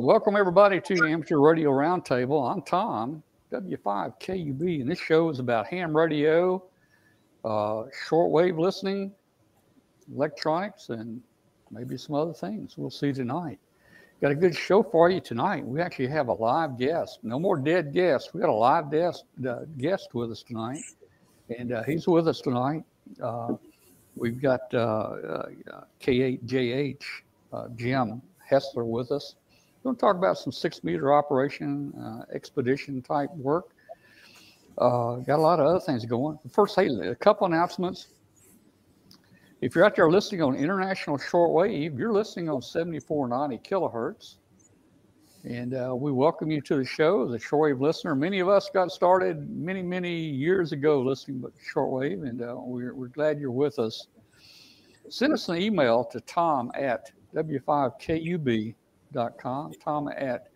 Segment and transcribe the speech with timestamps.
[0.00, 2.50] Uh, welcome, everybody, to Amateur Radio Roundtable.
[2.50, 6.62] I'm Tom, W5KUB, and this show is about ham radio,
[7.44, 9.12] uh, shortwave listening,
[10.14, 11.20] electronics, and
[11.70, 12.78] maybe some other things.
[12.78, 13.58] We'll see tonight.
[14.22, 15.66] Got a good show for you tonight.
[15.66, 17.18] We actually have a live guest.
[17.22, 18.32] No more dead guests.
[18.32, 20.80] We got a live guest, uh, guest with us tonight,
[21.58, 22.84] and uh, he's with us tonight.
[23.22, 23.56] Uh,
[24.16, 25.48] we've got uh, uh,
[26.00, 27.02] K8JH,
[27.76, 29.34] Jim Hessler with us.
[29.82, 33.70] We're going to talk about some six meter operation, uh, expedition type work.
[34.76, 36.38] Uh, got a lot of other things going.
[36.52, 38.08] First, hey, a couple announcements.
[39.62, 44.36] If you're out there listening on international shortwave, you're listening on 7490 kilohertz.
[45.44, 48.14] And uh, we welcome you to the show as a shortwave listener.
[48.14, 52.94] Many of us got started many, many years ago listening to shortwave, and uh, we're,
[52.94, 54.08] we're glad you're with us.
[55.08, 57.10] Send us an email to tom at
[59.14, 60.48] w5kub.com, Tom at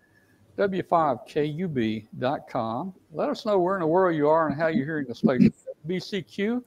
[0.56, 2.94] w5kub.com.
[3.12, 5.52] Let us know where in the world you are and how you're hearing the station.
[5.88, 6.62] BCQ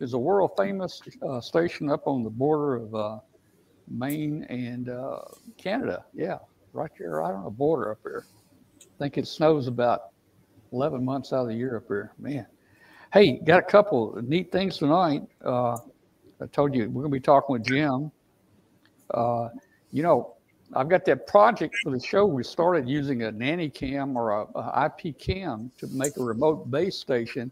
[0.00, 3.18] is a world famous uh, station up on the border of uh,
[3.88, 5.22] Maine and uh,
[5.56, 6.04] Canada.
[6.12, 6.38] Yeah,
[6.72, 8.26] right there, right on the border up here.
[8.80, 10.10] I think it snows about
[10.72, 12.12] 11 months out of the year up here.
[12.18, 12.46] Man.
[13.12, 15.22] Hey, got a couple neat things tonight.
[15.44, 15.76] Uh,
[16.40, 18.10] I told you we're going to be talking with Jim
[19.10, 19.48] uh,
[19.92, 20.33] you know,
[20.76, 22.26] I've got that project for the show.
[22.26, 26.70] We started using a nanny cam or a, a IP cam to make a remote
[26.70, 27.50] base station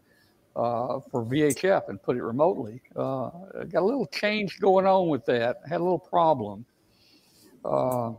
[0.55, 2.81] uh, for VHF and put it remotely.
[2.95, 3.29] Uh,
[3.69, 5.61] got a little change going on with that.
[5.67, 6.65] Had a little problem.
[7.63, 8.11] Uh,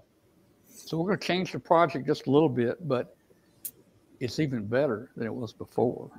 [0.69, 3.15] so we're going to change the project just a little bit, but
[4.21, 6.11] it's even better than it was before.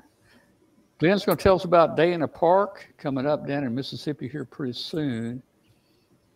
[1.00, 4.28] Glenn's going to tell us about Day in the Park coming up down in Mississippi
[4.28, 5.42] here pretty soon.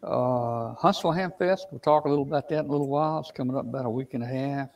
[0.02, 3.20] Uh, Huntsville Ham Fest, we'll talk a little about that in a little while.
[3.20, 4.70] It's coming up about a week and a half.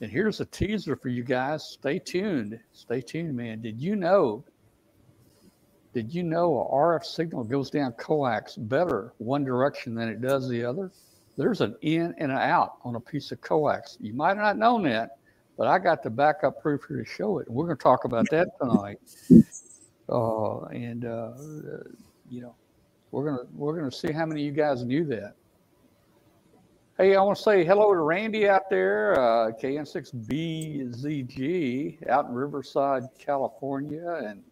[0.00, 1.64] And here's a teaser for you guys.
[1.64, 2.58] Stay tuned.
[2.72, 3.62] Stay tuned, man.
[3.62, 4.44] Did you know?
[5.94, 10.48] Did you know a RF signal goes down coax better one direction than it does
[10.48, 10.90] the other?
[11.36, 13.96] There's an in and an out on a piece of coax.
[14.00, 15.18] You might not known that,
[15.56, 17.50] but I got the backup proof here to show it.
[17.50, 18.98] We're going to talk about that tonight.
[20.08, 21.32] Uh, and uh,
[22.28, 22.54] you know,
[23.12, 25.36] we're gonna we're gonna see how many of you guys knew that.
[26.98, 33.04] Hey, I want to say hello to Randy out there, uh, KN6BZG out in Riverside,
[33.18, 34.42] California, and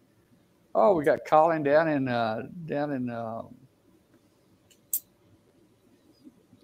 [0.73, 3.41] oh, we got Colin down in uh, down in uh,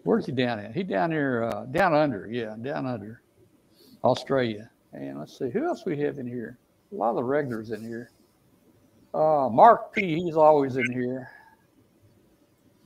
[0.04, 0.74] where's he down at?
[0.74, 3.22] He down here uh, down under, yeah, down under
[4.04, 4.70] Australia.
[4.94, 6.58] And let's see who else we have in here.
[6.92, 8.10] A lot of the regulars in here.
[9.14, 11.30] Uh, Mark P, he's always in here.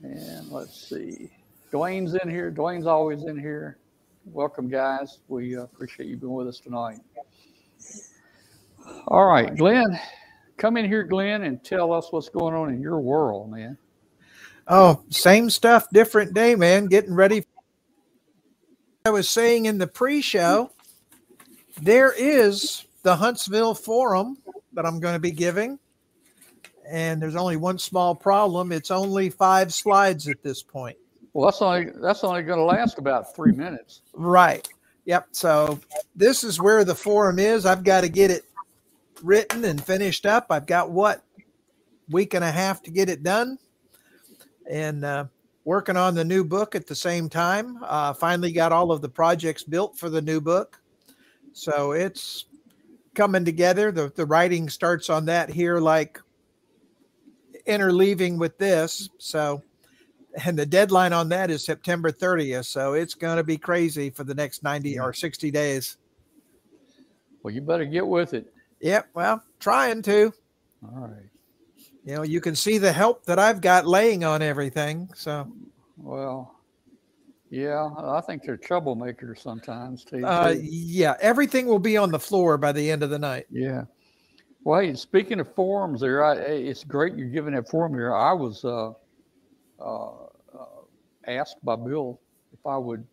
[0.02, 1.30] And let's see.
[1.72, 2.50] Dwayne's in here.
[2.50, 3.78] Dwayne's always in here.
[4.26, 5.20] Welcome, guys.
[5.28, 6.98] We uh, appreciate you being with us tonight.
[9.08, 9.98] All right, Glenn,
[10.56, 13.78] come in here, Glenn, and tell us what's going on in your world, man.
[14.66, 16.86] Oh, same stuff, different day, man.
[16.86, 17.44] Getting ready.
[19.04, 20.70] I was saying in the pre show,
[21.80, 24.38] there is the Huntsville Forum
[24.72, 25.78] that I'm going to be giving
[26.92, 28.70] and there's only one small problem.
[28.70, 30.98] It's only five slides at this point.
[31.32, 34.02] Well, that's only that's only going to last about three minutes.
[34.12, 34.68] Right.
[35.06, 35.28] Yep.
[35.32, 35.80] So
[36.14, 37.64] this is where the forum is.
[37.64, 38.44] I've got to get it
[39.22, 40.46] written and finished up.
[40.50, 41.24] I've got what
[42.10, 43.58] week and a half to get it done,
[44.70, 45.24] and uh,
[45.64, 47.78] working on the new book at the same time.
[47.82, 50.78] Uh, finally got all of the projects built for the new book,
[51.54, 52.44] so it's
[53.14, 53.90] coming together.
[53.90, 56.20] The the writing starts on that here like
[57.66, 59.08] interleaving with this.
[59.18, 59.62] So,
[60.44, 62.66] and the deadline on that is September 30th.
[62.66, 65.96] So it's going to be crazy for the next 90 or 60 days.
[67.42, 68.52] Well, you better get with it.
[68.80, 69.08] Yep.
[69.14, 70.32] Well, trying to.
[70.84, 71.28] All right.
[72.04, 75.08] You know, you can see the help that I've got laying on everything.
[75.14, 75.50] So,
[75.96, 76.56] well,
[77.50, 80.24] yeah, I think they're troublemakers sometimes too.
[80.24, 83.46] Uh, yeah, everything will be on the floor by the end of the night.
[83.50, 83.84] Yeah.
[84.64, 88.14] Well, hey, speaking of forums, there, I, it's great you're giving that forum here.
[88.14, 88.92] I was uh,
[89.80, 90.66] uh, uh,
[91.26, 92.20] asked by Bill
[92.52, 93.04] if I would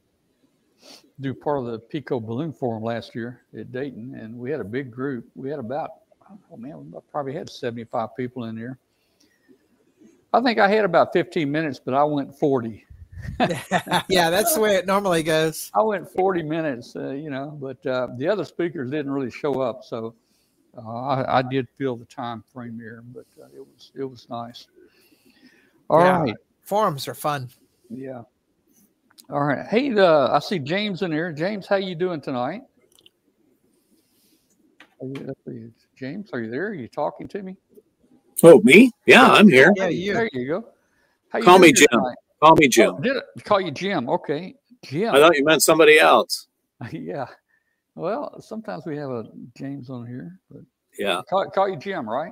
[1.19, 4.65] do part of the Pico Balloon Forum last year at Dayton, and we had a
[4.65, 5.27] big group.
[5.35, 5.89] We had about,
[6.51, 8.77] oh man, we probably had 75 people in there.
[10.31, 12.85] I think I had about 15 minutes, but I went 40.
[14.07, 15.71] yeah, that's the way it normally goes.
[15.73, 19.61] I went 40 minutes, uh, you know, but uh, the other speakers didn't really show
[19.61, 20.13] up, so
[20.77, 24.67] I, I, did feel the time frame here, but uh, it was it was nice.
[25.89, 27.49] All yeah, right, forums are fun.
[27.89, 28.21] Yeah.
[29.29, 29.65] All right.
[29.67, 31.31] Hey, uh, I see James in here.
[31.31, 32.61] James, how you doing tonight?
[35.01, 35.07] Are
[35.51, 36.67] you, James, are you there?
[36.67, 37.55] Are you talking to me?
[38.43, 38.91] Oh, me?
[39.05, 39.71] Yeah, I'm here.
[39.75, 40.13] Yeah, you.
[40.13, 40.65] There you go.
[41.29, 42.01] How you Call me doing Jim.
[42.41, 43.01] Call me Jim.
[43.01, 44.09] Did it call you Jim?
[44.09, 45.13] Okay, Jim.
[45.13, 46.47] I thought you meant somebody else.
[46.91, 47.27] yeah.
[47.99, 49.25] Well, sometimes we have a
[49.57, 50.61] James on here, but
[50.97, 51.21] Yeah.
[51.29, 52.31] call, call you Jim, right?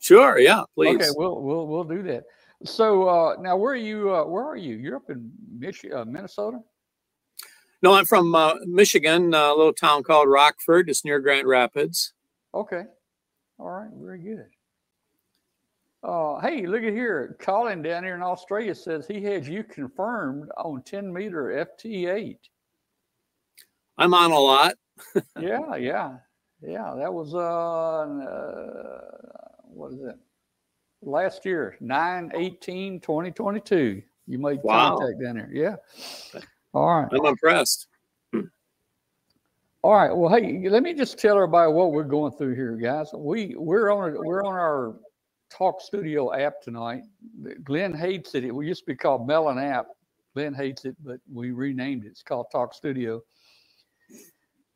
[0.00, 0.40] Sure.
[0.40, 0.64] Yeah.
[0.74, 0.96] Please.
[0.96, 2.24] Okay, we'll we'll we'll do that.
[2.64, 4.12] So uh, now, where are you?
[4.12, 4.74] Uh, where are you?
[4.74, 6.58] You're up in Mich- uh, Minnesota.
[7.82, 10.90] No, I'm from uh, Michigan, a little town called Rockford.
[10.90, 12.12] It's near Grand Rapids.
[12.52, 12.82] Okay.
[13.60, 13.90] All right.
[13.94, 14.46] Very good.
[16.02, 17.36] Uh, hey, look at here.
[17.38, 22.38] Colin down here in Australia says he has you confirmed on 10 meter FT8.
[23.98, 24.74] I'm on a lot.
[25.40, 26.16] Yeah, yeah,
[26.62, 26.94] yeah.
[26.96, 29.00] That was uh, uh
[29.64, 30.16] what is it?
[31.02, 34.02] Last year, 9 18 2022.
[34.26, 34.96] You made Wow.
[34.96, 35.50] contact down there.
[35.52, 35.76] Yeah.
[36.74, 37.08] All right.
[37.12, 37.88] I'm impressed.
[39.82, 40.10] All right.
[40.14, 43.10] Well, hey, let me just tell everybody what we're going through here, guys.
[43.14, 44.96] We we're on a, we're on our
[45.48, 47.02] Talk Studio app tonight.
[47.62, 48.42] Glenn hates it.
[48.44, 49.86] It used to be called Melon app.
[50.34, 52.08] Glenn hates it, but we renamed it.
[52.08, 53.22] It's called Talk Studio.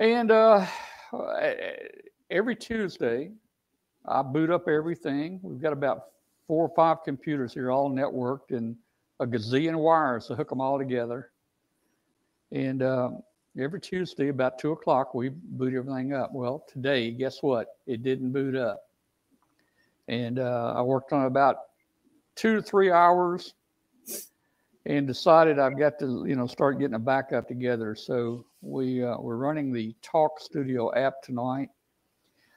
[0.00, 0.67] And uh,
[2.31, 3.31] every Tuesday,
[4.06, 5.38] I boot up everything.
[5.43, 6.06] We've got about
[6.49, 8.75] four or five computers here, all networked, and
[9.20, 11.31] a gazillion wires to hook them all together.
[12.50, 13.11] And uh,
[13.58, 16.31] every Tuesday about two o'clock, we boot everything up.
[16.32, 17.76] Well, today, guess what?
[17.87, 18.81] It didn't boot up.
[20.08, 21.56] And uh, I worked on about
[22.37, 23.52] two to three hours
[24.86, 27.94] and decided I've got to, you know, start getting a backup together.
[27.94, 31.68] So we uh, we're running the Talk Studio app tonight.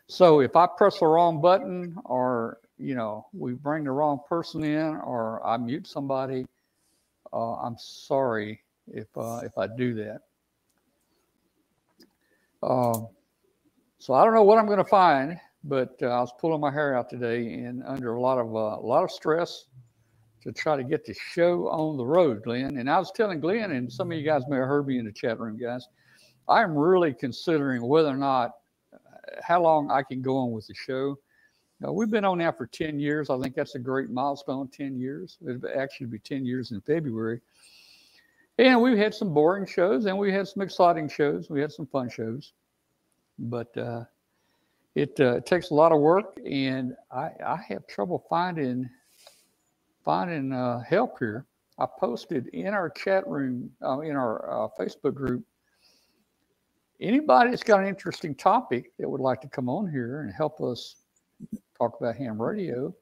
[0.08, 4.64] So if I press the wrong button, or you know, we bring the wrong person
[4.64, 6.46] in, or I mute somebody,
[7.32, 10.22] uh, I'm sorry if uh, if I do that.
[12.62, 13.08] Um,
[14.00, 16.72] so I don't know what I'm going to find, but uh, I was pulling my
[16.72, 19.66] hair out today and under a lot of uh, a lot of stress
[20.44, 22.78] to try to get the show on the road, Glenn.
[22.78, 25.06] And I was telling Glenn, and some of you guys may have heard me in
[25.06, 25.88] the chat room, guys.
[26.50, 28.52] I'm really considering whether or not
[28.94, 28.98] uh,
[29.42, 31.18] how long I can go on with the show.
[31.80, 33.30] Now, we've been on now for 10 years.
[33.30, 35.38] I think that's a great milestone 10 years.
[35.48, 37.40] It'll actually be 10 years in February.
[38.58, 41.50] And we've had some boring shows and we had some exciting shows.
[41.50, 42.54] We had some fun shows.
[43.40, 44.04] But uh,
[44.96, 48.88] it, uh, takes a lot of work, and I, I have trouble finding
[50.04, 51.46] finding uh, help here.
[51.80, 55.44] I posted in our chat room, uh, in our uh, Facebook group,
[57.02, 60.62] anybody that's got an interesting topic that would like to come on here and help
[60.62, 60.96] us
[61.78, 62.94] talk about ham radio,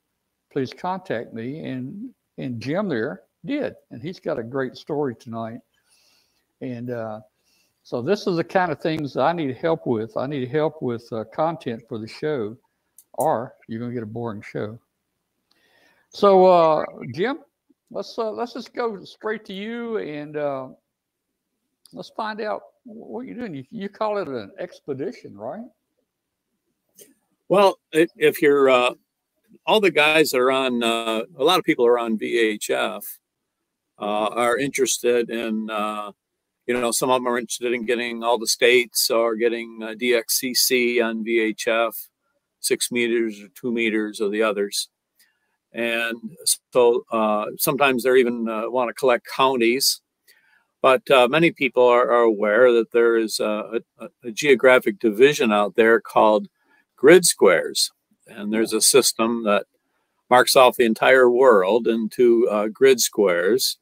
[0.52, 1.60] please contact me.
[1.66, 5.60] And and Jim there did, and he's got a great story tonight.
[6.62, 7.20] And uh,
[7.84, 10.16] so this is the kind of things I need help with.
[10.18, 12.58] I need help with uh, content for the show,
[13.14, 14.80] or you're gonna get a boring show.
[16.14, 17.40] So uh, Jim,
[17.90, 20.68] let's uh, let's just go straight to you and uh,
[21.94, 23.56] let's find out what you're doing.
[23.56, 25.64] You, you call it an expedition, right?
[27.48, 28.92] Well, if you're uh,
[29.66, 33.04] all the guys that are on, uh, a lot of people are on VHF,
[34.00, 36.12] uh, are interested in, uh,
[36.66, 39.88] you know, some of them are interested in getting all the states or getting uh,
[39.90, 41.94] DXCC on VHF,
[42.62, 44.90] six meters or two meters or the others.
[45.74, 46.38] And
[46.72, 50.02] so uh, sometimes they're even uh, want to collect counties.
[50.82, 55.52] But uh, many people are, are aware that there is a, a, a geographic division
[55.52, 56.48] out there called
[56.96, 57.92] grid squares.
[58.28, 59.66] And there's a system that
[60.30, 63.78] marks off the entire world into uh, grid squares.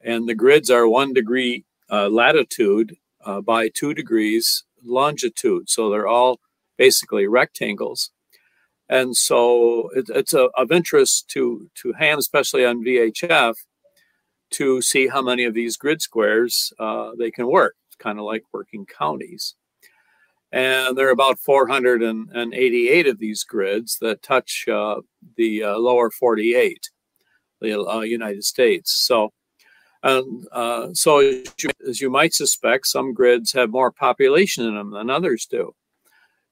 [0.00, 5.68] And the grids are one degree uh, latitude uh, by two degrees longitude.
[5.68, 6.40] So they're all
[6.76, 8.10] basically rectangles.
[8.88, 13.54] And so it, it's a, of interest to, to ham, especially on VHF,
[14.50, 17.76] to see how many of these grid squares uh, they can work.
[17.88, 19.54] It's kind of like working counties.
[20.50, 25.02] And there are about 488 of these grids that touch uh,
[25.36, 26.88] the uh, lower 48,
[27.60, 28.92] the uh, United States.
[28.92, 29.32] So,
[30.02, 34.74] um, uh, so as you, as you might suspect, some grids have more population in
[34.74, 35.74] them than others do.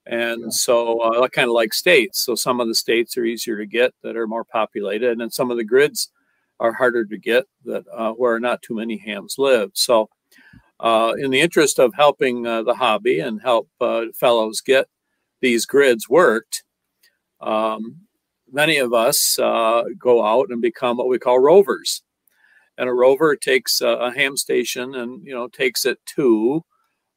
[0.06, 0.48] And Yeah.
[0.50, 2.20] so, uh, kind of like states.
[2.24, 5.50] So, some of the states are easier to get that are more populated, and some
[5.50, 6.10] of the grids
[6.60, 9.70] are harder to get that uh, where not too many hams live.
[9.74, 10.08] So,
[10.80, 14.86] uh, in the interest of helping uh, the hobby and help uh, fellows get
[15.40, 16.64] these grids worked,
[17.40, 17.96] um,
[18.52, 22.02] many of us uh, go out and become what we call rovers.
[22.78, 26.62] and a rover takes a, a ham station and you know takes it to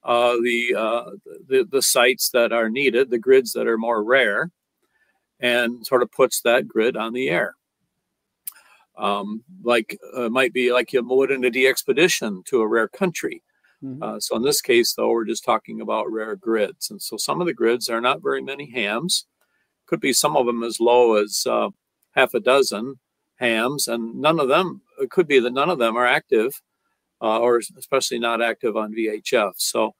[0.03, 1.11] uh, the, uh,
[1.47, 4.51] the the sites that are needed, the grids that are more rare,
[5.39, 7.55] and sort of puts that grid on the air.
[8.97, 13.43] Um, like uh, might be like you would in a expedition to a rare country.
[13.83, 14.03] Mm-hmm.
[14.03, 17.39] Uh, so in this case, though, we're just talking about rare grids, and so some
[17.39, 19.25] of the grids are not very many hams.
[19.85, 21.69] Could be some of them as low as uh,
[22.11, 22.99] half a dozen
[23.35, 24.81] hams, and none of them.
[24.99, 26.61] It could be that none of them are active,
[27.21, 29.53] uh, or especially not active on VHF.
[29.57, 29.95] So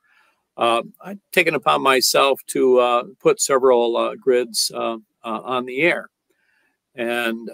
[0.57, 6.09] uh, I've taken upon myself to uh, put several uh, grids uh, on the air,
[6.95, 7.49] and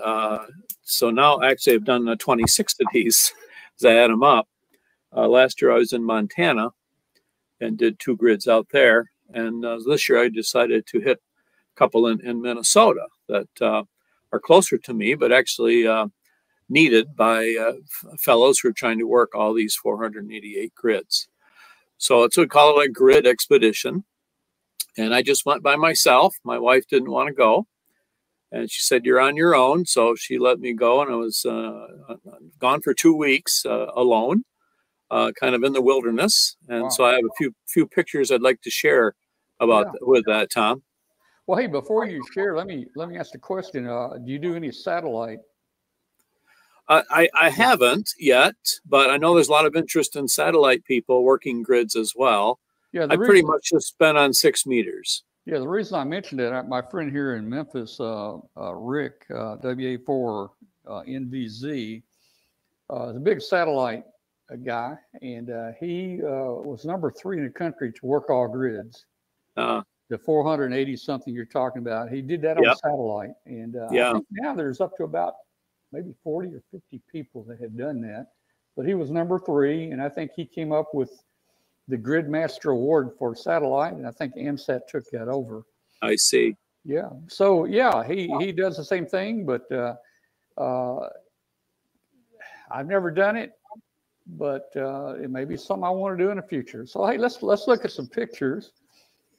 [0.84, 3.34] so now actually I've done 26 of these
[3.80, 4.48] as I add them up.
[5.12, 6.70] last year I was in Montana
[7.62, 12.08] and did two grids out there, and this year I decided to hit a couple
[12.08, 13.86] in, in Minnesota that
[14.36, 16.08] are closer to me, but actually uh,
[16.70, 17.74] needed by uh,
[18.20, 21.28] fellows who are trying to work all these 488 grids.
[21.98, 24.04] So it's we call it a grid expedition.
[24.98, 26.36] And I just went by myself.
[26.44, 27.68] My wife didn't want to go.
[28.52, 29.86] And she said, You're on your own.
[29.86, 31.02] So she let me go.
[31.02, 31.88] And I was uh,
[32.60, 34.44] gone for two weeks uh, alone,
[35.12, 36.56] uh, kind of in the wilderness.
[36.70, 36.90] And wow.
[36.90, 39.16] so I have a few few pictures I'd like to share
[39.60, 40.00] about yeah.
[40.02, 40.84] with that, Tom.
[41.48, 43.88] Well, hey, before you share, let me let me ask a question.
[43.88, 45.40] Uh, do you do any satellite?
[46.88, 50.86] Uh, I I haven't yet, but I know there's a lot of interest in satellite
[50.86, 52.60] people working grids as well.
[52.92, 55.24] Yeah, I pretty much just been on six meters.
[55.46, 59.58] Yeah, the reason I mentioned it, my friend here in Memphis, uh, uh Rick uh,
[59.58, 60.50] WA4
[60.88, 62.04] uh, NVZ, is
[62.90, 64.04] a big satellite
[64.64, 65.50] guy, and
[65.80, 69.06] he was number three in the country to work all grids.
[69.58, 72.10] Uh, the 480 something you're talking about.
[72.10, 72.78] He did that on yep.
[72.78, 74.14] satellite, and uh, yeah.
[74.32, 75.34] now there's up to about
[75.96, 78.28] maybe 40 or 50 people that had done that.
[78.76, 81.12] But he was number three, and I think he came up with
[81.88, 85.64] the Gridmaster Award for satellite, and I think AMSAT took that over.
[86.02, 86.58] I see.
[86.84, 87.10] Yeah.
[87.28, 89.96] So yeah, he he does the same thing, but uh,
[90.58, 91.08] uh,
[92.70, 93.54] I've never done it,
[94.28, 96.86] but uh, it may be something I want to do in the future.
[96.86, 98.72] So hey, let's let's look at some pictures.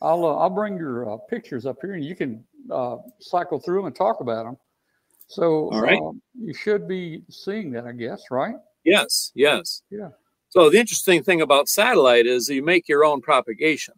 [0.01, 3.81] I'll uh, I'll bring your uh, pictures up here, and you can uh, cycle through
[3.81, 4.57] them and talk about them.
[5.29, 8.55] So, all right, um, you should be seeing that, I guess, right?
[8.85, 9.83] Yes, yes.
[9.91, 10.11] Yeah.
[10.51, 13.95] So the interesting thing about satellite is you make your own propagation.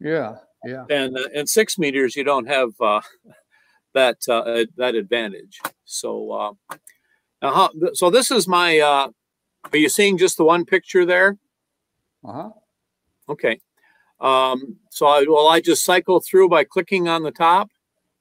[0.00, 0.84] Yeah, yeah.
[0.90, 3.00] And uh, in six meters, you don't have uh,
[3.94, 5.60] that uh, that advantage.
[5.84, 6.52] So uh,
[7.40, 8.78] now, how, so this is my.
[8.78, 9.08] Uh,
[9.72, 11.38] are you seeing just the one picture there?
[12.24, 12.50] Uh huh.
[13.28, 13.60] Okay.
[14.20, 17.68] Um, so I, will I just cycle through by clicking on the top?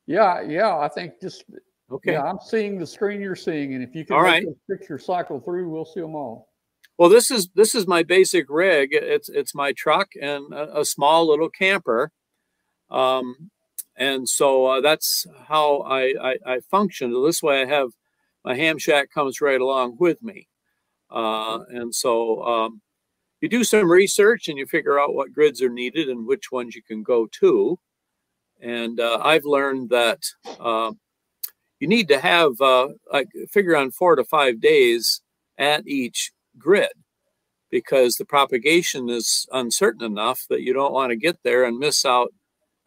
[0.08, 0.78] Yeah, yeah.
[0.78, 1.46] I think just
[1.92, 2.13] okay.
[2.13, 4.46] Yeah, I'm seeing the screen you're seeing, and if you can all right.
[4.70, 6.50] picture cycle through, we'll see them all.
[6.98, 8.89] Well, this is this is my basic rig.
[8.92, 12.12] It's it's my truck and a, a small little camper,
[12.89, 13.51] um,
[13.98, 17.12] and so uh, that's how I, I, I function.
[17.24, 17.89] This way, I have
[18.46, 20.48] my ham shack comes right along with me,
[21.12, 22.82] uh, and so um,
[23.42, 26.75] you do some research and you figure out what grids are needed and which ones
[26.75, 27.77] you can go to.
[28.62, 30.20] And uh, I've learned that
[30.60, 30.94] uh,
[31.86, 35.22] you need to have uh, like figure on four to five days
[35.60, 36.89] at each grid
[37.70, 42.04] because the propagation is uncertain enough that you don't want to get there and miss
[42.04, 42.34] out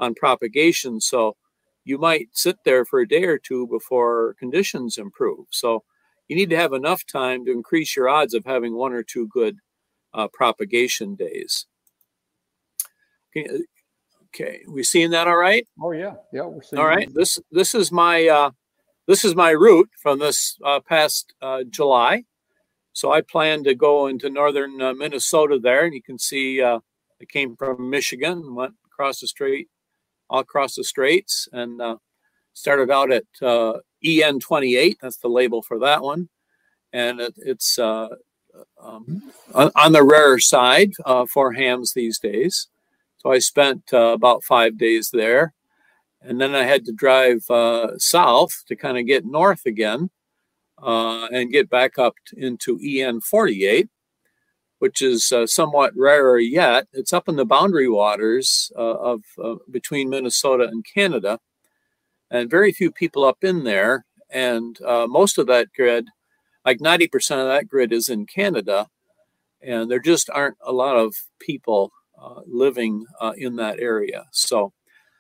[0.00, 1.00] on propagation.
[1.00, 1.37] So
[1.85, 5.47] you might sit there for a day or two before conditions improve.
[5.50, 5.85] So
[6.26, 9.28] you need to have enough time to increase your odds of having one or two
[9.28, 9.59] good
[10.12, 11.67] uh, propagation days.
[13.37, 15.69] Okay, we seeing that all right?
[15.81, 16.83] Oh yeah, yeah, we're seeing.
[16.83, 18.50] All right, this this is my uh,
[19.09, 22.25] this is my route from this uh, past uh, July.
[22.93, 26.81] So I plan to go into northern uh, Minnesota there, and you can see uh,
[27.21, 29.69] I came from Michigan, went across the strait,
[30.29, 31.97] all across the straits, and uh,
[32.53, 34.99] started out at uh, EN 28.
[35.00, 36.29] That's the label for that one,
[36.93, 39.23] and it, it's um,
[39.55, 42.69] on, on, the rarer side uh, for hams these days.
[43.19, 45.55] So I spent uh, about five days there.
[46.21, 50.11] And then I had to drive uh, south to kind of get north again
[50.83, 53.89] uh, and get back up into EN 48,
[54.81, 56.89] which is uh, somewhat rarer yet.
[56.93, 59.23] It's up in the boundary waters uh, of
[59.71, 61.39] between Minnesota and Canada.
[62.31, 64.05] And very few people up in there.
[64.31, 66.09] And most of that grid
[66.69, 68.89] like 90% of that grid is in Canada,
[69.63, 74.27] and there just aren't a lot of people uh, living uh, in that area.
[74.33, 74.75] So,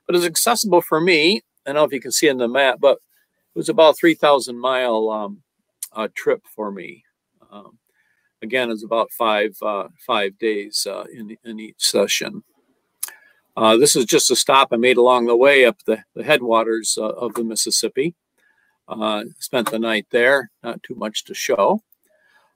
[0.08, 1.36] but it's accessible for me.
[1.36, 4.58] I don't know if you can see in the map, but it was about 3,000
[4.58, 5.42] mile um,
[5.92, 7.04] uh, trip for me.
[7.52, 7.78] Um,
[8.40, 12.42] again, it's about five uh, five days uh, in in each session.
[13.56, 16.96] Uh, this is just a stop I made along the way up the, the headwaters
[16.96, 18.14] uh, of the Mississippi.
[18.86, 21.82] Uh, spent the night there, not too much to show.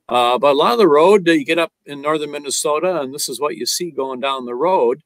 [0.09, 3.40] But a lot of the road, you get up in northern Minnesota, and this is
[3.40, 5.02] what you see going down the road.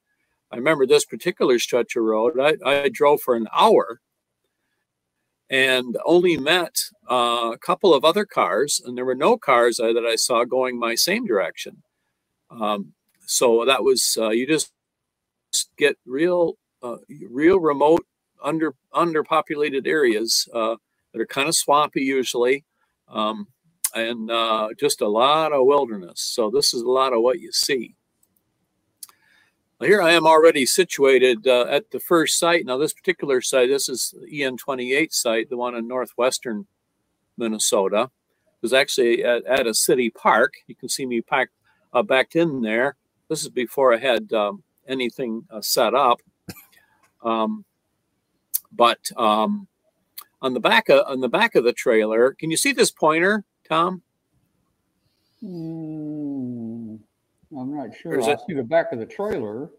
[0.57, 2.41] I remember this particular stretch of road.
[2.41, 4.01] I, I drove for an hour
[5.51, 6.79] and only met
[7.11, 10.45] uh, a couple of other cars, and there were no cars uh, that I saw
[10.45, 11.83] going my same direction.
[12.51, 12.95] Um,
[13.27, 14.73] so that was uh, you just
[15.77, 16.97] get real, uh,
[17.29, 18.07] real remote,
[18.43, 20.77] under underpopulated areas uh,
[21.13, 22.65] that are kind of swampy usually,
[23.09, 23.47] um,
[23.95, 26.23] and uh, just a lot of wilderness.
[26.23, 27.95] So this is a lot of what you see.
[29.81, 32.65] Here I am already situated uh, at the first site.
[32.65, 36.67] Now, this particular site, this is the EN28 site, the one in northwestern
[37.37, 38.11] Minnesota.
[38.47, 40.55] It was actually at, at a city park.
[40.67, 41.53] You can see me packed,
[41.93, 42.97] uh, backed in there.
[43.29, 46.23] This is before I had um, anything uh, set up.
[47.23, 47.67] Um,
[48.73, 49.69] but um,
[50.41, 53.45] on the back of on the back of the trailer, can you see this pointer,
[53.69, 54.03] Tom?
[55.43, 56.36] Mm.
[57.57, 58.21] I'm not sure.
[58.23, 59.71] I see the back of the trailer.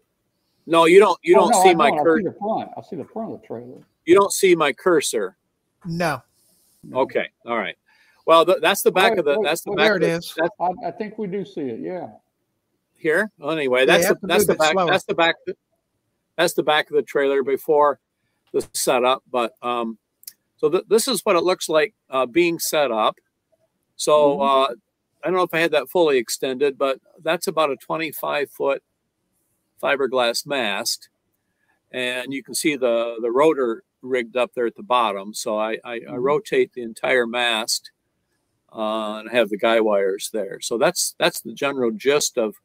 [0.66, 1.18] No, you don't.
[1.22, 2.14] You oh, don't no, see I my cursor.
[2.14, 2.70] I see the front.
[2.76, 3.86] I see the front of the trailer.
[4.04, 5.36] You don't see my cursor.
[5.84, 6.22] No.
[6.92, 7.28] Okay.
[7.46, 7.76] All right.
[8.26, 9.38] Well, th- that's the back wait, of the.
[9.38, 9.86] Wait, that's the wait, back.
[9.86, 10.34] There it the, is.
[10.60, 11.80] I, I, think we do see it.
[11.80, 12.08] Yeah.
[12.94, 13.30] Here.
[13.38, 14.72] Well, anyway, that's yeah, the, that's the back.
[14.72, 14.90] Slower.
[14.90, 15.36] That's the back.
[16.36, 18.00] That's the back of the trailer before
[18.52, 19.22] the setup.
[19.30, 19.98] But um,
[20.58, 23.16] so th- this is what it looks like uh, being set up.
[23.96, 24.72] So mm-hmm.
[24.72, 24.74] uh,
[25.22, 28.82] I don't know if I had that fully extended, but that's about a 25 foot
[29.82, 31.08] fiberglass mast.
[31.90, 35.34] And you can see the, the rotor rigged up there at the bottom.
[35.34, 36.12] So I, I, mm-hmm.
[36.12, 37.90] I rotate the entire mast
[38.72, 40.60] uh, and have the guy wires there.
[40.60, 42.56] So that's that's the general gist of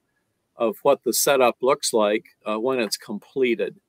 [0.55, 3.79] of what the setup looks like uh, when it's completed.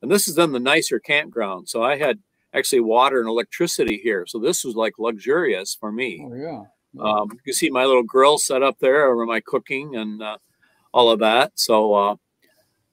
[0.00, 1.68] And this is in the nicer campground.
[1.68, 2.20] So I had
[2.54, 4.24] actually water and electricity here.
[4.26, 6.24] So this was like luxurious for me.
[6.24, 6.62] Oh, yeah.
[6.98, 10.38] Um, you can see my little grill set up there over my cooking and uh,
[10.92, 11.52] all of that.
[11.54, 12.16] So, uh,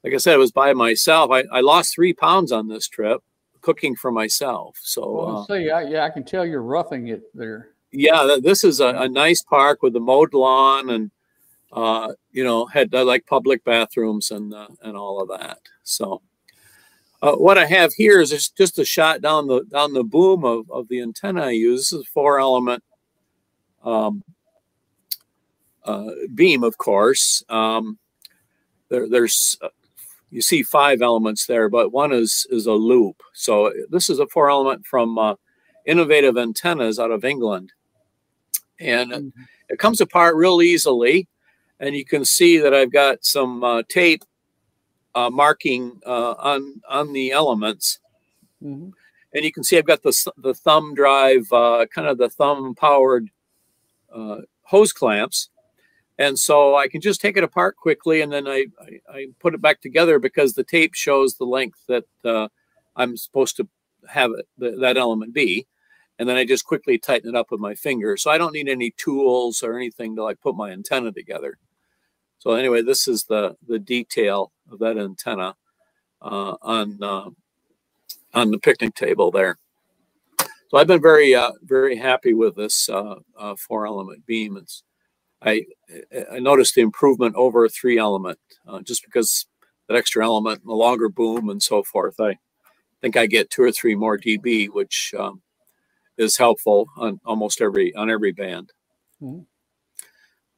[0.03, 1.31] like I said, it was by myself.
[1.31, 3.21] I, I, lost three pounds on this trip
[3.62, 4.77] cooking for myself.
[4.81, 7.69] So, well, uh, see, I, yeah, I can tell you're roughing it there.
[7.91, 11.12] Yeah, this is a, a nice park with a mowed lawn and,
[11.71, 15.60] uh, you know, had I like public bathrooms and uh, and all of that.
[15.84, 16.21] So,
[17.21, 20.69] uh, what I have here is just a shot down the down the boom of,
[20.69, 21.89] of the antenna I use.
[21.89, 22.84] This is a four element
[23.86, 24.24] um,
[25.86, 27.43] uh, beam, of course.
[27.48, 28.00] Um,
[28.89, 29.69] there, there's uh,
[30.32, 33.21] you see five elements there, but one is is a loop.
[33.34, 35.36] So this is a four element from uh,
[35.88, 37.71] InnovAntennas out of England,
[38.80, 39.41] and mm-hmm.
[39.69, 41.28] it comes apart real easily.
[41.80, 44.24] And you can see that I've got some uh, tape
[45.13, 48.00] uh, marking uh, on on the elements.
[48.63, 48.89] Mm-hmm.
[49.34, 53.30] And you can see I've got the, the thumb drive, kind of the thumb powered
[54.15, 55.49] uh, hose clamps.
[56.17, 59.54] And so I can just take it apart quickly and then I, I, I, put
[59.54, 62.47] it back together because the tape shows the length that uh,
[62.95, 63.67] I'm supposed to
[64.08, 65.67] have it, that element be.
[66.17, 68.15] And then I just quickly tighten it up with my finger.
[68.15, 71.58] So I don't need any tools or anything to like put my antenna together.
[72.39, 75.56] So anyway, this is the, the detail of that antenna
[76.21, 77.30] uh, on, uh,
[78.34, 79.58] on the picnic table there.
[80.69, 84.58] So I've been very, uh, very happy with this uh, uh, four element beam.
[84.58, 84.84] It's,
[85.41, 85.65] I,
[86.32, 89.45] I noticed the improvement over a three element uh, just because
[89.88, 92.15] that extra element the longer boom and so forth.
[92.19, 92.38] I
[93.01, 95.41] think I get two or three more dB, which um,
[96.17, 98.71] is helpful on almost every on every band.
[99.21, 99.41] Mm-hmm.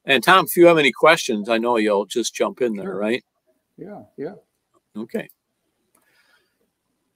[0.05, 3.23] And Tom, if you have any questions, I know you'll just jump in there, right?
[3.77, 4.35] Yeah, yeah.
[4.95, 5.27] Okay.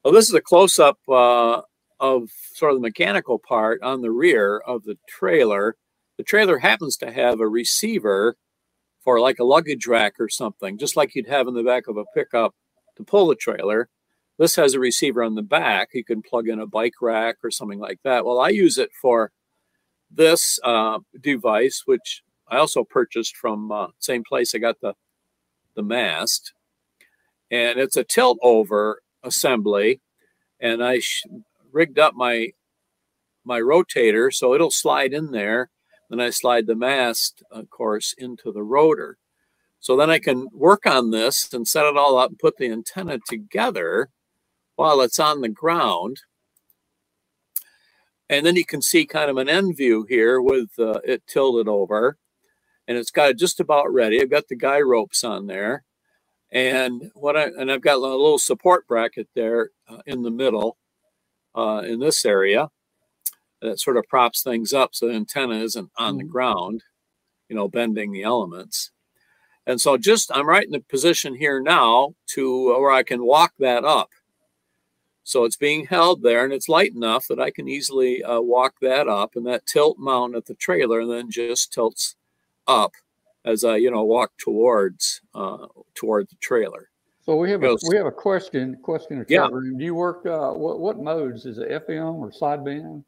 [0.04, 1.62] Well, this is a close up uh,
[2.02, 5.78] of sort of the mechanical part on the rear of the trailer.
[6.18, 8.36] The trailer happens to have a receiver
[9.04, 11.98] for like a luggage rack or something, just like you'd have in the back of
[11.98, 12.56] a pickup
[12.98, 13.88] to pull the trailer.
[14.38, 15.90] This has a receiver on the back.
[15.94, 18.26] You can plug in a bike rack or something like that.
[18.26, 19.32] Well, I use it for
[20.10, 24.96] this uh, device, which I also purchased from uh, same place I got the
[25.76, 26.54] the mast,
[27.50, 30.02] and it's a tilt over assembly.
[30.60, 31.02] And I
[31.74, 32.50] rigged up my
[33.46, 35.72] my rotator so it'll slide in there.
[36.10, 39.18] Then I slide the mast, of course, into the rotor.
[39.80, 42.72] So then I can work on this and set it all up and put the
[42.72, 44.10] antenna together
[44.76, 46.22] while it's on the ground.
[48.30, 51.68] And then you can see kind of an end view here with uh, it tilted
[51.70, 52.18] over.
[52.88, 54.22] and it's got it just about ready.
[54.22, 55.84] I've got the guy ropes on there,
[56.52, 60.78] and what I and I've got a little support bracket there uh, in the middle,
[61.56, 62.70] uh, in this area,
[63.62, 66.30] that sort of props things up so the antenna isn't on the Mhm.
[66.30, 66.84] ground,
[67.50, 68.92] you know, bending the elements.
[69.68, 73.24] And so just I'm right in the position here now to uh, where I can
[73.26, 74.12] walk that up.
[75.24, 78.76] So it's being held there and it's light enough that I can easily uh, walk
[78.82, 82.16] that up and that tilt mount at the trailer and then just tilts
[82.68, 82.94] up
[83.46, 86.91] as I, you know, walk towards uh, toward the trailer.
[87.32, 89.44] So we have a, we have a question, question in the Yeah.
[89.44, 89.78] chat room.
[89.78, 91.46] Do you work, uh, what, what modes?
[91.46, 93.06] Is it FM or sideband?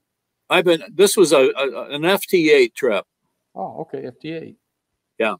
[0.50, 3.06] I've been this was a, a an FT8 trip.
[3.54, 4.56] Oh, okay, FT8.
[5.20, 5.36] Yeah.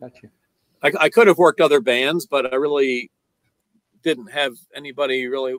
[0.00, 0.30] Gotcha.
[0.82, 3.08] I, I could have worked other bands, but I really
[4.02, 5.54] didn't have anybody really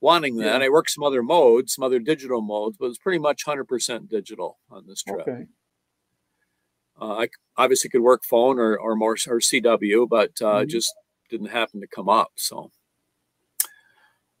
[0.00, 0.62] wanting that.
[0.62, 4.58] I worked some other modes, some other digital modes, but it's pretty much 100% digital
[4.70, 5.20] on this trip.
[5.28, 5.44] Okay.
[6.98, 10.68] Uh, I obviously could work phone or or more or CW, but uh, Mhm.
[10.68, 10.94] just
[11.30, 12.32] didn't happen to come up.
[12.36, 12.70] So,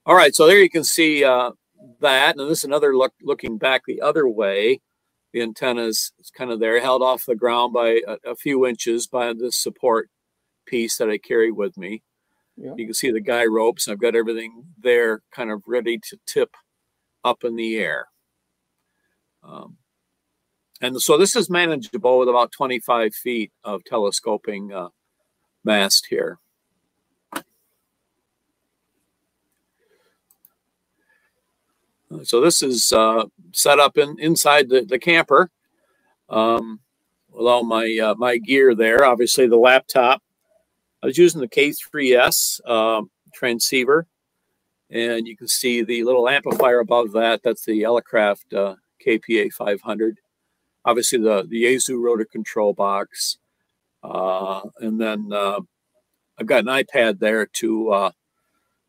[0.04, 1.52] all right, so there you can see uh,
[2.00, 4.80] that, and this is another look looking back the other way.
[5.32, 8.66] The antenna is is kind of there, held off the ground by a, a few
[8.66, 10.08] inches by this support
[10.66, 12.02] piece that I carry with me.
[12.56, 12.74] Yeah.
[12.76, 13.88] You can see the guy ropes.
[13.88, 16.56] I've got everything there, kind of ready to tip
[17.24, 18.06] up in the air.
[19.42, 19.76] Um,
[20.80, 24.88] and so this is manageable with about 25 feet of telescoping uh,
[25.64, 26.38] mast here.
[32.24, 35.50] So this is uh, set up in inside the, the camper
[36.28, 36.80] um,
[37.30, 39.04] with all my uh, my gear there.
[39.04, 40.22] Obviously the laptop.
[41.02, 44.06] I was using the K3S um, transceiver,
[44.90, 47.42] and you can see the little amplifier above that.
[47.42, 48.74] That's the Elecraft uh,
[49.06, 50.18] KPA 500
[50.86, 53.36] obviously the the Yaesu rotor control box,
[54.02, 55.60] uh, and then uh,
[56.38, 58.10] I've got an iPad there to uh,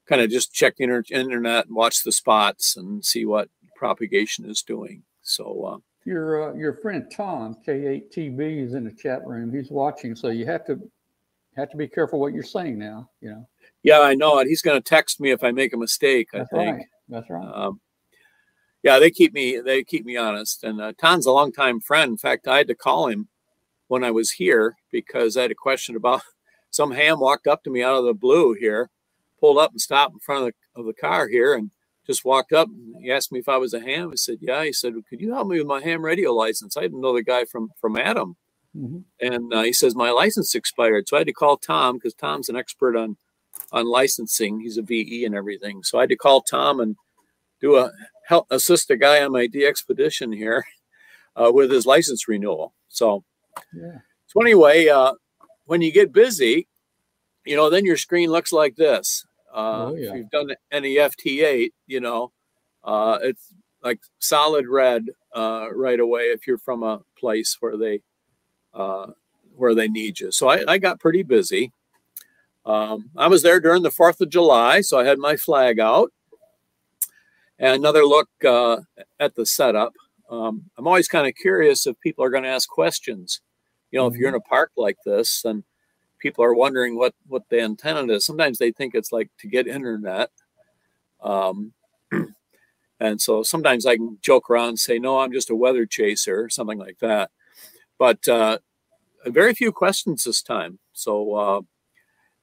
[0.08, 4.50] kind of just check the inter- internet and watch the spots and see what propagation
[4.50, 5.04] is doing.
[5.22, 9.54] So uh, Your, uh, your friend Tom, K8TB is in the chat room.
[9.54, 10.80] He's watching, so you have to,
[11.56, 13.48] have to be careful what you're saying now, you know.
[13.84, 14.48] yeah, I know it.
[14.48, 16.30] He's going to text me if I make a mistake.
[16.34, 16.52] I think.
[16.52, 16.86] right.
[17.10, 17.52] That's right.
[17.54, 17.80] Um,
[18.84, 20.64] yeah, they keep me they keep me honest.
[20.64, 22.12] And uh, Tom's a longtime friend.
[22.12, 23.28] In fact, I had to call him
[23.88, 26.22] when I was here because I had a question about
[26.72, 28.90] some ham walked up to me out of the blue here,
[29.40, 31.72] pulled up and stopped in front of the, of the car here, and
[32.06, 32.68] just walked up.
[32.70, 34.10] And he asked me if I was a ham.
[34.12, 36.82] I said, "Yeah." He said, "Could you help me with my ham radio license?" I
[36.82, 38.36] didn't know the guy from from Adam,
[38.76, 39.04] Mhm.
[39.20, 41.08] and uh, he says my license expired.
[41.08, 43.18] So I had to call Tom because Tom's an expert on
[43.72, 44.60] on licensing.
[44.62, 45.84] He's a VE and everything.
[45.84, 46.96] So I had to call Tom and
[47.60, 47.92] do a
[48.28, 50.64] help assist a guy on my DXpedition here
[51.36, 52.74] uh, with his license renewal.
[52.88, 53.24] So
[53.74, 54.00] Yeah.
[54.28, 55.14] so anyway, uh,
[55.66, 56.68] when you get busy,
[57.46, 59.26] you know, then your screen looks like this.
[59.54, 60.10] Uh, Oh, yeah.
[60.10, 62.32] If you've done any FT8, you know,
[62.84, 65.06] uh, it's like solid red
[65.36, 68.02] uh, right away if you're from a place where they
[68.74, 69.08] uh,
[69.56, 70.32] where they need you.
[70.32, 71.72] So I, I got pretty busy.
[72.66, 76.12] Um, I was there during the Fourth of July, so I had my flag out.
[77.60, 78.78] And another look uh,
[79.20, 79.94] at the setup.
[80.30, 83.42] Um, I'm always kind of curious if people are going to ask questions.
[83.92, 85.64] You know, if you're in a park like this, and
[86.20, 88.26] people are wondering what what the antenna is.
[88.26, 90.30] Sometimes they think it's like to get internet.
[91.22, 91.74] Um,
[93.00, 96.44] and so sometimes I can joke around and say, "No, I'm just a weather chaser,"
[96.44, 97.32] or something like that.
[97.98, 98.60] But uh,
[99.26, 100.80] very few questions this time.
[100.94, 101.62] So uh,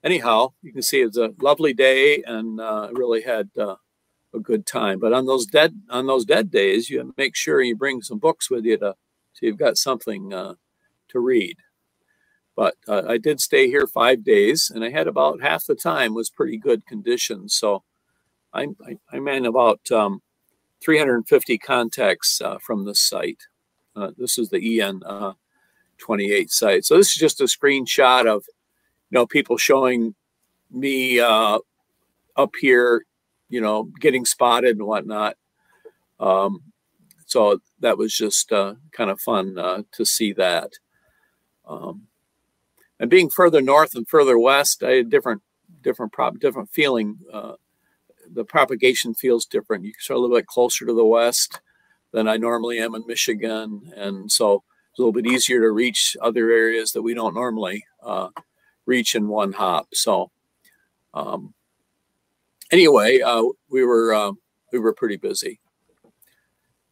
[0.02, 3.76] anyhow, you can see it's a lovely day, and uh, really had uh,
[4.34, 4.98] a good time.
[5.00, 8.50] But on those dead on those dead days, you make sure you bring some books
[8.50, 8.94] with you to
[9.34, 10.54] so you've got something uh,
[11.08, 11.56] to read.
[12.56, 16.14] But uh, I did stay here five days, and I had about half the time
[16.14, 17.54] was pretty good conditions.
[17.54, 17.82] So
[18.52, 18.76] I'm
[19.12, 20.22] I'm in about um,
[20.82, 23.42] 350 contacts uh, from this site.
[23.96, 25.32] Uh, this is the EN uh,
[25.98, 26.84] 28 site.
[26.84, 28.44] So this is just a screenshot of
[29.10, 30.14] you know people showing
[30.70, 31.58] me uh,
[32.36, 33.04] up here,
[33.48, 35.36] you know, getting spotted and whatnot.
[36.20, 36.62] Um,
[37.26, 40.70] so that was just uh, kind of fun to see that.
[41.66, 42.06] Um,
[43.00, 45.42] and being further north and further west, I had different,
[45.82, 47.18] different, prop, different feeling.
[47.32, 47.54] Uh,
[48.32, 49.84] the propagation feels different.
[49.84, 51.60] You start a little bit closer to the west
[52.12, 56.16] than I normally am in Michigan, and so it's a little bit easier to reach
[56.20, 58.28] other areas that we don't normally uh,
[58.86, 59.88] reach in one hop.
[59.92, 60.30] So,
[61.12, 61.52] um,
[62.70, 64.32] anyway, uh, we were uh,
[64.72, 65.58] we were pretty busy.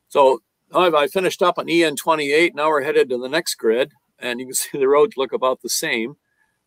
[0.08, 0.40] So
[0.74, 2.54] I I finished up on EN28.
[2.54, 5.60] Now we're headed to the next grid, and you can see the roads look about
[5.62, 6.16] the same.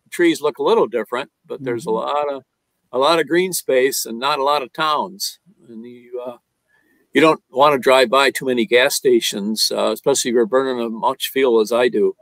[0.04, 2.44] The trees look a little different, but there's a lot of
[2.91, 5.39] a lot of green space and not a lot of towns.
[5.68, 6.38] And you uh,
[7.13, 10.86] you don't want to drive by too many gas stations, uh, especially if you're burning
[10.86, 12.15] as much fuel as I do.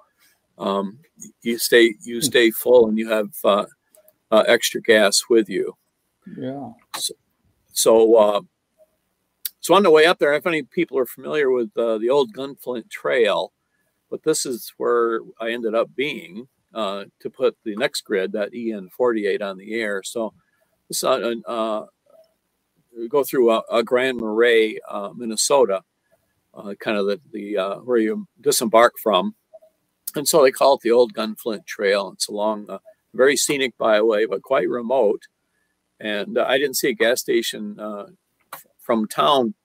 [0.57, 0.99] Um,
[1.41, 3.65] you stay you stay full and you have uh,
[4.31, 5.75] uh, extra gas with you.
[6.37, 6.71] Yeah.
[7.73, 8.41] So, uh,
[9.59, 12.33] so on the way up there, if any people are familiar with uh, the old
[12.33, 13.51] Gunflint Trail,
[14.13, 18.53] but this is where I ended up being uh, to put the next grid, that
[18.53, 20.03] EN48, on the air.
[20.03, 20.35] So,
[20.87, 21.85] this uh, uh,
[23.09, 25.81] go through a, a Grand Marais, uh, Minnesota,
[26.53, 29.33] uh, kind of the, the uh, where you disembark from,
[30.15, 32.11] and so they call it the old Gunflint Trail.
[32.13, 32.81] It's along a
[33.15, 35.23] very scenic byway, but quite remote
[35.99, 37.79] and I didn't see a gas station
[38.79, 39.55] from town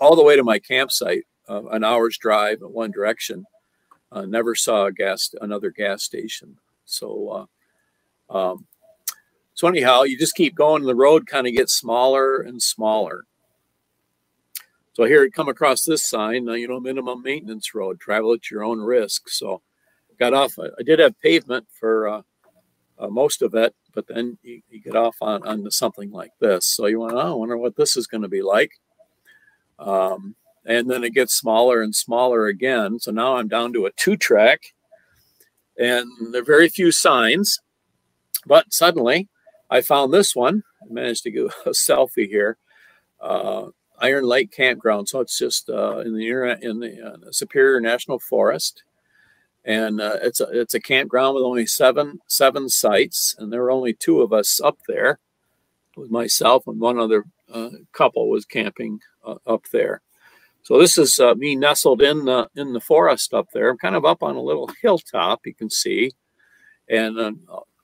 [0.00, 3.44] all the way to my campsite, uh, an hour's drive in one direction.
[4.12, 6.56] Uh, never saw a gas another gas station.
[6.84, 7.48] So,
[8.30, 8.66] uh, um,
[9.54, 10.82] so anyhow, you just keep going.
[10.82, 13.24] The road kind of gets smaller and smaller.
[14.92, 17.98] So here, come across this sign, uh, you know, minimum maintenance road.
[17.98, 19.30] Travel at your own risk.
[19.30, 19.62] So,
[20.18, 20.58] got off.
[20.58, 22.22] I, I did have pavement for uh,
[22.98, 26.66] uh, most of it, but then you, you get off on onto something like this.
[26.66, 28.72] So you want, oh, I wonder what this is going to be like.
[29.78, 32.98] Um, and then it gets smaller and smaller again.
[32.98, 34.60] So now I'm down to a two track,
[35.78, 37.58] and there are very few signs.
[38.46, 39.28] But suddenly,
[39.70, 40.62] I found this one.
[40.82, 42.56] I managed to get a selfie here.
[43.20, 45.08] Uh, Iron Lake Campground.
[45.08, 48.82] So it's just uh, in the in the uh, Superior National Forest
[49.64, 53.70] and uh, it's a it's a campground with only seven seven sites, and there were
[53.70, 55.18] only two of us up there,
[55.96, 60.00] with myself and one other uh, couple was camping uh, up there.
[60.62, 63.70] So this is uh, me nestled in the in the forest up there.
[63.70, 66.12] I'm kind of up on a little hilltop, you can see,
[66.88, 67.32] and uh,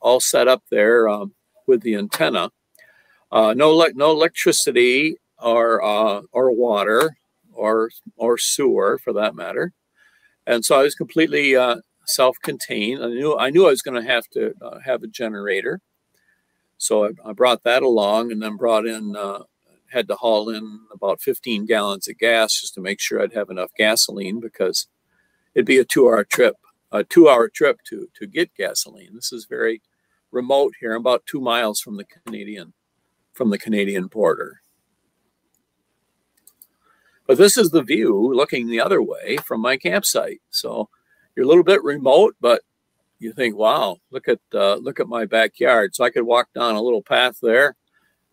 [0.01, 1.35] all set up there um,
[1.67, 2.51] with the antenna.
[3.31, 5.83] Uh, no le- no electricity or
[6.33, 7.17] or water
[7.53, 9.73] or or sewer for that matter
[10.49, 13.05] and so I was completely uh, self-contained.
[13.05, 15.81] I knew I knew I was going to have to uh, have a generator,
[16.79, 19.41] so I, I, brought that along, and then brought in uh,
[19.91, 23.51] had to haul in about 15 gallons of gas just to make sure I'd have
[23.51, 24.87] enough gasoline because
[25.55, 26.55] it'd be a two-hour trip,
[26.93, 29.15] a two-hour trip to to get gasoline.
[29.15, 29.83] This is very
[30.31, 32.73] remote here, I'm about two miles from the Canadian
[33.33, 34.61] from the Canadian border.
[37.27, 40.41] But this is the view looking the other way from my campsite.
[40.51, 40.89] So
[41.37, 42.63] you're a little bit remote, but
[43.19, 45.95] you think, wow, look at uh, look at my backyard.
[45.95, 47.77] So I could walk down a little path there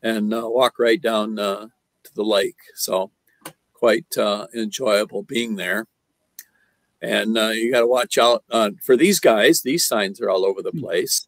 [0.05, 1.67] and uh, walk right down uh,
[2.03, 2.57] to the lake.
[2.75, 3.09] So
[3.73, 5.87] quite uh, enjoyable being there.
[7.01, 9.61] And uh, you got to watch out uh, for these guys.
[9.61, 11.27] These signs are all over the place.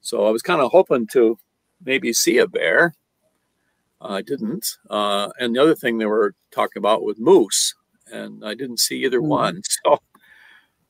[0.00, 1.38] So I was kind of hoping to
[1.84, 2.94] maybe see a bear.
[4.00, 4.66] I didn't.
[4.88, 7.74] Uh, and the other thing they were talking about was moose,
[8.12, 9.28] and I didn't see either Mhm.
[9.28, 9.62] one.
[9.84, 10.00] So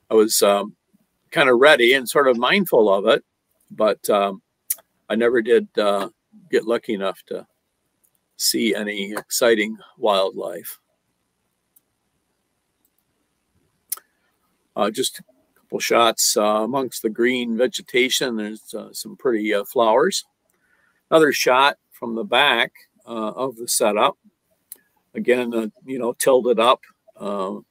[0.09, 0.75] I was um,
[1.31, 3.23] kind of ready and sort of mindful of it,
[3.71, 4.41] but um,
[5.09, 6.09] I never did uh,
[6.49, 7.47] get lucky enough to
[8.37, 10.79] see any exciting wildlife.
[14.75, 15.23] Uh, just a
[15.59, 18.35] couple shots uh, amongst the green vegetation.
[18.35, 20.23] There's uh, some pretty uh, flowers.
[21.09, 22.71] Another shot from the back
[23.07, 24.17] uh, of the setup.
[25.15, 26.81] Again, uh, you know, tilted up
[27.17, 27.65] from,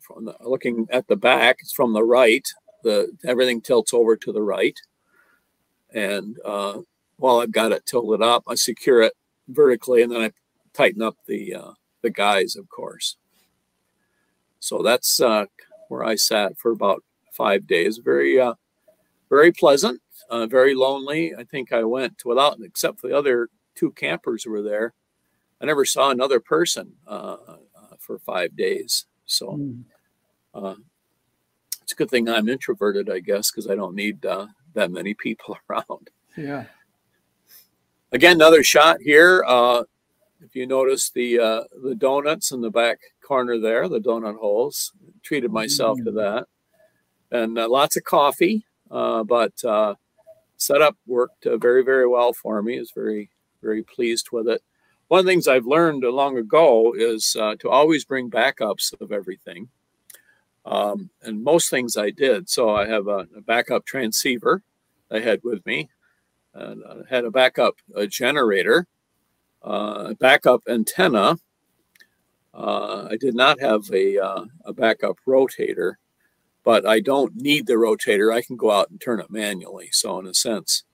[0.00, 1.56] from the, looking at the back.
[1.60, 2.46] It's from the right.
[2.84, 4.78] The everything tilts over to the right,
[5.92, 6.36] and
[7.16, 9.12] while I've got it tilted up, I secure it
[9.48, 10.30] vertically, and then I
[10.74, 11.70] tighten up the uh,
[12.02, 13.16] the guys, of course.
[14.60, 15.46] So that's uh,
[15.88, 17.02] where I sat for about
[17.32, 17.98] five days.
[17.98, 18.54] Very, uh,
[19.30, 20.00] very pleasant.
[20.30, 21.34] Uh, very lonely.
[21.36, 24.92] I think I went without, except for the other two campers who were there.
[25.60, 27.56] I never saw another person uh, uh,
[27.98, 29.06] for five days.
[29.26, 29.84] So Mm.
[30.54, 30.74] uh,
[31.82, 35.14] it's a good thing I'm introverted, I guess, because I don't need uh, that many
[35.14, 36.10] people around.
[36.36, 36.64] Yeah.
[38.12, 39.44] Again, another shot here.
[39.46, 39.82] Uh,
[40.40, 44.92] if you notice the uh, the donuts in the back corner there, the donut holes,
[45.22, 46.14] treated myself to Mm.
[46.14, 46.46] that,
[47.32, 48.64] and uh, lots of coffee.
[48.90, 49.94] Uh, but uh,
[50.56, 52.76] setup worked uh, very very well for me.
[52.76, 53.28] I was very
[53.62, 54.62] very pleased with it.
[55.08, 59.12] One of the things I've learned long ago is uh, to always bring backups of
[59.12, 59.68] everything.
[60.64, 62.48] Um, and most things I did.
[62.50, 64.62] So I have a, a backup transceiver
[65.12, 65.88] I had with me,
[67.08, 68.86] had a backup a generator,
[69.62, 71.36] uh, backup antenna.
[72.54, 75.94] Uh, I did not have a, uh, a backup rotator,
[76.64, 78.34] but I don't need the rotator.
[78.34, 79.88] I can go out and turn it manually.
[79.92, 80.84] So in a sense,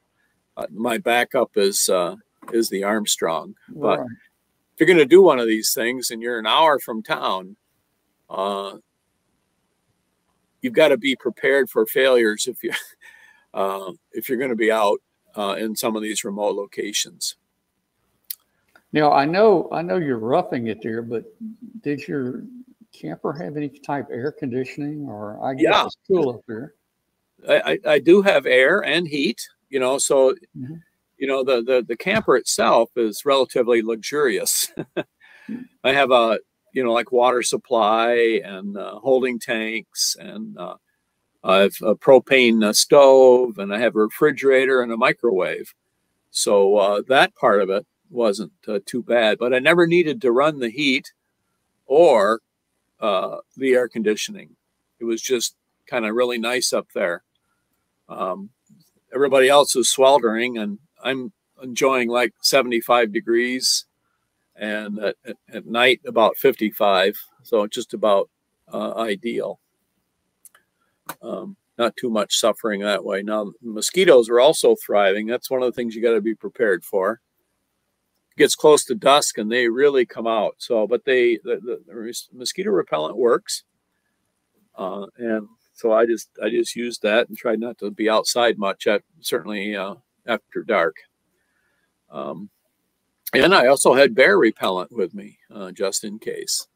[0.56, 2.16] uh, my backup is uh,
[2.52, 3.54] is the Armstrong.
[3.68, 4.10] But Right.
[4.74, 7.56] if you're going to do one of these things and you're an hour from town,
[8.28, 8.78] uh,
[10.60, 12.72] you've got to be prepared for failures if you
[13.54, 15.00] uh, if you're going to be out
[15.36, 17.36] uh, in some of these remote locations.
[18.92, 21.24] Now, I know, I know you're roughing it there, but
[21.82, 22.44] did your
[22.92, 25.86] camper have any type of air conditioning or I guess Yeah.
[25.86, 26.74] it's cool up there?
[27.48, 29.40] I, I, I do have air and heat,
[29.70, 30.80] you know, so Mhm.
[31.18, 34.72] you know the, the the camper itself is relatively luxurious.
[35.84, 36.38] I have a
[36.72, 40.76] you know like water supply and uh, holding tanks and uh,
[41.44, 45.74] I have a propane uh, stove and I have a refrigerator and a microwave.
[46.30, 50.32] So uh, that part of it wasn't uh, too bad, but I never needed to
[50.32, 51.12] run the heat
[51.86, 52.40] or
[53.00, 54.56] uh, the air conditioning.
[55.00, 57.22] It was just kind of really nice up there.
[58.08, 58.50] Um,
[59.12, 63.86] everybody else is sweltering, and I'm enjoying like 75 degrees,
[64.54, 65.16] and at,
[65.52, 67.16] at, night about 55.
[67.42, 68.30] So just about
[68.72, 69.58] uh, ideal.
[71.22, 73.22] Um, not too much suffering that way.
[73.22, 75.26] Now mosquitoes are also thriving.
[75.26, 77.20] That's one of the things you got to be prepared for.
[78.32, 80.56] It gets close to dusk and they really come out.
[80.58, 83.64] So, but they the, the, the mosquito repellent works,
[84.76, 88.58] uh, and so I just I just used that and tried not to be outside
[88.58, 88.86] much.
[88.86, 90.96] At certainly uh, after dark.
[92.10, 92.50] Um,
[93.34, 96.68] and I also had bear repellent with me uh, just in case.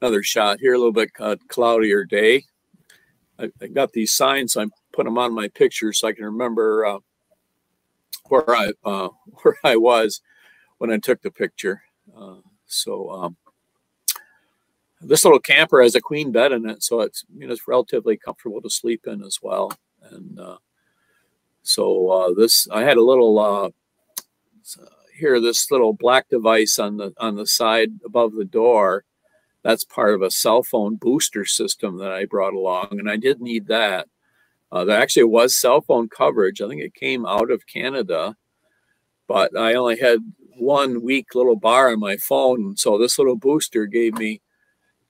[0.00, 1.10] Another shot here, a little bit
[1.48, 2.44] cloudier day.
[3.38, 4.52] I, I, got these signs.
[4.52, 6.98] So I put them on my picture so I can remember uh,
[8.28, 9.08] where I uh,
[9.42, 10.20] where I was
[10.78, 11.82] when I took the picture.
[12.16, 13.36] Uh, so um,
[15.00, 18.16] this little camper has a queen bed in it, so it's you know it's relatively
[18.16, 19.72] comfortable to sleep in as well.
[20.02, 20.58] And uh,
[21.62, 23.70] so uh, this I had a little uh,
[25.16, 29.04] here this little black device on the on the side above the door.
[29.68, 33.42] That's part of a cell phone booster system that I brought along, and I did
[33.42, 34.08] need that.
[34.72, 36.62] Uh, there actually was cell phone coverage.
[36.62, 38.34] I think it came out of Canada,
[39.26, 40.20] but I only had
[40.56, 44.40] one weak little bar on my phone, so this little booster gave me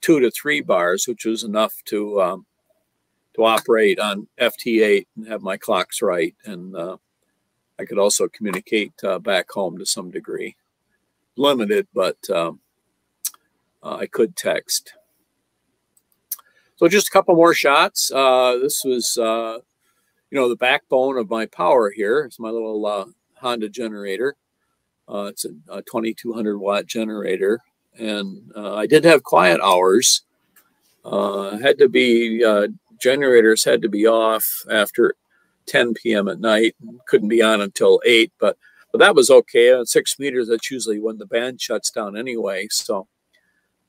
[0.01, 2.45] two to three bars, which was enough to um,
[3.37, 6.97] to operate on FT8 and have my clocks right, and uh,
[7.79, 10.57] I could also communicate uh, back home to some degree,
[11.37, 12.59] limited, but um,
[13.83, 14.93] uh, I could text.
[16.75, 18.11] So just a couple more shots.
[18.11, 19.59] Uh, this was, uh,
[20.31, 22.21] you know, the backbone of my power here.
[22.21, 24.35] It's my little uh, Honda generator.
[25.07, 27.59] Uh, it's a, a 2200 watt generator
[27.97, 30.23] and uh, I did have quiet hours.
[31.03, 32.43] Had to be
[32.99, 35.15] generators had to be off after
[35.65, 36.27] 10 p.m.
[36.27, 36.75] at night.
[37.07, 38.57] Couldn't be on until eight, but
[38.91, 39.71] but that was okay.
[39.71, 43.07] At six meters, that's usually when the band shuts down anyway, so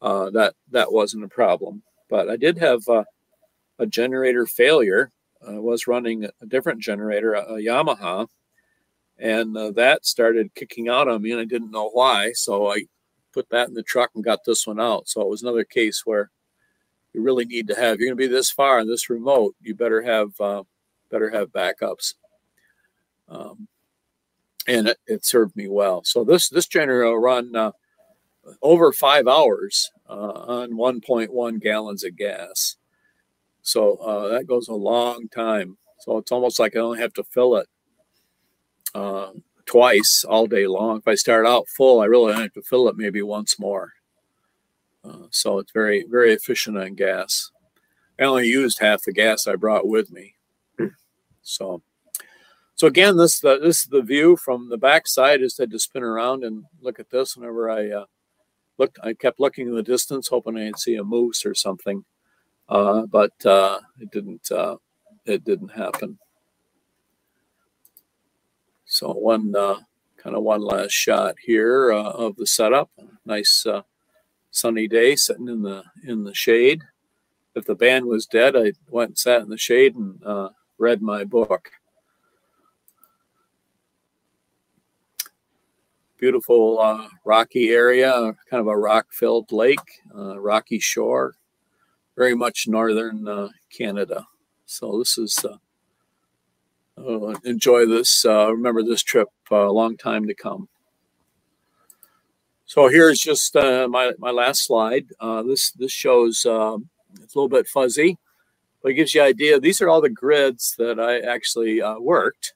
[0.02, 1.82] uh, that that wasn't a problem.
[2.08, 3.04] But I did have uh,
[3.78, 5.12] a generator failure.
[5.46, 8.28] I was running a different generator, a, Yamaha,
[9.18, 12.32] and uh, that started kicking out on me, and I didn't know why.
[12.32, 12.84] So I
[13.32, 15.08] put that in the truck and got this one out.
[15.08, 16.30] So it was another case where
[17.12, 17.98] you really need to have.
[17.98, 19.54] You're going to be this far and this remote.
[19.60, 20.64] You better have uh,
[21.10, 22.14] better have backups.
[23.28, 23.68] Um,
[24.66, 26.02] and it, it, served me well.
[26.04, 27.72] So this this generator will run uh,
[28.62, 32.76] over five hours uh, on 1.1 gallons of gas.
[33.62, 35.76] So uh, that goes a long time.
[36.00, 37.68] So it's almost like I only have to fill it
[38.94, 39.32] uh,
[39.66, 40.98] twice all day long.
[40.98, 43.92] If I start out full, I really only have to fill it maybe once more.
[45.04, 47.50] Uh, so it's very, very efficient on gas.
[48.18, 50.34] I only used half the gas I brought with me.
[51.42, 51.82] So,
[52.74, 55.40] so again, this the this is the view from the back side.
[55.40, 58.04] I just had to spin around and look at this whenever I uh,
[58.80, 58.98] looked.
[59.02, 62.04] I kept looking in the distance, hoping I'd see a moose or something,
[62.68, 64.50] uh, but uh, it didn't.
[64.50, 64.76] Uh,
[65.26, 66.18] it didn't happen.
[68.86, 69.76] So one uh,
[70.16, 72.90] kind of one last shot here uh, of the setup.
[73.24, 73.82] Nice uh,
[74.50, 76.82] sunny day, sitting in the in the shade.
[77.54, 81.24] If the band was dead, I went and sat in the shade and read my
[81.24, 81.70] book.
[86.20, 88.12] Beautiful uh, rocky area,
[88.50, 89.78] kind of a rock-filled lake,
[90.14, 91.34] uh, rocky shore,
[92.14, 94.26] very much northern Canada.
[94.66, 95.44] So this is
[96.98, 98.24] uh, enjoy this.
[98.24, 100.68] Uh, remember this trip uh, a long time to come.
[102.66, 105.06] So here's just uh, my my last slide.
[105.18, 108.16] Uh, this this shows it's a little bit fuzzy,
[108.82, 109.58] but it gives you an idea.
[109.58, 112.54] These are all the grids that I actually uh, worked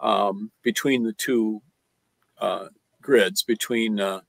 [0.00, 1.62] um, between the two
[2.40, 2.66] uh,
[3.02, 4.20] grids between uh,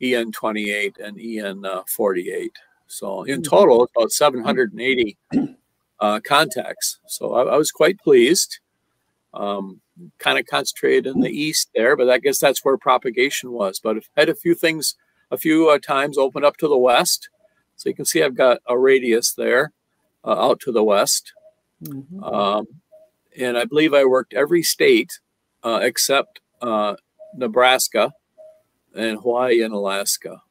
[0.00, 2.52] EN 28 and EN uh, 48.
[2.86, 3.48] So in Mhm.
[3.48, 5.18] total, about 780
[6.00, 7.00] uh, contacts.
[7.06, 8.60] So I, I was quite pleased.
[9.34, 9.80] Um,
[10.18, 13.78] kind of concentrated in the east there, but I guess that's where propagation was.
[13.80, 14.94] But I've had a few things,
[15.30, 17.28] a few uh, times open up to the west.
[17.76, 19.72] So you can see I've got a radius there
[20.24, 21.32] uh, out to the west.
[21.82, 22.22] Mhm.
[22.32, 22.66] Um,
[23.36, 25.18] and I believe I worked every state
[25.62, 26.96] uh, except uh,
[27.34, 28.12] Nebraska
[28.94, 30.42] and Hawaii and Alaska.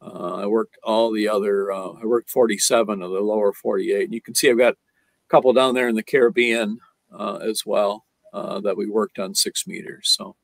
[0.00, 4.04] Uh, I worked all the other, uh, I worked 47 of the lower 48.
[4.04, 6.78] And you can see I've got a couple down there in the Caribbean
[7.16, 10.10] uh, as well uh, that we worked on six meters.
[10.16, 10.36] So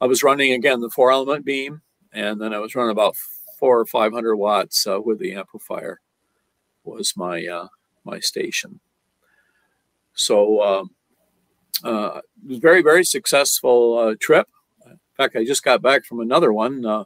[0.00, 1.80] I was running again the four element beam,
[2.12, 3.16] and then I was running about
[3.58, 6.00] four or 500 watts uh, with the amplifier
[6.84, 7.68] was my uh,
[8.04, 8.80] my station.
[10.14, 10.90] So um,
[11.84, 14.48] it was very very successful trip.
[15.18, 16.86] In fact, I just got back from another one.
[16.86, 17.02] Uh,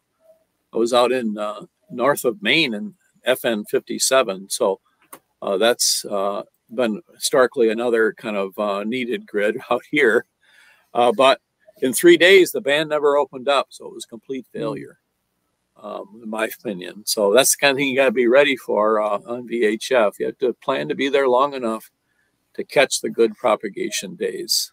[0.74, 2.94] I was out in uh, north of Maine in
[3.26, 4.50] FN 57.
[4.50, 4.80] So
[5.40, 6.42] uh, that's uh,
[6.74, 10.26] been starkly another kind of uh, needed grid out here.
[10.92, 11.40] Uh, but
[11.80, 14.98] in three days, the band never opened up, so it was complete failure,
[15.82, 17.04] um, in my opinion.
[17.06, 20.18] So that's the kind of thing you got to be ready for uh, on VHF.
[20.18, 21.90] You have to plan to be there long enough
[22.54, 24.70] to catch the good propagation days.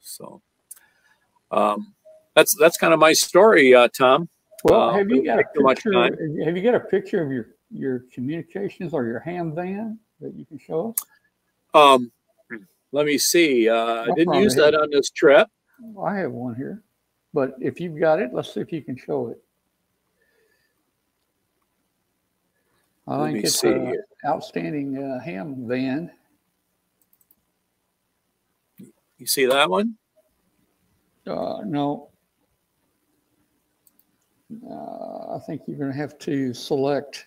[0.00, 0.40] So
[1.50, 1.95] um,
[2.36, 4.28] that's that's kind of my story, uh, Tom.
[4.64, 5.90] Well, Uh, have you got a picture?
[5.90, 6.16] time.
[6.44, 10.44] Have you got a picture of your your communications or your ham van that you
[10.44, 11.06] can show us?
[11.74, 12.12] Um,
[12.92, 13.68] let me see.
[13.68, 15.48] Uh, I didn't use that on this trip.
[16.00, 16.82] I have one here,
[17.34, 19.42] but if you've got it, let's see if you can show it.
[23.08, 26.10] I Let think it's see an outstanding uh, ham van.
[29.18, 29.96] You see that one?
[31.26, 32.10] Uh, no.
[34.50, 37.26] Uh, I think you're going to have to select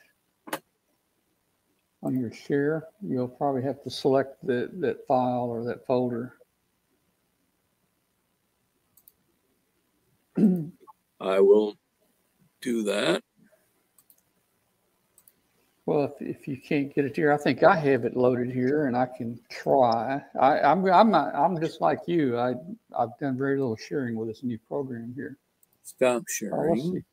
[2.01, 2.87] on your share.
[3.01, 6.35] You'll probably have to select that, that file or that folder.
[10.37, 11.75] I will
[12.61, 13.21] do that.
[15.85, 18.85] Well, if, if you can't get it here, I think I have it loaded here
[18.85, 20.21] and I can try.
[20.39, 22.37] I, I'm, I'm not, I'm just like you.
[22.37, 22.53] I,
[22.97, 25.37] I've done very little sharing with this new program here.
[25.89, 27.03] Stop sharing.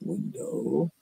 [0.00, 0.92] Window.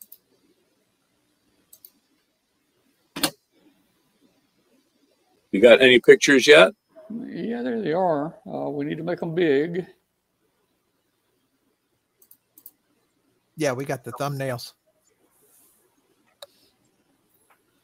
[5.53, 6.73] You got any pictures yet?
[7.11, 8.35] Yeah, there they are.
[8.47, 9.87] Uh, we need to make them big.
[13.57, 14.73] Yeah, we got the thumbnails.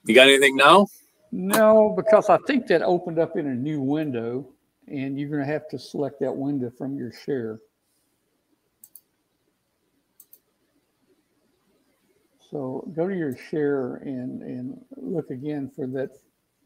[0.06, 0.86] You got anything now?
[1.34, 4.46] No, because I think that opened up in a new window
[4.86, 7.58] and you're going to have to select that window from your share.
[12.50, 16.10] So go to your share and, and look again for that,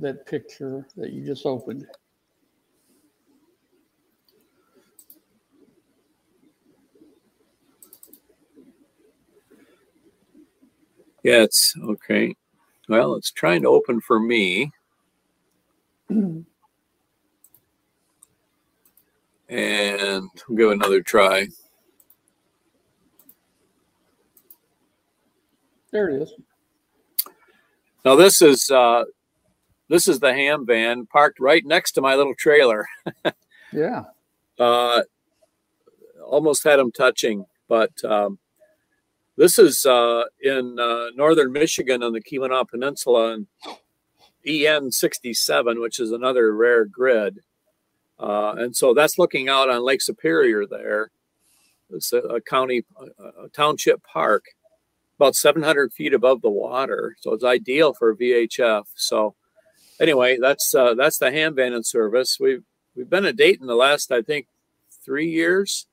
[0.00, 1.86] that picture that you just opened.
[11.22, 12.34] It's okay.
[12.88, 14.70] Well, it's trying to open for me.
[19.48, 21.46] And we'll give another try.
[25.92, 26.32] There it is.
[28.04, 29.04] Now this is uh
[29.88, 32.86] this is the ham van parked right next to my little trailer.
[33.72, 34.04] Yeah.
[34.60, 35.02] uh,
[36.24, 38.38] almost had them touching, but um,
[39.36, 43.46] this is uh, in uh, northern Michigan on the Keweenaw Peninsula and
[44.46, 47.40] EN 67, which is another rare grid.
[48.18, 51.10] Uh, and so that's looking out on Lake Superior there.
[51.90, 54.44] It's a, a county, a, a township park,
[55.18, 57.16] about 700 feet above the water.
[57.20, 58.84] So it's ideal for VHF.
[58.94, 59.34] So
[60.00, 62.38] anyway, that's uh, that's the ham van in service.
[62.40, 62.64] We've
[62.94, 64.46] we've been at Dayton the last, I think,
[65.04, 65.86] three years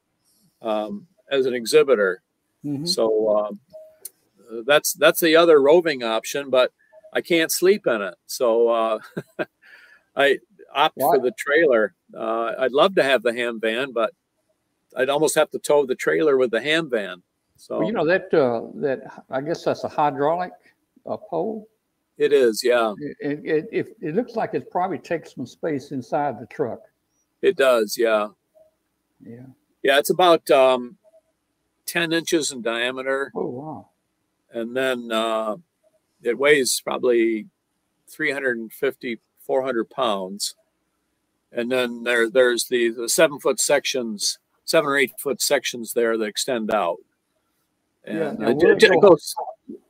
[0.61, 2.22] um, as an exhibitor.
[2.65, 2.87] Mhm.
[2.87, 3.59] So um,
[4.65, 6.71] that's that's the other roving option, but
[7.11, 8.15] I can't sleep in it.
[8.27, 8.99] So uh,
[10.15, 10.39] I
[10.73, 11.93] opt for the trailer.
[12.15, 14.13] Uh, I'd love to have the ham van, but
[14.95, 17.21] I'd almost have to tow the trailer with the ham van.
[17.55, 20.51] So Well, you know, that, uh, that, I guess that's a hydraulic
[21.05, 21.67] uh, pole.
[22.17, 22.93] It is, yeah.
[22.99, 26.81] It, it, it, it looks like it probably takes some space inside the truck.
[27.41, 28.29] It does, yeah.
[29.25, 29.45] Yeah.
[29.81, 30.97] Yeah, it's about um,
[31.85, 33.31] 10 inches in diameter.
[33.35, 33.89] Oh, wow.
[34.51, 35.57] And then uh,
[36.21, 37.47] it weighs probably
[38.07, 40.55] 350, 400 pounds.
[41.51, 46.17] And then there, there's the, the seven foot sections, seven or eight foot sections there
[46.17, 46.97] that extend out.
[48.05, 49.35] And Yeah, it, it it go- goes,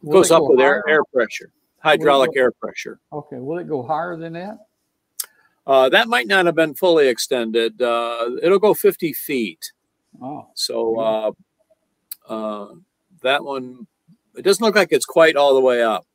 [0.10, 3.00] goes it up go with air, air pressure, hydraulic go- air pressure.
[3.12, 3.38] Okay.
[3.38, 4.60] Will it go higher than that?
[5.66, 7.82] Uh, that might not have been fully extended.
[7.82, 9.72] Uh, it'll go 50 feet.
[10.22, 11.32] Oh, So uh,
[12.34, 12.68] uh,
[13.22, 13.88] that one,
[14.36, 16.06] it doesn't look like it's quite all the way up.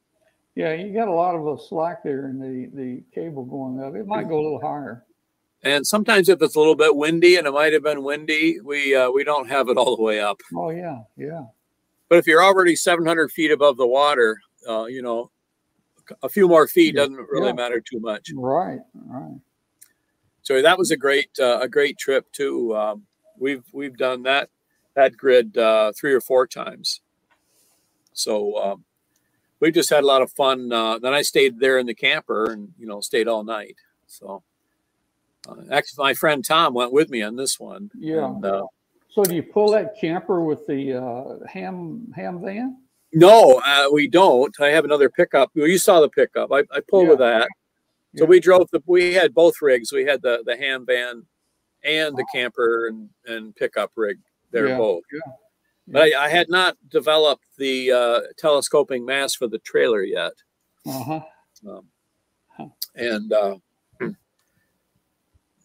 [0.54, 0.72] yeah.
[0.74, 3.94] You got a lot of a slack there in the, the cable going up.
[3.94, 5.04] It might go a little higher.
[5.62, 8.94] And sometimes if it's a little bit windy, and it might have been windy, we
[8.94, 10.40] uh, we don't have it all the way up.
[10.54, 11.00] Oh, yeah.
[11.16, 11.44] Yeah.
[12.08, 14.38] But if you're already 700 feet above the water,
[14.68, 15.30] uh, you know,
[16.22, 17.02] a few more feet Yeah.
[17.02, 17.52] doesn't really Yeah.
[17.54, 18.30] matter too much.
[18.34, 18.78] Right.
[18.94, 19.40] Right.
[20.42, 22.74] So that was a great uh, a great trip too.
[22.76, 23.06] Um,
[23.38, 24.48] we've we've done that
[24.98, 27.00] that grid uh, three or four times.
[28.12, 28.84] So um,
[29.60, 30.72] we just had a lot of fun.
[30.72, 33.76] Uh, then I stayed there in the camper and you know stayed all night.
[34.08, 34.42] So
[35.48, 37.90] uh, actually, my friend Tom went with me on this one.
[37.96, 38.26] Yeah.
[38.26, 38.64] And, uh,
[39.08, 42.78] So do you pull that camper with the uh, ham ham van?
[43.12, 44.54] no, uh, we don't.
[44.60, 45.50] I have another pickup.
[45.54, 46.52] Well, you saw the pickup.
[46.52, 47.48] I, I pulled with that.
[48.16, 48.28] So Yeah.
[48.28, 48.82] we drove the.
[48.86, 49.92] We had both rigs.
[49.92, 51.24] We had the the ham van
[51.84, 54.18] and the camper and and pickup rig.
[54.50, 55.04] They're Yeah, both.
[55.12, 55.32] yeah.
[55.90, 60.32] But I, I had not developed the uh, telescoping mast for the trailer yet,
[60.86, 61.20] Uh huh.
[61.68, 61.86] um,
[62.48, 62.66] Huh.
[62.94, 63.56] and uh,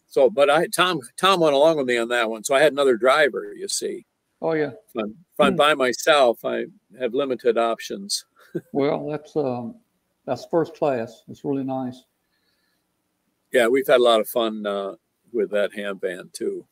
[0.08, 0.30] so.
[0.30, 2.96] But I Tom Tom went along with me on that one, so I had another
[2.96, 3.52] driver.
[3.54, 4.06] You see,
[4.40, 4.70] Oh yeah.
[4.70, 5.56] if I'm, if I'm Hmm.
[5.56, 6.66] by myself, I
[6.98, 8.24] have limited options.
[8.72, 9.74] Well, that's um,
[10.26, 11.24] that's first class.
[11.28, 12.04] It's really nice.
[13.52, 14.94] Yeah, we've had a lot of fun uh,
[15.32, 16.64] with that ham van too.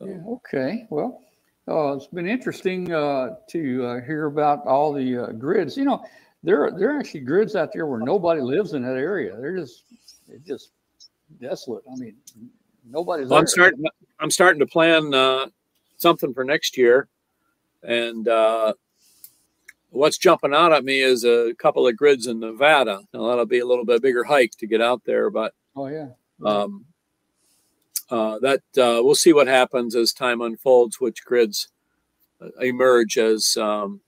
[0.00, 0.18] Yeah.
[0.28, 0.86] Okay.
[0.90, 1.22] Well,
[1.68, 5.76] uh, it's been interesting uh, to uh, hear about all the uh, grids.
[5.76, 6.04] You know,
[6.42, 9.36] there there are actually grids out there where nobody lives in that area.
[9.40, 9.84] They're just
[10.28, 10.70] it's just
[11.40, 11.82] desolate.
[11.90, 12.16] I mean,
[12.88, 13.84] nobody's Well, I'm starting.
[14.20, 15.46] I'm starting to plan uh,
[15.96, 17.08] something for next year,
[17.82, 18.74] and uh,
[19.90, 23.00] what's jumping out at me is a couple of grids in Nevada.
[23.12, 26.08] Now that'll be a little bit bigger hike to get out there, but Oh yeah.
[26.44, 26.84] um,
[28.10, 31.00] uh, that uh, we'll see what happens as time unfolds.
[31.00, 31.68] Which grids
[32.40, 34.00] uh, emerge as um,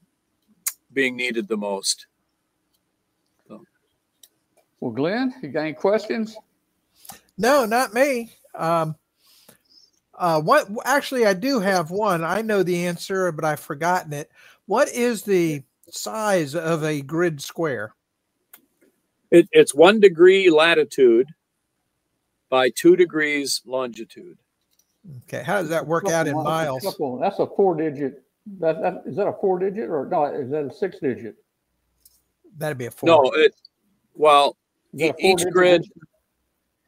[0.93, 2.07] being needed the most.
[4.81, 6.37] Well, Glenn, you got any questions?
[7.37, 8.31] No, not me.
[8.55, 8.95] Um,
[10.15, 12.25] uh, what actually I do have one.
[12.25, 14.31] I know the answer, but I've forgotten it.
[14.67, 17.95] What is the size of a grid square?
[19.31, 21.29] It, it's one degree latitude
[22.49, 24.39] by two degrees longitude.
[25.25, 26.83] Okay, how does that work out in miles?
[27.21, 28.23] That's a four digit.
[28.61, 30.25] That, that is that a four digit or no?
[30.27, 31.37] Is that a six digit?
[32.57, 33.07] That'd be a four.
[33.09, 33.55] No, it
[34.15, 34.57] well
[34.95, 35.97] Is that a E- each grid- digit?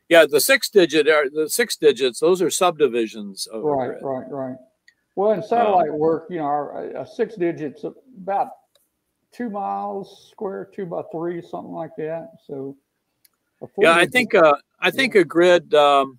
[0.08, 2.18] Yeah, the six digit are the six digits.
[2.18, 4.02] Those are subdivisions of Right, grid.
[4.02, 4.56] right, right.
[5.14, 8.48] Well, in satellite work, you know, our, a six digits about
[9.32, 12.32] two miles square, two by three, something like that.
[12.46, 12.76] So.
[13.62, 16.18] a four Yeah, I think uh, I think a grid um,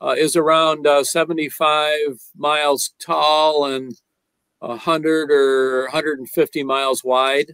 [0.00, 3.92] uh, is around uh, seventy-five miles tall and
[4.62, 7.52] hundred or hundred and fifty miles wide.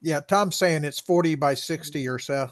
[0.00, 2.48] Yeah, Tom's saying it's 40 by 60 or so.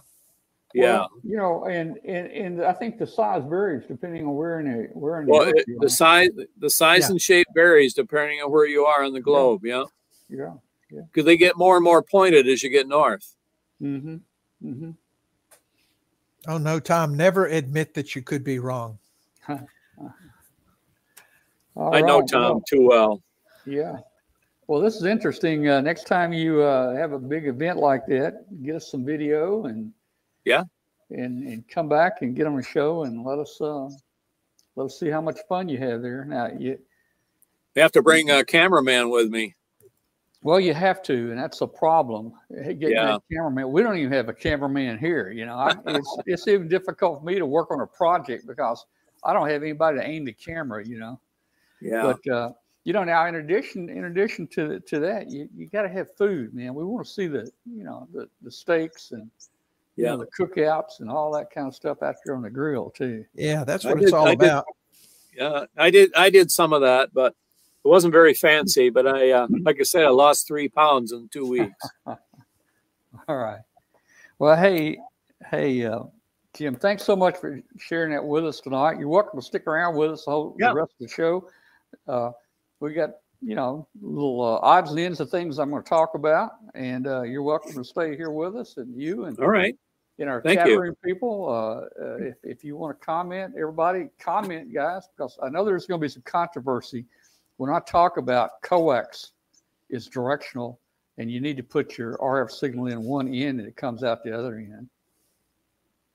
[0.75, 0.95] Yeah.
[0.99, 4.67] Well, You know, and, and, and I think the size varies depending on where in
[4.67, 5.33] the, where in the.
[5.33, 7.11] Well, earth it, the size the size Yeah.
[7.11, 9.65] and shape varies depending on where you are on the globe.
[9.65, 9.85] Yeah,
[10.29, 10.55] Yeah.
[10.91, 13.33] because they get more and more pointed as you get north.
[13.81, 14.17] Mm-hmm.
[14.69, 14.91] Mm-hmm.
[16.49, 18.99] Oh no, Tom, never admit that you could be wrong.
[19.49, 19.61] I
[22.01, 23.23] know Tom too well.
[23.67, 23.99] Yeah.
[24.67, 25.69] Well, this is interesting.
[25.69, 29.67] Uh, next time you uh, have a big event like that, get us some video
[29.67, 29.93] and
[30.45, 30.65] Yeah.
[31.11, 33.89] and and come back and get on the show and let us uh,
[34.77, 36.25] let us see how much fun you have there.
[36.25, 36.79] Now, you
[37.77, 39.55] I have to bring a cameraman with me.
[40.47, 42.33] Well, you have to, and that's a problem.
[42.51, 43.17] Getting Yeah.
[43.17, 43.71] a cameraman.
[43.73, 45.31] We don't even have a cameraman here.
[45.31, 48.87] You know, I, it's it's even difficult for me to work on a project because
[49.25, 50.87] I don't have anybody to aim the camera.
[50.87, 51.21] You know.
[51.81, 52.03] Yeah.
[52.25, 52.53] But uh,
[52.85, 56.15] you know, now in addition, in addition to to that, you, you got to have
[56.17, 56.75] food, man.
[56.75, 59.29] We want to see the you know the the steaks and
[59.97, 60.11] you Yeah.
[60.11, 63.25] know, the cookouts and all that kind of stuff out there on the grill too.
[63.35, 64.65] Yeah, that's I what did- it's all I did- about.
[65.37, 66.15] Yeah, I did.
[66.15, 67.35] I did some of that, but
[67.87, 68.91] it wasn't very fancy.
[68.91, 71.89] But I, uh, like I said, I lost three pounds in two weeks.
[72.07, 72.17] All
[73.29, 73.61] right.
[74.39, 74.99] Well, hey,
[75.51, 76.01] hey, uh,
[76.53, 78.99] Jim, thanks so much for sharing that with us tonight.
[78.99, 80.71] You're welcome to stick around with us the, whole, Yeah.
[80.71, 81.49] the rest of the show.
[82.09, 82.33] Uh,
[82.81, 83.11] we got,
[83.41, 87.07] you know, little uh, odds and ends of things I'm going to talk about, and
[87.07, 89.77] uh, you're welcome to stay here with us, and you and All right.
[90.19, 90.81] in our Thank chat you.
[90.81, 91.49] room people.
[91.49, 95.87] Uh, uh, if, if you want to comment, everybody comment, guys, because I know there's
[95.87, 97.07] going to be some controversy
[97.57, 99.33] when I talk about coax
[99.91, 100.79] is directional
[101.19, 104.23] and you need to put your RF signal in one end and it comes out
[104.25, 104.89] the other end.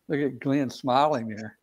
[0.08, 1.58] Look at Glenn smiling there.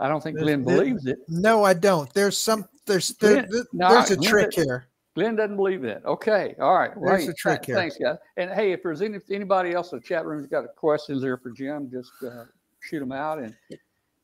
[0.00, 1.18] I don't think There's- Glenn there- believes it.
[1.28, 2.12] No, I don't.
[2.12, 2.68] There's some.
[2.86, 4.86] There's there, Glenn- there- no, there's a Glenn trick here.
[5.14, 6.04] Glenn doesn't believe that.
[6.04, 6.56] Okay.
[6.60, 6.94] All right.
[6.96, 7.76] Well, There's hey, a trick th- here.
[7.76, 8.16] Thanks, guys.
[8.36, 11.38] And hey, if there's any anybody else in the chat room who's got questions there
[11.38, 12.44] for Jim, just uh,
[12.80, 13.38] shoot them out.
[13.38, 13.54] And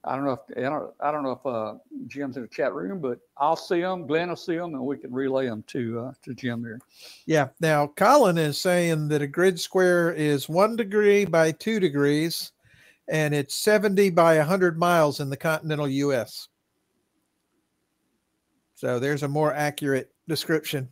[0.02, 1.74] I don't know if I don't, I don't know if uh,
[2.06, 4.06] Jim's in the chat room, but I'll see them.
[4.06, 6.80] Glenn will see them, and we can relay them to uh, to Jim there.
[7.26, 7.48] Yeah.
[7.60, 12.52] Now, Colin is saying that a grid square is one degree by two degrees,
[13.08, 16.48] and it's 70 by 100 miles in the continental U.S.
[18.74, 20.88] So there's a more accurate description.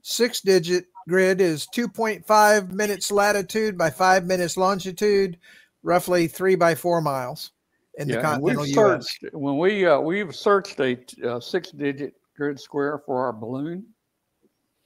[0.00, 5.38] Six digit grid is 2.5 minutes latitude by five minutes longitude,
[5.82, 7.50] roughly three by four miles
[7.98, 9.06] in the and continental we've U.S.
[9.06, 13.84] searched when we uh, we've searched a uh, six-digit grid square for our balloon,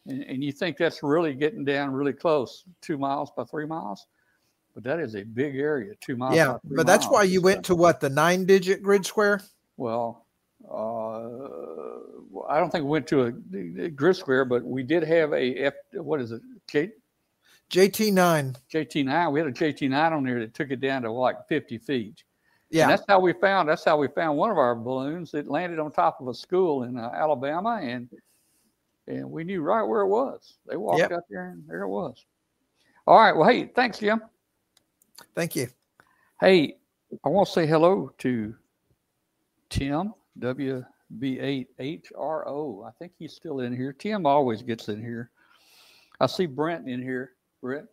[0.07, 4.07] and, and you think that's really getting down really close, two miles by three miles,
[4.75, 6.37] but that is a big area, two miles.
[6.37, 9.41] Yeah, but that's why you went to what the nine digit grid square?
[9.77, 10.27] Well,
[10.71, 11.29] uh,
[12.49, 15.55] I don't think we went to a, a grid square, but we did have a
[15.55, 15.75] F.
[15.95, 16.43] What is it?
[16.67, 16.91] J,
[17.71, 18.57] JT9.
[18.73, 19.33] JT9.
[19.33, 22.23] We had a JT9 on there that took it down to like 50 feet.
[22.71, 22.87] And Yeah.
[22.89, 23.67] that's how we found.
[23.69, 25.33] That's how we found one of our balloons.
[25.35, 28.09] It landed on top of a school in uh, Alabama, and
[29.07, 30.59] and we knew right where it was.
[30.67, 31.13] They walked Yep.
[31.13, 32.27] out there, and there it was.
[33.07, 33.35] All right.
[33.35, 34.21] Well, hey, thanks, Jim.
[35.35, 35.69] Thank you.
[36.41, 36.77] Hey,
[37.25, 38.55] I want to say hello to
[39.71, 42.87] Tim WB8HRO.
[42.87, 43.95] I think he's still in here.
[43.95, 45.31] Tim always gets in here.
[46.21, 47.33] I see Brent in here.
[47.63, 47.89] Brent.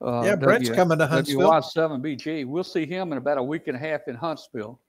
[0.00, 1.50] Uh, yeah, Brett's W- coming to Huntsville.
[1.50, 2.46] WY7BG.
[2.46, 4.80] We'll see him in about a week and a half in Huntsville.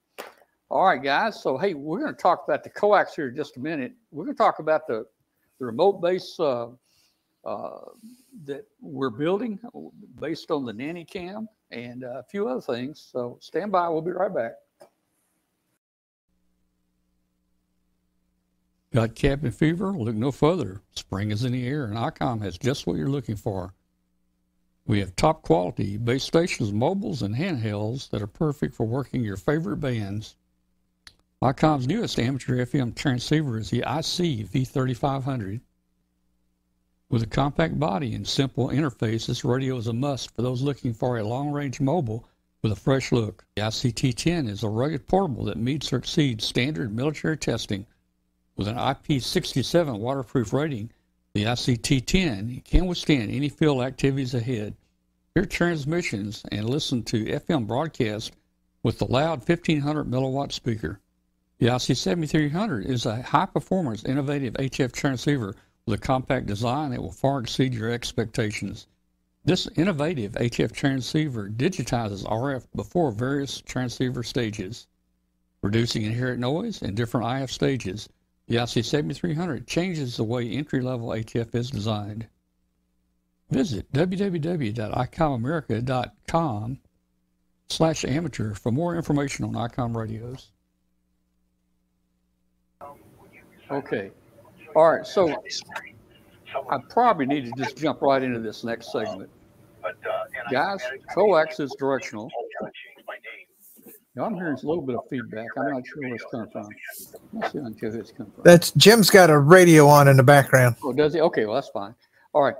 [0.70, 1.41] All right, guys.
[1.41, 3.93] So, hey, we're going to talk about the coax here in just a minute.
[4.12, 5.05] We're going to talk about the,
[5.57, 6.68] the remote base uh,
[7.43, 7.80] uh,
[8.45, 9.60] that we're building
[10.20, 13.10] based on the nanny cam and uh, a few other things.
[13.12, 13.89] So, stand by.
[13.89, 14.53] We'll be right back.
[18.93, 19.91] Got cabin fever?
[19.91, 20.82] Look no further.
[20.95, 23.74] Spring is in the air, and ICOM has just what you're looking for.
[24.90, 29.38] We have top quality base stations, mobiles, and handhelds that are perfect for working your
[29.38, 30.36] favorite bands.
[31.44, 35.62] ICOM's newest amateur FM transceiver is the IC V3500.
[37.08, 40.96] With a compact body and simple interface, this radio is a must for those looking
[40.96, 42.28] for a long range mobile
[42.64, 43.46] with a fresh look.
[43.58, 47.86] The ICT10 is a rugged portable that meets or exceeds standard military testing.
[48.56, 50.90] With an IP67 waterproof rating,
[51.34, 54.76] the ICT10 can withstand any field activities ahead.
[55.36, 58.32] Hear transmissions and listen to FM broadcasts
[58.82, 61.00] with the loud 1500 milliwatt speaker.
[61.60, 65.56] The IC7300 is a high performance, innovative HF transceiver
[65.86, 68.88] with a compact design that will far exceed your expectations.
[69.46, 74.88] This innovative HF transceiver digitizes RF before various transceiver stages,
[75.62, 78.10] reducing inherent noise in different IF stages.
[78.50, 82.26] The IC7300 changes the way entry level ATF is designed.
[83.52, 86.80] Visit www.icomamerica.com
[87.70, 90.50] slash amateur for more information on ICOM radios.
[93.70, 94.10] Okay.
[94.76, 95.06] All right.
[95.06, 95.43] So
[96.72, 99.30] I probably need to just jump right into this next segment.
[100.52, 100.82] Guys,
[101.14, 102.32] coax is directional.
[104.16, 105.47] Now, I'm hearing a little bit of feedback.
[105.57, 106.68] I'm not sure where it's coming from.
[107.34, 108.43] Let's see where it's coming from.
[108.43, 110.76] That's Jim's got a radio on in the background.
[110.84, 111.22] Oh, does he?
[111.22, 111.93] Okay, well, that's fine.
[112.34, 112.55] All right.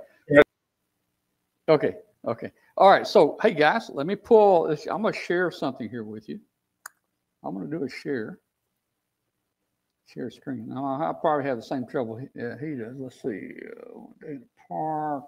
[1.68, 1.96] Okay,
[2.26, 2.50] okay.
[2.76, 3.06] All right.
[3.06, 4.86] So, hey, guys, let me pull this.
[4.86, 6.40] I'm going to share something here with you.
[7.44, 8.38] I'm going to do a share.
[10.06, 10.68] Share screen.
[10.68, 12.96] Now, I probably have the same trouble he, uh, he does.
[12.96, 13.52] Let's see.
[13.64, 15.24] Uh, Dana Park.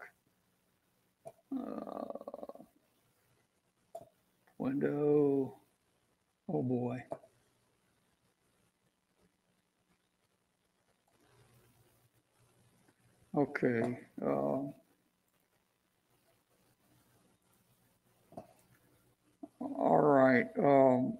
[1.54, 2.62] Uh,
[4.58, 5.58] window.
[6.48, 7.02] Oh, boy.
[13.36, 13.98] Okay.
[14.22, 14.74] Um,
[19.60, 20.46] all right.
[20.58, 21.18] Um,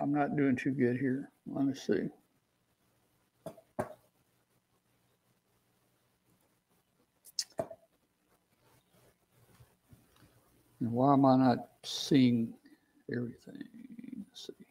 [0.00, 1.30] I'm not doing too good here.
[1.46, 2.08] Let me see.
[10.80, 12.54] Why am I not seeing
[13.12, 13.95] everything?
[14.36, 14.66] Let's see.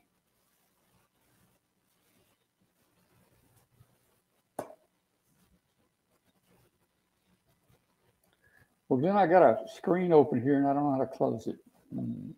[8.87, 11.47] Well, then I got a screen open here and I don't know how to close
[11.47, 11.55] it.
[11.93, 12.31] Hmm.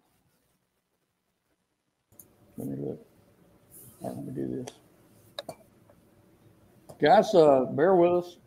[2.58, 3.06] Let me look.
[4.02, 5.56] Right, let me do this.
[7.02, 8.38] Guys, uh, bear with us.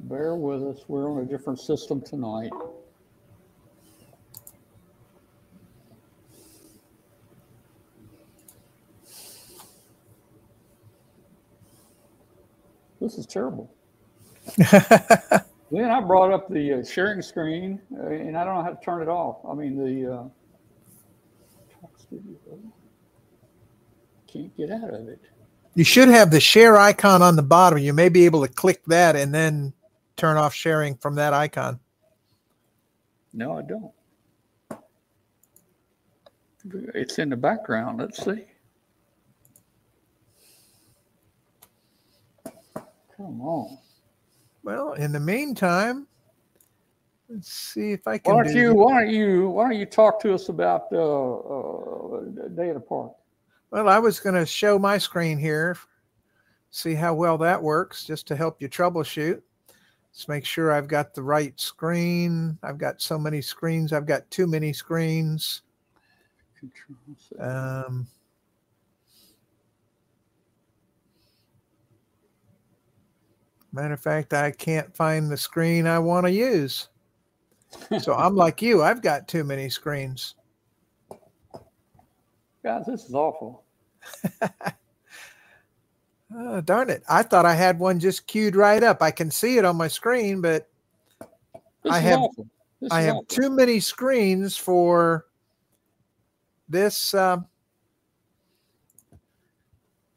[0.00, 0.84] Bear with us.
[0.86, 2.52] We're on a different system tonight.
[13.04, 13.70] This is terrible.
[15.70, 18.84] Then I brought up the uh, sharing screen, uh, and I don't know how to
[18.84, 19.38] turn it off.
[19.48, 20.24] I mean, the uh,
[21.98, 22.36] Studio.
[24.28, 25.20] can't get out of it.
[25.74, 27.78] You should have the share icon on the bottom.
[27.78, 29.72] You may be able to click that and then
[30.16, 31.80] turn off sharing from that icon.
[33.32, 33.90] No, I don't.
[36.94, 37.98] It's in the background.
[37.98, 38.44] Let's see.
[43.16, 43.78] Come on.
[44.62, 46.06] Well, in the meantime,
[47.28, 48.68] let's see if I can Why don't do you?
[48.68, 48.76] this.
[48.76, 49.48] Why don't you?
[49.50, 52.20] Why don't you talk to us about uh, uh,
[52.56, 53.12] Day at the Park?
[53.70, 55.76] Well, I was going to show my screen here,
[56.70, 59.42] see how well that works, just to help you troubleshoot.
[60.12, 62.56] Let's make sure I've got the right screen.
[62.62, 63.92] I've got so many screens.
[63.92, 65.62] I've got too many screens.
[66.58, 66.96] Control
[67.40, 68.06] Um,
[73.74, 76.88] matter of fact, I can't find the screen I want to use.
[78.00, 78.82] So I'm like you.
[78.82, 80.34] I've got too many screens.
[82.62, 83.64] Guys, this is awful.
[86.36, 87.04] Oh, darn it.
[87.08, 89.00] I thought I had one just queued right up.
[89.00, 90.68] I can see it on my screen, but
[91.84, 92.20] This I have-
[92.90, 93.24] I have awful.
[93.26, 95.26] too many screens for
[96.68, 97.46] this um,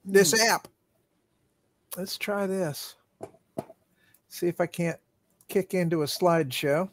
[0.05, 0.49] this Hmm.
[0.49, 0.67] app.
[1.95, 2.95] Let's try this.
[4.37, 4.99] See if I can't
[5.47, 6.87] kick into a slideshow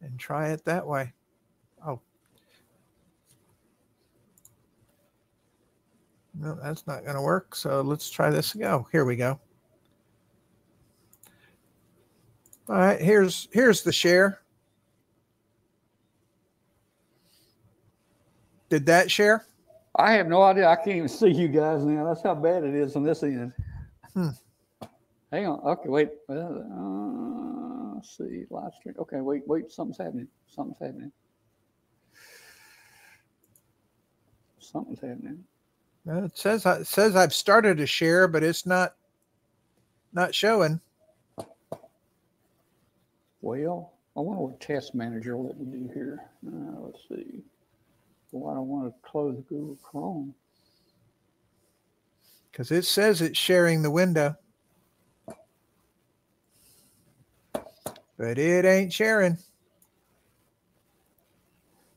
[0.00, 1.12] and try it that way.
[1.86, 2.00] Oh.
[6.34, 7.54] No, that's not going to work.
[7.54, 8.66] So let's try this go.
[8.66, 9.38] Oh, here we go.
[12.68, 14.40] All right, here's here's the share.
[18.68, 19.46] Did that share?
[19.94, 20.66] I have no idea.
[20.66, 22.04] I can't even see you guys now.
[22.04, 23.52] That's how bad it is on this end.
[24.14, 24.28] Hmm.
[25.32, 25.60] Hang on.
[25.60, 26.10] Okay, wait.
[26.28, 28.44] Uh, let's see.
[28.50, 28.94] Live stream.
[28.98, 29.70] Okay, wait, wait.
[29.70, 30.28] Something's happening.
[30.46, 31.12] Something's happening.
[34.60, 35.44] Something's happening.
[36.06, 38.94] It says it says I've started a share, but it's not
[40.12, 40.80] not showing.
[43.40, 46.30] Well, I wonder what task manager will let me do here.
[46.46, 47.42] Uh, let's see.
[48.32, 50.34] Well, I don't want to close Google Chrome.
[52.54, 54.36] Because it says it's sharing the window,
[58.16, 59.36] but it ain't sharing.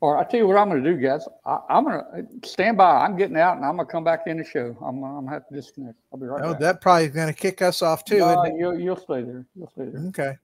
[0.02, 1.28] Or I tell you what I'm going to do, guys.
[1.46, 2.02] I, I'm going
[2.42, 3.06] to stand by.
[3.06, 4.76] I'm getting out, and I'm going to come back in the show.
[4.82, 5.98] I'm, I'm going to have to disconnect.
[6.12, 6.60] I'll be right Oh, back.
[6.62, 8.20] that probably is going to kick us off too.
[8.20, 9.46] No, you'll, you'll stay there.
[9.56, 10.02] You'll stay there.
[10.08, 10.38] Okay.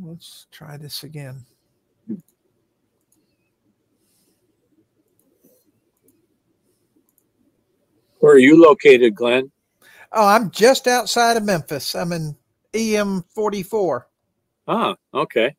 [0.00, 1.44] Let's try this again.
[8.20, 9.50] Where are you located, Glenn?
[10.12, 11.94] Oh, I'm just outside of Memphis.
[11.94, 12.36] I'm in
[12.72, 14.06] EM 44.
[14.68, 15.56] Ah, okay.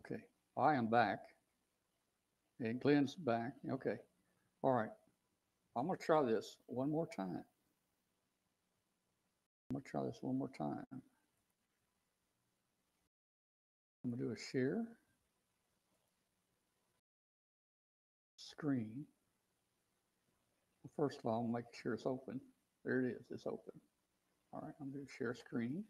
[0.00, 0.22] Okay,
[0.56, 1.18] I am back.
[2.60, 3.52] And Glenn's back.
[3.70, 3.96] Okay.
[4.62, 4.90] All right.
[5.76, 7.44] I'm going to try this one more time.
[9.70, 10.84] I'm going to try this one more time.
[14.04, 14.84] I'm going to do a share
[18.36, 19.04] screen.
[20.96, 22.40] First of all, make sure it's open.
[22.84, 23.26] There it is.
[23.30, 23.80] It's open.
[24.52, 24.74] All right.
[24.82, 25.84] I'm going to share screen.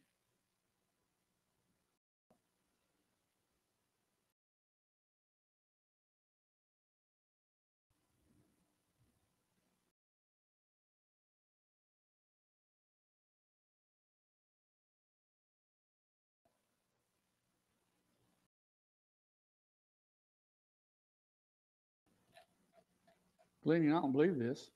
[23.64, 24.70] Glenn, you don't believe this.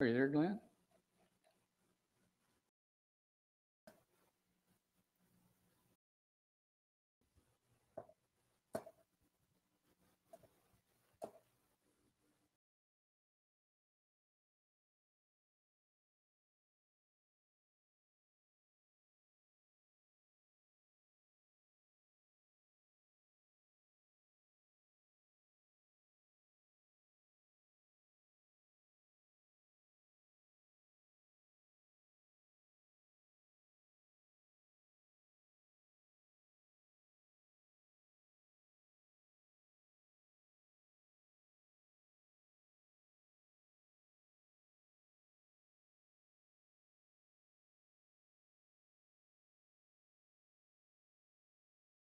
[0.00, 0.60] Are you there, Glenn?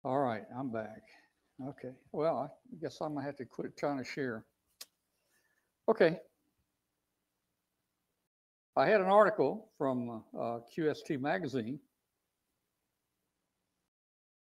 [0.05, 1.01] All right, I'm back.
[1.67, 4.45] Okay, well, I guess I'm gonna have to quit trying to share.
[5.89, 6.19] Okay.
[8.77, 11.81] I had an article from uh, QST magazine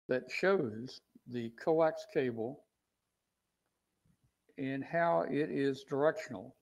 [0.10, 2.64] that shows the coax cable
[4.58, 6.56] and how it is directional.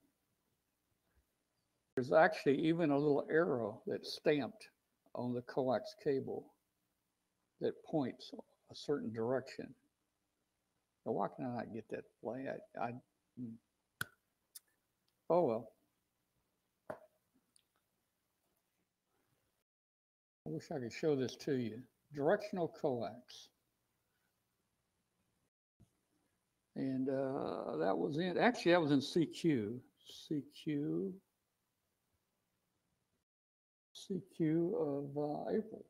[1.96, 4.68] There's actually even a little arrow that's stamped
[5.14, 6.52] on the coax cable
[7.62, 8.32] that points
[8.72, 9.66] a certain direction.
[11.04, 12.46] Now, why can I not get that play?
[12.48, 12.90] I, I
[13.38, 13.54] hmm.
[15.30, 15.68] oh well.
[20.46, 21.78] I wish I could show this to you.
[22.14, 23.48] Directional coax.
[26.74, 29.78] And uh, that was in, actually, that was in CQ.
[30.30, 31.12] CQ.
[33.94, 35.84] CQ of uh, April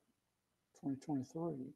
[0.83, 1.73] 2023.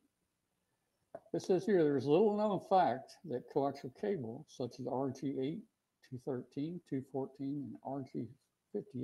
[1.37, 5.61] It says here there's little known fact that coaxial cable, such as RG8,
[6.09, 8.35] 213, 214, and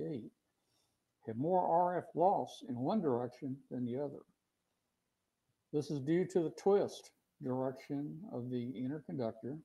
[0.01, 0.31] RG58,
[1.27, 4.23] have more RF loss in one direction than the other.
[5.75, 7.11] This is due to the twist
[7.43, 9.59] direction of the inner conductor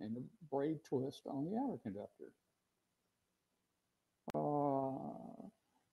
[0.00, 2.32] and the braid twist on the outer conductor.
[4.34, 5.48] Uh,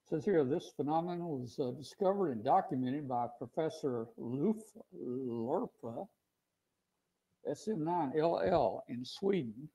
[0.10, 4.62] says here this phenomenon was uh, discovered and documented by Professor Loof
[4.98, 6.08] Lirpa,
[7.50, 9.70] SM9LL in Sweden.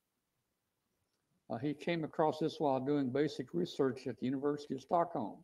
[1.49, 5.39] Uh, he came across this while doing basic research at the University of Stockholm.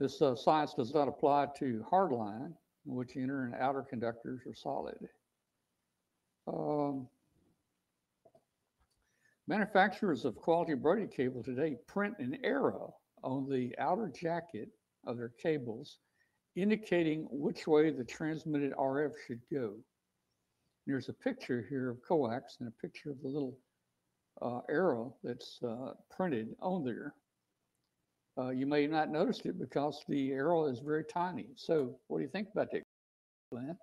[0.00, 2.52] This uh, science does not apply to hardline,
[2.86, 4.98] in which inner and outer conductors are solid.
[6.46, 7.06] Um,
[9.46, 14.70] manufacturers of quality braided cable today print an arrow on the outer jacket
[15.06, 15.98] of their cables,
[16.56, 19.74] indicating which way the transmitted RF should go.
[20.86, 23.56] There's a picture here of coax and a picture of the little
[24.42, 27.14] uh, arrow that's uh, printed on there.
[28.38, 31.48] Uh, you may not notice it because the arrow is very tiny.
[31.56, 32.82] So what do you think about that,
[33.52, 33.76] Glenn?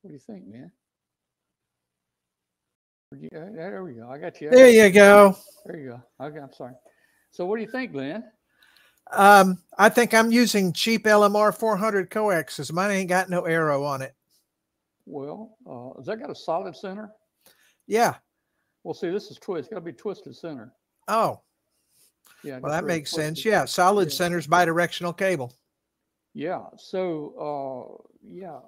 [0.00, 0.72] What do you think, man?
[3.18, 4.08] You, uh, there we go.
[4.08, 4.48] I got you.
[4.50, 5.36] There you go.
[5.66, 6.26] There you go.
[6.26, 6.72] Okay, I'm sorry.
[7.30, 8.24] So what do you think, Glenn?
[9.10, 12.72] Um, I think I'm using cheap LMR 400 coaxes.
[12.72, 14.14] Mine ain't got no arrow on it.
[15.04, 17.10] Well, uh, has that got a solid center?
[17.86, 18.14] Yeah.
[18.84, 19.66] Well, see, this is twist.
[19.66, 20.72] It's got to be twisted center.
[21.08, 21.40] Oh,
[22.42, 22.58] Yeah.
[22.60, 23.44] well, that makes sense.
[23.44, 23.64] Yeah.
[23.64, 24.14] Solid Yeah.
[24.14, 25.52] center's bidirectional cable.
[26.34, 26.62] Yeah.
[26.78, 28.60] So, uh, yeah.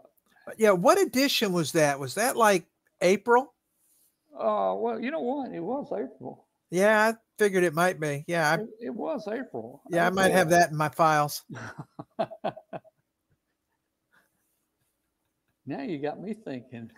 [0.59, 0.72] Yeah.
[0.72, 1.99] What edition was that?
[1.99, 2.66] Was that like
[3.01, 3.55] April?
[4.35, 5.53] Uh, well, you know what?
[5.53, 6.45] It was April.
[6.75, 7.12] Yeah.
[7.12, 8.25] I figured it might be.
[8.27, 8.51] Yeah.
[8.53, 9.83] I, It, it was April.
[9.91, 10.07] yeah.
[10.07, 11.43] I might have that in my files.
[15.66, 16.91] Now you got me thinking.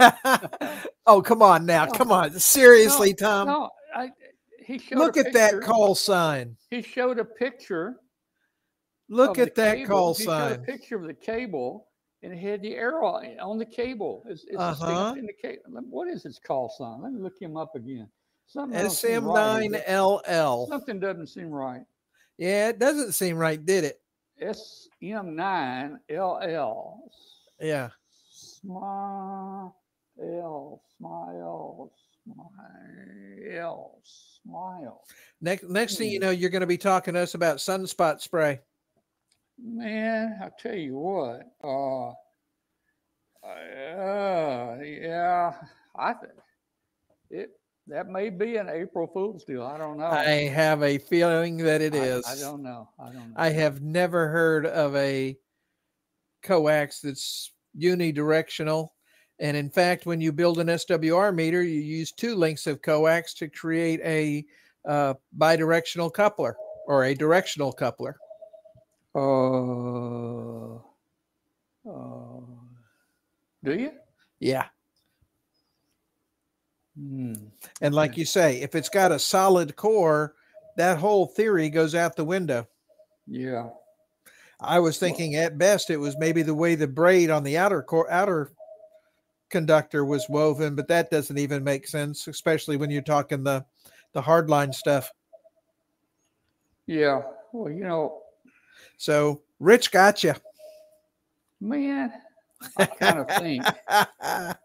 [1.06, 1.84] oh, come on now.
[1.84, 1.92] No.
[1.92, 2.38] Come on.
[2.38, 3.48] Seriously, Tom.
[3.48, 4.10] no, I,
[4.64, 4.98] he showed.
[4.98, 6.56] Look at that call sign.
[6.70, 7.96] He showed a picture.
[9.10, 9.88] Look at that cable.
[9.88, 10.64] call He showed a sign.
[10.64, 11.88] picture of the cable,
[12.22, 13.06] and it had the arrow
[13.42, 14.24] on the cable.
[14.26, 15.14] It's, it's uh Uh-huh.
[15.18, 15.62] in the cable.
[15.90, 17.02] What is its call sign?
[17.02, 18.08] Let me look him up again.
[18.48, 19.84] Something don't seem right, is it?
[19.86, 20.68] SM9LL.
[20.68, 21.82] Something doesn't seem right.
[22.38, 24.00] Yeah, it doesn't seem right, did it?
[24.40, 26.98] SM9LL.
[27.60, 27.90] Yeah.
[28.10, 29.76] Smile,
[30.16, 31.92] smile, smile,
[34.42, 35.04] smile.
[35.40, 36.24] Next next thing you Hmm.
[36.26, 38.60] know, you're going to be talking to us about sunspot spray.
[39.58, 42.10] Man, I tell you what, uh,
[43.46, 45.52] uh, yeah,
[45.96, 46.32] I think
[47.30, 47.57] it
[47.88, 49.62] that may be an April Fool's deal.
[49.62, 50.06] I don't know.
[50.06, 52.26] I have a feeling that it is.
[52.26, 52.88] I- I, don't know.
[52.98, 53.34] I don't know.
[53.36, 55.36] I have never heard of a
[56.42, 58.90] coax that's unidirectional
[59.40, 63.34] And in fact, when you build an SWR meter, you use two links of coax
[63.34, 64.44] to create a
[64.88, 68.16] uh, bidirectional coupler or a directional coupler.
[69.14, 70.76] Uh,
[71.88, 72.40] uh,
[73.64, 73.92] do you?
[74.40, 74.66] Yeah.
[76.98, 77.34] Hmm.
[77.80, 80.34] And like you say, if it's got a solid core,
[80.76, 82.66] that whole theory goes out the window.
[83.26, 83.68] Yeah.
[84.60, 87.82] I was thinking at best it was maybe the way the braid on the outer
[87.82, 88.50] core outer
[89.50, 93.64] conductor was woven, but that doesn't even make sense, especially when you're talking the
[94.14, 95.12] the hardline stuff.
[96.86, 97.22] Yeah.
[97.52, 98.22] Well, you know,
[98.96, 100.34] So Rich got you.
[101.60, 102.12] man,
[102.76, 103.62] I kind of think,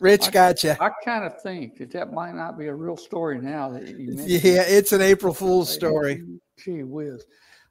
[0.00, 0.74] Rich I- got you.
[0.80, 4.08] I kind of think that that might not be a real story now that you
[4.14, 4.28] mentioned.
[4.28, 6.24] Yeah, it's an April Fool's story.
[6.58, 7.24] Gee whiz.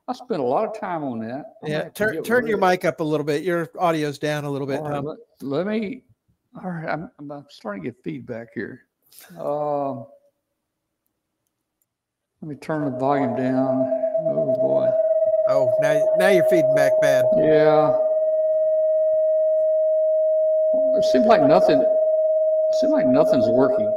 [0.07, 1.45] I spent a lot of time on that.
[1.63, 3.43] I'm Yeah, turn turn your mic up a little bit.
[3.43, 6.03] Your audio's down a little bit, right, let, let me,
[6.61, 8.87] all right, I'm, I'm starting to get feedback here.
[9.39, 10.05] Um,
[12.41, 13.87] let me turn the volume down.
[14.25, 14.89] Oh, boy.
[15.47, 17.25] Oh, now now you're feeding back bad.
[17.37, 17.97] Yeah.
[21.01, 23.91] It seems like nothing, it seems like nothing's working.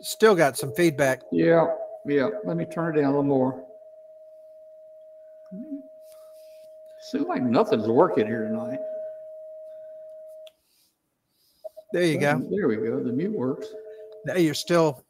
[0.00, 1.22] Still got some feedback.
[1.32, 1.74] Yeah,
[2.06, 2.28] yeah.
[2.44, 3.64] Let me turn it down a little more.
[7.00, 8.78] Seems like nothing's working here tonight.
[11.92, 12.46] There you go.
[12.48, 13.02] There we go.
[13.02, 13.66] The mute works.
[14.24, 15.02] Now you're still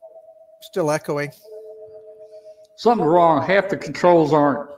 [0.63, 1.33] still echoing.
[2.81, 3.47] Something's wrong.
[3.47, 4.71] Half the controls aren't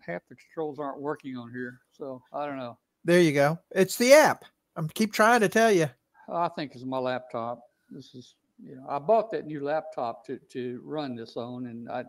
[0.00, 1.80] half the controls aren't working on here.
[1.90, 2.78] So I don't know.
[3.04, 3.58] There you go.
[3.72, 4.46] It's the app.
[4.74, 5.90] I'm keep trying to tell you.
[6.28, 7.60] Oh, I think it's my laptop.
[7.90, 11.90] This is you know, I bought that new laptop to to run this on and
[11.90, 12.04] I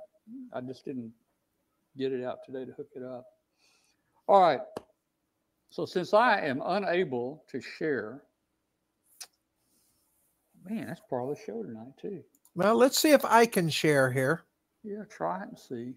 [0.53, 1.11] I just didn't
[1.97, 3.25] get it out today to hook it up.
[4.29, 4.61] All right.
[5.71, 8.21] So since I am unable to share,
[10.63, 12.23] man, that's part of the show tonight too.
[12.55, 14.45] Well, let's see if I can share here.
[14.83, 15.93] Yeah, try it and see.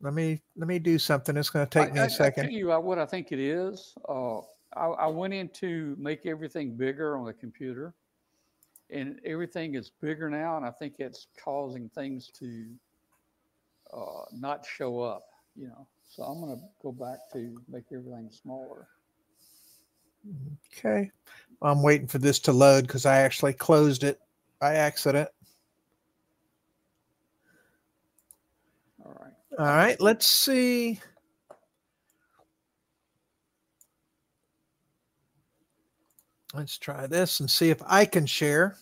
[0.00, 1.36] Let me let me do something.
[1.36, 2.52] It's going to take I- me a I tell second.
[2.52, 3.94] you uh, what I think it is.
[4.08, 4.38] Uh,
[4.76, 7.94] I, I went in to make everything bigger on the computer,
[8.90, 12.66] and everything is bigger now, and I think it's causing things to
[13.92, 15.24] uh, not show up.
[15.56, 18.88] You know, so I'm going to go back to make everything smaller.
[20.76, 21.10] Okay.
[21.62, 24.20] I'm waiting for this to load because I actually closed it
[24.60, 25.28] by accident.
[29.58, 30.00] All right.
[30.00, 31.00] Let's see.
[36.54, 38.76] Let's try this and see if I can share.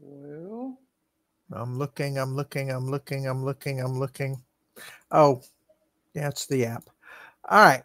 [0.00, 0.78] Well,
[1.52, 4.42] I'm looking, I'm looking, I'm looking, I'm looking, I'm looking.
[5.10, 5.42] Oh,
[6.14, 6.84] yeah, it's the app.
[7.48, 7.82] All right.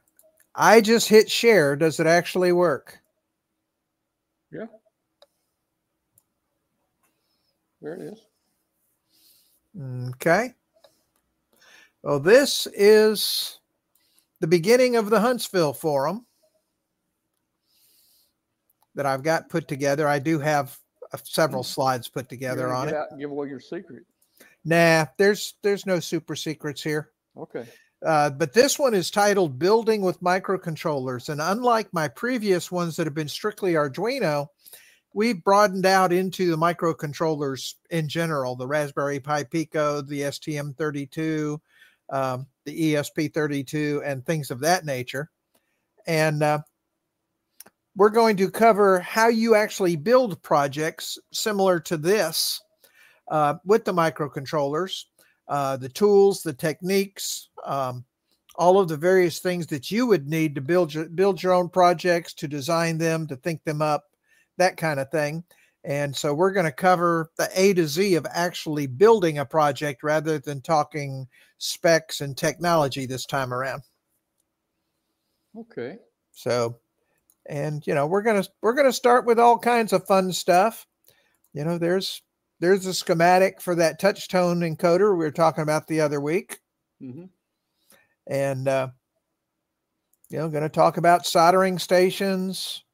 [0.55, 1.75] I just hit share.
[1.75, 2.99] Does it actually work?
[4.51, 4.65] Yeah.
[7.81, 8.21] There it is.
[10.15, 10.53] Okay.
[12.03, 13.59] Well, this is
[14.39, 16.25] the beginning of the Huntsville Forum
[18.95, 20.07] that I've got put together.
[20.07, 20.77] I do have
[21.23, 22.95] several slides put together on it.
[22.95, 24.03] out and give away your secret.
[24.65, 27.09] Nah, there's there's no super secrets here.
[27.35, 27.65] Okay.
[28.05, 31.29] Uh, but this one is titled Building with Microcontrollers.
[31.29, 34.47] And unlike my previous ones that have been strictly Arduino,
[35.13, 41.59] we've broadened out into the microcontrollers in general the Raspberry Pi Pico, the STM32,
[42.09, 45.29] um, the ESP32, and things of that nature.
[46.05, 46.59] And uh,
[47.95, 52.59] we're going to cover how you actually build projects similar to this
[53.31, 55.05] uh, with the microcontrollers
[55.53, 58.03] uh, the tools, the techniques, um,
[58.55, 61.69] all of the various things that you would need to build your build your own
[61.69, 64.05] projects, to design them, to think them up,
[64.57, 65.43] that kind of thing.
[65.83, 70.01] And so we're going to cover the A to Z of actually building a project
[70.01, 71.27] rather than talking
[71.59, 73.83] specs and technology this time around.
[75.55, 75.97] Okay.
[76.31, 76.79] So,
[77.47, 80.87] and you know, we're gonna we're gonna start with all kinds of fun stuff.
[81.53, 82.23] You know, there's
[82.63, 86.59] there's a schematic for that touch tone encoder we were talking about the other week,
[86.99, 87.25] hmm
[88.27, 88.87] and uh,
[90.29, 92.85] you know, going to talk about soldering stations,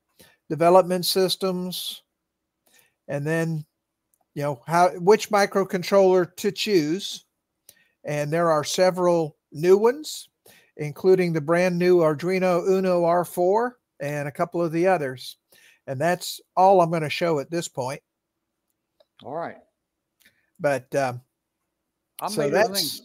[0.49, 2.01] development systems,
[3.07, 3.63] and then
[4.33, 7.25] you know how which microcontroller to choose.
[8.03, 10.29] And there are several new ones,
[10.77, 15.37] including the brand new Arduino Uno R4 and a couple of the others.
[15.85, 18.01] And that's all I'm going to show at this point.
[19.23, 19.57] All right.
[20.59, 21.21] But um,
[22.21, 23.01] I So made that's-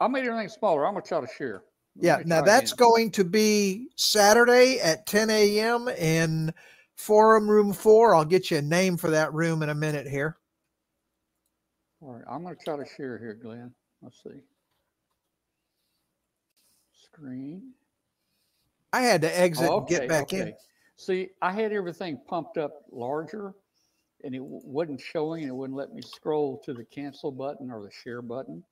[0.00, 0.86] I made everything smaller.
[0.86, 1.62] I'm gonna try to share.
[1.96, 5.88] Let yeah, now that's going to be Saturday at 10 a.m.
[5.88, 6.54] in
[6.94, 8.14] Forum Room 4.
[8.14, 10.38] I'll get you a name for that room in a minute here.
[12.00, 13.74] All right, I'm gonna try to share here, Glenn.
[14.00, 14.40] Let's see.
[16.94, 17.72] Screen.
[18.92, 20.54] I had to exit Oh, and get okay, back in.
[20.96, 23.54] See, I had everything pumped up larger
[24.24, 27.90] and it wasn't showing, it wouldn't let me scroll to the cancel button or the
[27.90, 28.62] share button.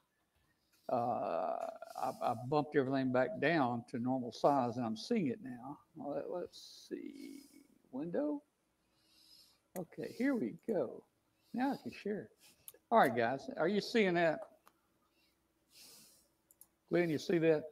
[0.91, 1.55] Uh,
[2.03, 5.79] I, I bumped everything back down to normal size and I'm seeing it now.
[5.97, 7.43] Let- Let's see,
[7.93, 8.43] window.
[9.79, 11.03] Okay, here we go.
[11.55, 12.29] Now I can share.
[12.91, 14.41] All right, guys, are you seeing that?
[16.91, 17.65] Glenn, you see that?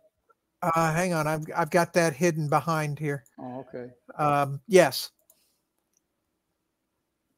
[0.62, 3.24] Uh, hang on, I've I've got that hidden behind here.
[3.38, 3.90] Oh, okay.
[4.18, 5.10] Um, yes,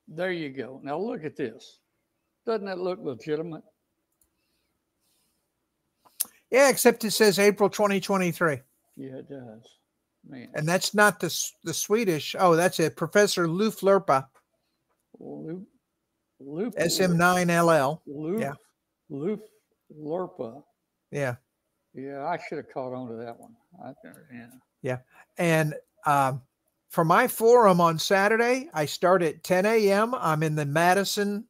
[0.09, 0.81] There you go.
[0.83, 1.81] Now look at this.
[2.47, 3.63] Doesn't that look legitimate?
[6.51, 8.61] yeah, except it says April 2023,
[8.97, 9.63] Yeah, it does.
[10.27, 11.35] Man, and that's not the
[11.65, 12.35] the Swedish.
[12.39, 14.27] Oh, that's it, Professor Loof Lirpa,
[15.19, 15.67] Loop,
[16.41, 18.01] Loop, SM9LL.
[18.07, 18.53] Loof, yeah.
[19.11, 19.43] Loop,
[19.97, 20.63] Lurpa.
[21.11, 21.37] Yeah,
[21.95, 23.55] Yeah, I should have caught on to that one.
[23.83, 23.93] I,
[24.83, 24.99] yeah.
[25.39, 26.43] and um,
[26.89, 30.15] for my forum on Saturday, I start at 10 a.m.
[30.15, 31.47] I'm in the Madison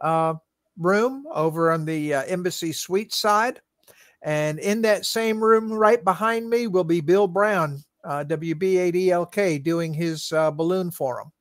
[0.00, 0.34] uh,
[0.78, 3.60] room over on the uh, Embassy Suite side.
[4.22, 9.92] And in that same room right behind me will be Bill Brown, uh, WB8ELK, doing
[9.92, 11.32] his uh, balloon forum.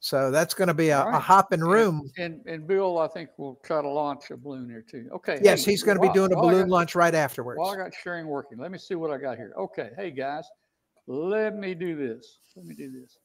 [0.00, 2.10] So that's going to be a, All a hopping room.
[2.16, 5.08] And and Bill, I think will try to launch a balloon here too.
[5.12, 5.40] Okay.
[5.42, 7.58] Yes, hey, he's going to be doing a balloon got- launch right afterwards.
[7.58, 9.52] While I got sharing working, let me see what I got here.
[9.58, 10.44] Okay, hey guys,
[11.08, 12.38] let me do this.
[12.54, 13.16] Let me do this.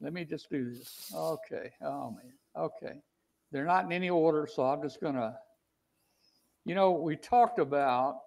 [0.00, 1.10] Let me just do this.
[1.14, 1.72] Okay.
[1.82, 2.32] Oh man.
[2.56, 2.94] Okay.
[3.50, 5.36] They're not in any order, so I'm just gonna.
[6.64, 8.20] You know, we talked about.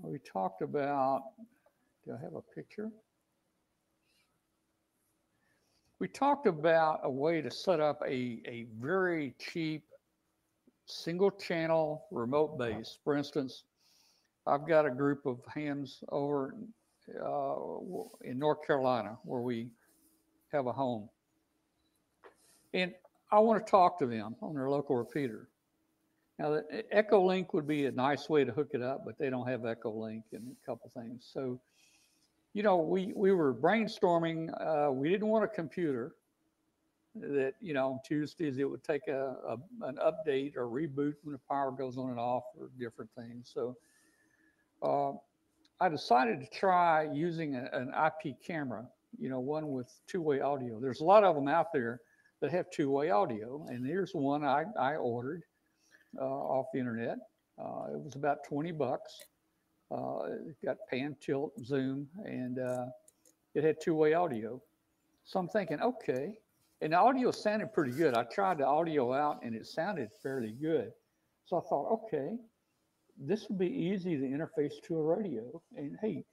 [0.00, 1.22] We talked about.
[2.04, 2.90] Do I have a picture?
[6.00, 9.84] We talked about a way to set up a, a very cheap
[10.86, 12.98] single channel remote base.
[13.04, 13.62] For instance,
[14.44, 16.56] I've got a group of hams over
[17.08, 19.68] in North Carolina where we
[20.52, 21.08] have a home.
[22.74, 22.92] And
[23.30, 25.48] I want to talk to them on their local repeater.
[26.38, 29.46] Now, the Echolink would be a nice way to hook it up, but they don't
[29.46, 31.28] have Echolink and a couple things.
[31.32, 31.60] So,
[32.54, 34.48] you know, we, we were brainstorming.
[34.60, 36.14] Uh, we didn't want a computer
[37.14, 39.56] that, you know, on Tuesdays it would take a, a
[39.86, 43.50] an update or reboot when the power goes on and off or different things.
[43.52, 43.76] So,
[44.82, 45.12] uh,
[45.80, 48.86] I decided to try using a, an IP camera,
[49.18, 50.80] you know, one with two-way audio.
[50.80, 52.00] There's a lot of them out there
[52.40, 55.42] that have two-way audio, and here's one I, I ordered
[56.20, 57.18] uh, off the internet.
[57.58, 59.18] Uh, it was about 20 bucks.
[59.90, 62.86] Uh, it got pan, tilt, zoom, and uh,
[63.54, 64.60] it had two-way audio.
[65.24, 66.34] So I'm thinking, okay,
[66.80, 68.14] and the audio sounded pretty good.
[68.14, 70.90] I tried the audio out, and it sounded fairly good.
[71.44, 72.36] So I thought, okay,
[73.18, 75.62] this would be easy to interface to a radio.
[75.76, 76.24] And hey,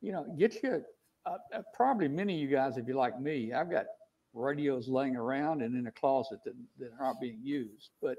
[0.00, 0.82] you know, get you
[1.24, 3.86] uh, uh, probably many of you guys, if you're like me, I've got
[4.34, 7.90] radios laying around and in a closet that, that aren't being used.
[8.00, 8.18] But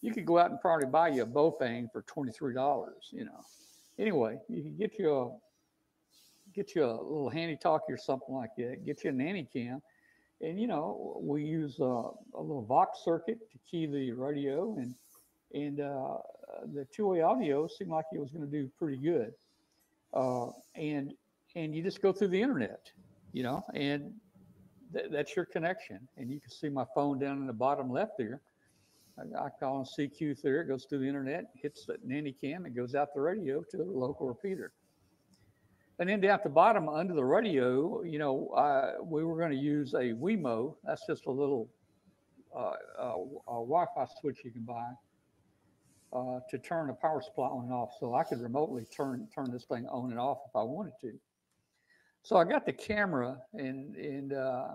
[0.00, 3.40] you could go out and probably buy you a Baofeng for $23, you know.
[3.98, 5.30] Anyway, you can get you a
[6.54, 9.82] get you a little handy talkie or something like that, get you a nanny cam.
[10.40, 11.84] And you know, we use uh,
[12.34, 14.94] a little Vox circuit to key the radio and
[15.54, 16.16] and uh,
[16.74, 19.32] the two-way audio seemed like it was going to do pretty good.
[20.12, 21.12] Uh, and
[21.56, 22.90] and you just go through the internet,
[23.32, 24.12] you know, and
[24.92, 26.00] th- that's your connection.
[26.16, 28.40] And you can see my phone down in the bottom left there.
[29.18, 30.62] I, I call on CQ there.
[30.62, 33.76] It goes through the internet, hits the nanny cam, it goes out the radio to
[33.76, 34.72] the local repeater.
[36.00, 39.52] And then down at the bottom under the radio, you know, uh, we were going
[39.52, 40.74] to use a Wemo.
[40.82, 41.68] That's just a little
[42.54, 43.14] uh, uh,
[43.48, 44.90] a Wi-Fi switch you can buy
[46.14, 47.90] uh, to turn the power supply on and off.
[47.98, 51.12] So I could remotely turn turn this thing on and off if I wanted to.
[52.22, 54.68] So I got the camera, and and uh,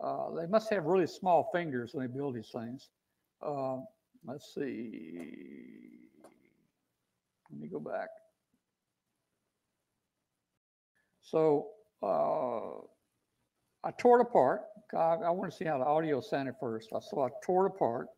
[0.00, 2.88] uh, they must have really small fingers when they build these things.
[3.42, 3.78] Uh,
[4.24, 5.98] let's see.
[7.50, 8.08] Let me go back.
[11.22, 11.68] So
[12.02, 12.80] uh,
[13.84, 14.62] I tore it apart.
[14.94, 16.90] I, I want to see how the audio sounded first.
[16.90, 18.08] So I tore it apart.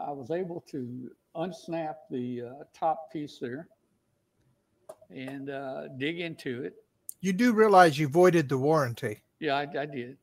[0.00, 3.68] I was able to unsnap the uh, top piece there.
[5.10, 6.74] and uh, dig into it.
[7.20, 9.22] You do realize you voided the warranty.
[9.40, 10.16] Yeah, I, I did.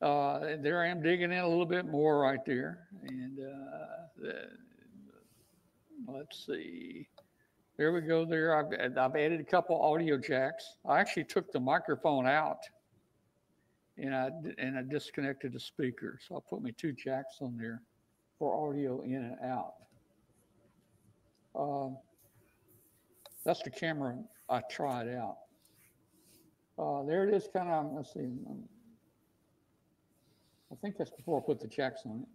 [0.00, 2.86] Uh, and there I am digging in a little bit more right there.
[3.06, 3.86] And uh,
[4.16, 4.48] the,
[6.06, 7.08] let's see.
[7.76, 8.24] There we go.
[8.24, 10.76] There, I've, I've added a couple audio jacks.
[10.88, 12.58] I actually took the microphone out,
[13.96, 16.18] and I and I disconnected the speaker.
[16.26, 17.82] So I put me two jacks on there
[18.38, 19.74] for audio in and out.
[21.54, 21.96] Um,
[23.44, 24.18] that's the camera
[24.48, 25.38] I tried out.
[26.78, 27.92] Uh, there it is, kind of.
[27.92, 28.20] Let's see.
[28.20, 28.62] um,
[30.70, 32.28] I think that's before I put the checks on it.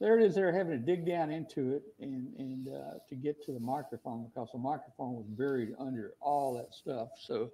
[0.00, 0.34] There it is.
[0.34, 4.26] They're having to dig down into it and and uh, to get to the microphone
[4.26, 7.08] because the microphone was buried under all that stuff.
[7.18, 7.50] So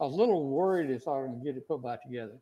[0.00, 2.38] I was a little worried if I was going to get it put back together.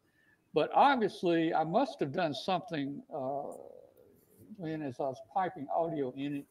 [0.55, 3.55] But obviously, I must have done something uh,
[4.57, 6.47] when as I was piping audio in it.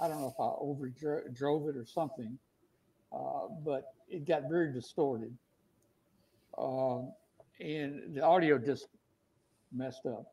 [0.00, 2.38] I don't know if I overdrove it or something,
[3.12, 5.36] uh, but it got very distorted.
[6.58, 7.12] Um,
[7.60, 8.88] and the audio just
[9.72, 10.32] messed up.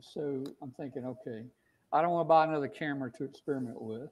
[0.00, 1.44] So I'm thinking, okay,
[1.92, 4.08] I don't want to buy another camera to experiment with.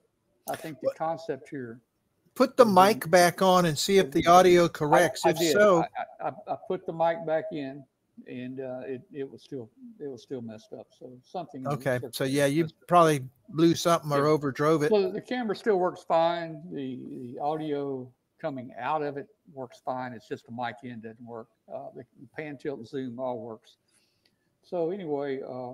[0.49, 1.81] I think the concept here.
[2.35, 5.23] Put the mic back on and see if the audio I- corrects.
[5.25, 5.53] I If did.
[5.53, 5.85] so,
[6.21, 7.85] I, I, I put the mic back in,
[8.29, 10.87] and uh, it it was still it was still messed up.
[10.99, 11.67] So something.
[11.67, 12.01] okay.
[12.13, 14.37] So yeah, you probably blew something or Yeah.
[14.37, 14.91] overdrove it.
[14.91, 16.63] So the camera still works fine.
[16.73, 16.99] The
[17.35, 18.11] the audio
[18.41, 20.13] coming out of it works fine.
[20.13, 21.49] It's just the mic in doesn't work.
[21.73, 22.05] Uh, the
[22.37, 23.77] pan, tilt, and zoom all works.
[24.63, 25.73] So anyway, uh,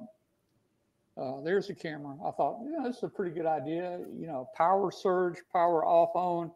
[1.17, 2.17] uh, there's the camera.
[2.25, 4.01] I thought, yeah, this is a pretty good idea.
[4.19, 6.51] You know, power surge, power off on.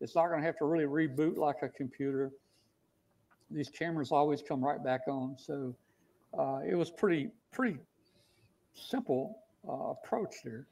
[0.00, 2.30] It's not going to have to really reboot like a computer.
[3.50, 5.36] These cameras always come right back on.
[5.38, 5.74] So
[6.38, 7.78] uh, it was pretty pretty
[8.74, 10.66] simple uh, approach there.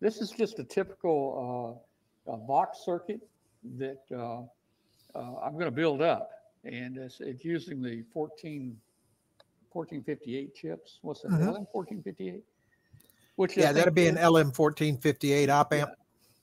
[0.00, 1.82] This is just a typical
[2.28, 3.20] uh, uh, Vox circuit
[3.78, 4.42] that uh,
[5.14, 6.30] uh, I'm going to build up,
[6.64, 8.76] and it's, it's using the 14
[9.70, 10.98] 1458 chips.
[11.02, 11.30] What's that?
[11.30, 11.40] Mhm.
[11.40, 12.42] LM 1458.
[13.36, 15.90] Which Yeah, that'd think be an LM fourteen fifty eight op amp.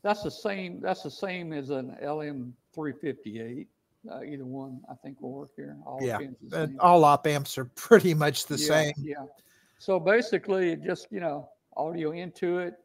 [0.01, 0.79] That's the same.
[0.79, 3.67] That's the same as an LM 358.
[4.11, 5.77] Uh, either one, I think, will work here.
[5.85, 6.19] All Yeah,
[6.53, 8.93] And all op amps are pretty much the yeah, same.
[8.97, 9.25] Yeah.
[9.79, 12.75] So basically, it just you know, audio into it.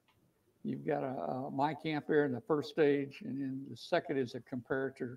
[0.62, 4.18] You've got a, a mic amp there in the first stage, and then the second
[4.18, 5.16] is a comparator,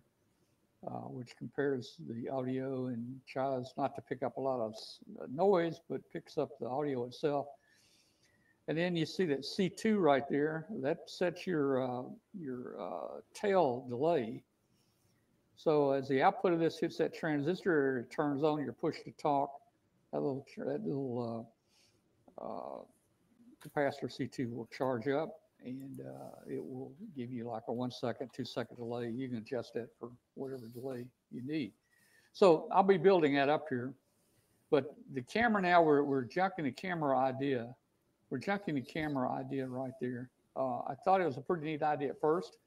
[0.88, 4.74] uh, which compares the audio and tries not to pick up a lot of
[5.22, 7.48] uh, noise, but picks up the audio itself.
[8.68, 10.68] And then you see that C2 right there.
[10.82, 12.04] That sets your uh,
[12.40, 14.44] your uh, tail delay.
[15.64, 19.12] So as the output of this hits that transistor, it turns on your push to
[19.12, 19.50] talk.
[20.12, 21.48] That little that little
[22.38, 22.80] uh, uh,
[23.66, 28.32] capacitor C2 will charge up, and uh, it will give you like a one second,
[28.36, 29.10] two second delay.
[29.10, 31.72] You can adjust that for whatever delay you need.
[32.34, 33.94] So I'll be building that up here.
[34.70, 37.74] But the camera now, we're, we're junking the camera idea.
[38.30, 40.30] We're junking the camera idea right there.
[40.58, 42.58] Uh, I thought it was a pretty neat idea at first.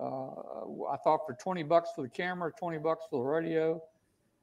[0.00, 3.82] Uh, I thought for 20 bucks for the camera, 20 bucks for the radio,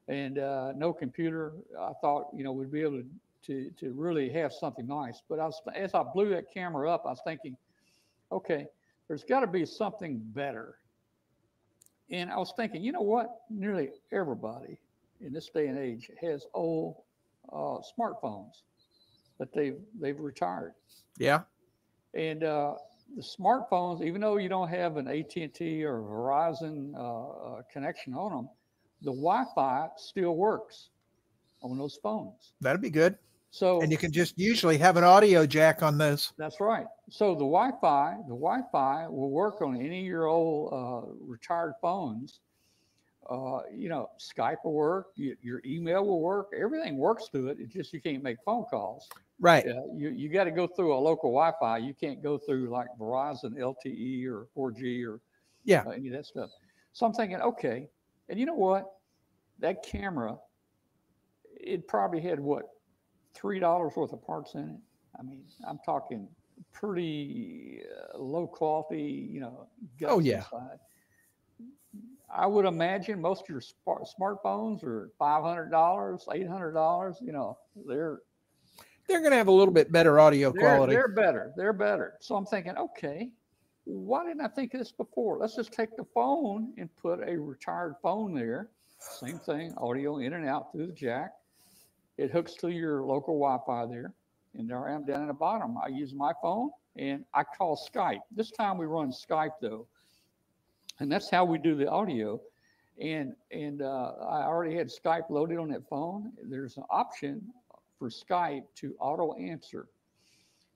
[0.06, 3.06] and uh, no computer, I thought, you know, we'd be able to,
[3.46, 5.20] to, to really have something nice.
[5.28, 7.56] But I was, as I blew that camera up, I was thinking,
[8.30, 8.66] okay,
[9.08, 10.76] there's got to be something better.
[12.10, 13.28] And I was thinking, you know what?
[13.50, 14.78] Nearly everybody
[15.20, 16.96] in this day and age has old
[17.52, 18.62] uh, smartphones
[19.38, 20.74] that they've they've retired.
[21.18, 21.42] Yeah.
[22.14, 22.74] And uh,
[23.16, 27.28] the smartphones, even though you don't have an AT&T or Verizon uh,
[27.58, 28.48] uh, connection on them,
[29.02, 30.90] the Wi-Fi still works
[31.62, 32.52] on those phones.
[32.60, 33.16] That'd be good.
[33.50, 36.32] So And you can just usually have an audio jack on those.
[36.36, 36.86] that's right.
[37.08, 42.40] So the Wi-Fi, the Wi-Fi will work on any of your old uh, retired phones.
[43.28, 45.08] Uh, you know, Skype will work.
[45.16, 46.48] Your email will work.
[46.58, 47.58] Everything works through it.
[47.60, 49.08] It's just you can't make phone calls.
[49.40, 49.64] Right.
[49.64, 51.78] Yeah, you, you got to go through a local Wi-Fi.
[51.78, 55.20] You can't go through like Verizon LTE or 4G or
[55.64, 55.84] Yeah.
[55.86, 56.50] uh, any of that stuff.
[56.92, 57.88] So I'm thinking, okay,
[58.28, 58.84] and you know what?
[59.58, 60.38] That camera,
[61.60, 62.64] it probably had what
[63.34, 64.80] three dollars worth of parts in it.
[65.18, 66.28] I mean, I'm talking
[66.72, 67.82] pretty
[68.14, 69.68] uh, low quality, you know.
[70.06, 70.44] Oh, yeah.
[70.44, 70.78] inside.
[72.30, 77.18] I would imagine most of your smart smartphones are five hundred dollars, eight hundred dollars.
[77.20, 78.20] You know, they're
[79.08, 80.92] They're going to have a little bit better audio they're, quality.
[80.94, 81.52] they're better.
[81.56, 82.14] They're better.
[82.20, 83.30] So I'm thinking, okay,
[83.84, 85.38] why didn't I think of this before?
[85.38, 88.68] Let's just take the phone and put a retired phone there.
[88.98, 91.32] Same thing, audio in and out through the jack.
[92.18, 94.12] It hooks to your local Wi-Fi there.
[94.54, 95.76] And there I am down at the bottom.
[95.82, 98.20] I use my phone and I call Skype.
[98.34, 99.86] This time we run Skype though.
[101.00, 102.40] and that's how we do the audio.
[103.00, 106.32] And and uh, I already had Skype loaded on that phone.
[106.42, 107.42] There's an option
[107.98, 109.88] for Skype to auto answer.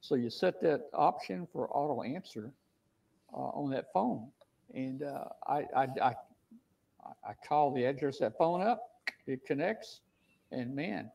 [0.01, 2.53] So you set that option for auto answer
[3.32, 4.28] uh, on that phone,
[4.74, 6.15] and uh, I, I, I
[7.24, 8.82] I call the address that phone up,
[9.27, 10.01] it connects,
[10.51, 11.11] and man,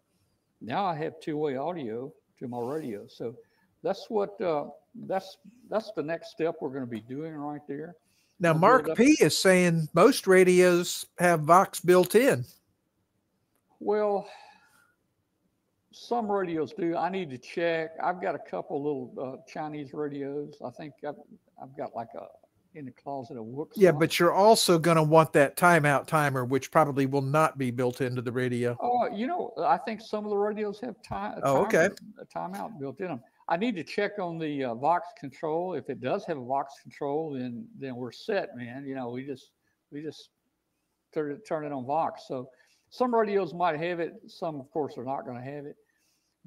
[0.62, 3.08] now I have two-way audio to my radio.
[3.08, 3.36] So
[3.84, 4.66] that's what uh,
[5.08, 5.38] that's
[5.70, 7.96] that's the next step we're going to be doing right there.
[8.40, 12.46] Now, Mark P is saying most radios have Vox built in.
[13.80, 14.28] Well,
[15.98, 16.96] some radios do.
[16.96, 17.92] I need to check.
[18.04, 20.56] I've got a couple little uh, Chinese radios.
[20.66, 21.16] I think I've,
[21.62, 22.28] I've got like a
[22.76, 23.72] in the closet a Wook.
[23.76, 27.72] Yeah, but you're also going to want that timeout timer, which probably will not be
[27.72, 28.78] built into the radio.
[28.80, 31.40] Oh, you know, I think some of the radios have time.
[31.44, 31.90] Oh, okay.
[32.22, 33.22] A timeout built in them.
[33.50, 35.74] I need to check on the uh, Vox control.
[35.74, 38.86] If it does have a Vox control, then then we're set, man.
[38.86, 39.52] You know, we just
[39.92, 40.30] we just
[41.14, 42.26] turn it turn it on Vox.
[42.28, 42.50] So
[42.90, 44.14] some radios might have it.
[44.28, 45.76] Some, of course, are not going to have it.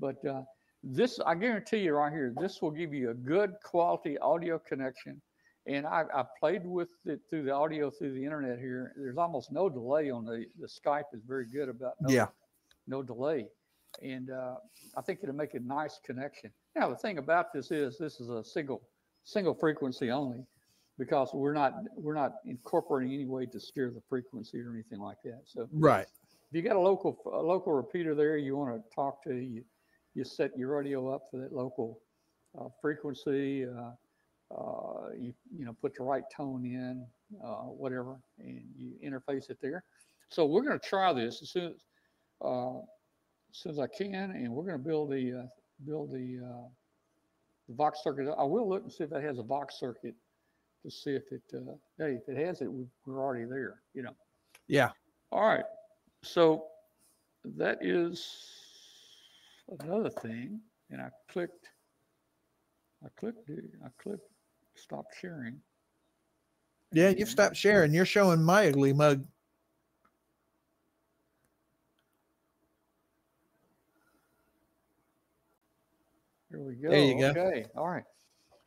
[0.01, 0.43] But uh,
[0.83, 5.21] this, I guarantee you, right here, this will give you a good quality audio connection.
[5.67, 8.95] And I, I played with it through the audio through the internet here.
[8.97, 12.29] There's almost no delay on the the Skype is very good about no, Yeah.
[12.87, 13.47] no delay,
[14.03, 14.55] and uh,
[14.97, 16.51] I think it'll make a nice connection.
[16.75, 18.81] Now the thing about this is this is a single
[19.25, 20.43] single frequency only,
[20.99, 25.19] because we're not we're not incorporating any way to steer the frequency or anything like
[25.25, 25.43] that.
[25.45, 26.07] So Right.
[26.51, 29.63] if you got a local a local repeater there you want to talk to, you
[30.15, 32.01] you set your radio up for that local
[32.59, 33.67] uh, frequency.
[33.67, 33.91] Uh,
[34.55, 37.07] uh, you you know put the right tone in,
[37.45, 39.85] uh, whatever, and you interface it there.
[40.29, 41.85] So we're going to try this as soon as
[42.45, 42.83] uh, as
[43.53, 45.47] soon as I can, and we're going to build the uh,
[45.87, 46.69] build the uh,
[47.69, 48.33] the Vox circuit.
[48.37, 50.15] I will look and see if that has a Vox circuit
[50.83, 53.83] to see if it uh, hey if it has it, we- we're already there.
[53.95, 54.17] You know.
[54.67, 54.91] Yeah.
[55.31, 55.65] All right.
[56.23, 56.67] So
[57.45, 58.60] that is
[59.79, 60.61] another thing.
[60.91, 61.69] And I clicked,
[63.05, 64.29] I clicked, I clicked
[64.75, 65.61] stop sharing.
[66.93, 67.95] Yeah, you've stopped sharing.
[67.95, 69.25] You're showing my ugly mug.
[76.51, 76.91] Here we go.
[76.91, 77.29] There you go.
[77.29, 77.67] Okay.
[77.77, 78.03] All right.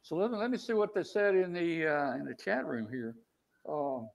[0.04, 2.66] So let me, let me see what they said in the, uh, in the chat
[2.66, 3.16] room here.
[3.68, 4.08] Um,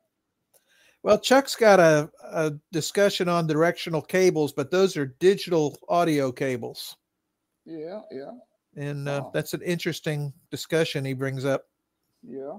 [1.02, 6.96] Well, Chuck's got a, a discussion on directional cables, but those are digital audio cables.
[7.64, 8.32] yeah, yeah,
[8.76, 9.30] And uh, Oh.
[9.32, 11.66] that's an interesting discussion he brings up.
[12.22, 12.58] yeah.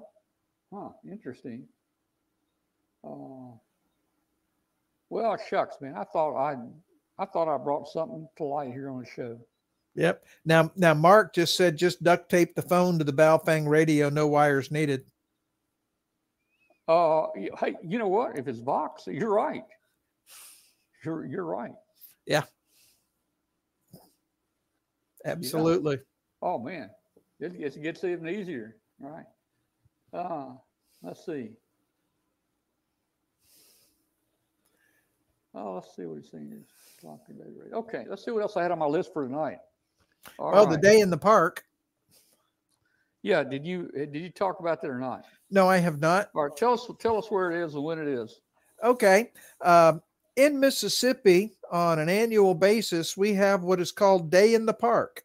[0.71, 1.67] Huh, interesting.
[3.03, 3.57] Uh,
[5.09, 5.95] well, shucks, man.
[5.97, 6.55] I thought I,
[7.17, 9.39] I thought I brought something to light here on the show.
[9.95, 10.23] Yep.
[10.45, 14.27] Now, now Mark just said just duct tape the phone to the Baofeng radio, no
[14.27, 15.05] wires needed.
[16.89, 17.27] Uh,
[17.59, 18.35] hey, you know what?
[18.35, 19.63] If it's Vox, you're right.
[21.05, 21.75] You're you're right.
[22.25, 22.41] Yeah.
[25.23, 25.99] Absolutely.
[26.41, 26.89] Oh man,
[27.39, 28.77] it gets it gets even easier.
[28.99, 29.25] Right.
[30.11, 30.53] Uh,
[31.03, 31.51] let's see.
[35.53, 36.47] Oh, let's see what he's saying.
[36.47, 36.63] here.
[37.01, 37.77] Talking about radio.
[37.77, 39.59] Okay, let's see what else I had on my list for tonight.
[40.39, 41.63] All Well, the day in the park.
[43.21, 45.25] Yeah, did you eh, did you talk about that or not?
[45.51, 46.29] No, I have not.
[46.35, 48.39] All right, tell us tell us where it is and when it is.
[48.83, 49.31] Okay.
[49.63, 50.01] Um,
[50.35, 55.23] in Mississippi, on an annual basis, we have what is called Day in the Park.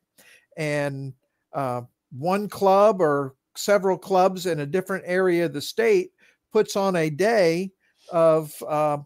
[0.57, 1.15] And
[1.53, 6.11] uh, one club or several clubs in a different area of the state
[6.53, 7.71] puts on a day
[8.13, 8.99] of uh,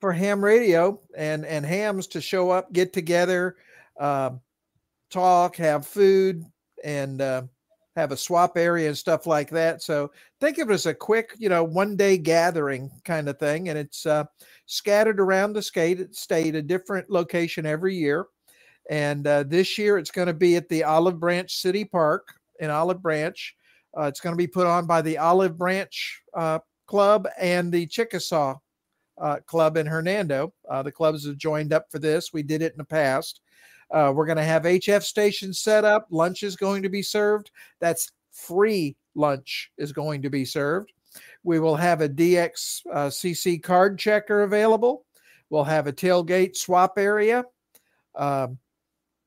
[0.00, 3.56] for ham radio and, and hams to show up, get together,
[4.00, 4.30] uh,
[5.10, 6.42] talk, have food,
[6.84, 7.42] and uh,
[7.96, 9.82] have a swap area and stuff like that.
[9.82, 10.10] So
[10.40, 13.68] think of it as a quick, you know, one day gathering kind of thing.
[13.68, 14.24] And it's uh,
[14.66, 18.26] scattered around the state, state, a different location every year.
[18.90, 22.26] And uh, this year it's going to be at the Olive Branch City Park
[22.60, 23.54] in Olive Branch.
[23.96, 27.86] Uh, it's going to be put on by the Olive Branch uh, Club and the
[27.86, 28.56] Chickasaw
[29.20, 30.52] uh, Club in Hernando.
[30.68, 32.32] Uh, the clubs have joined up for this.
[32.32, 33.40] We did it in the past.
[33.92, 36.06] Uh, we're going to have HF stations set up.
[36.10, 37.50] Lunch is going to be served.
[37.80, 40.92] That's free lunch is going to be served.
[41.44, 45.04] We will have a DX uh, CC card checker available.
[45.50, 47.44] We'll have a tailgate swap area.
[48.14, 48.58] Um,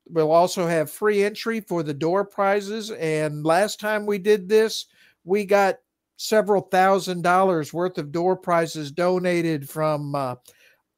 [0.10, 2.90] we'll also have free entry for the door prizes.
[2.92, 4.86] And last time we did this,
[5.24, 5.76] we got
[6.18, 10.36] several thousand dollars worth of door prizes donated from uh,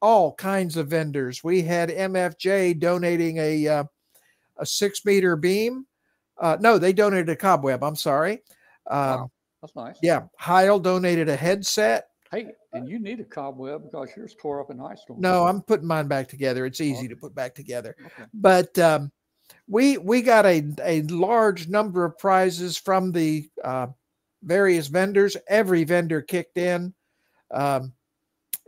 [0.01, 1.43] all kinds of vendors.
[1.43, 3.83] We had MFJ donating a uh,
[4.57, 5.85] a six meter beam.
[6.39, 7.83] Uh, no, they donated a cobweb.
[7.83, 8.43] I'm sorry.
[8.89, 9.31] Um, Wow.
[9.61, 9.97] That's nice.
[10.03, 12.09] Yeah, Heil donated a headset.
[12.31, 15.19] Hey, and you need a cobweb because yours tore up in ice storm.
[15.19, 16.65] No, I'm putting mine back together.
[16.65, 17.95] It's easy to put back together.
[17.99, 18.25] Okay.
[18.33, 19.11] But um,
[19.67, 23.87] we we got a a large number of prizes from the uh,
[24.43, 25.37] various vendors.
[25.47, 26.93] Every vendor kicked in.
[27.49, 27.93] Um,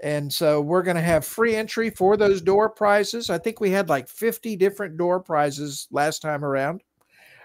[0.01, 3.29] and so we're going to have free entry for those door prizes.
[3.29, 6.81] I think we had like 50 different door prizes last time around.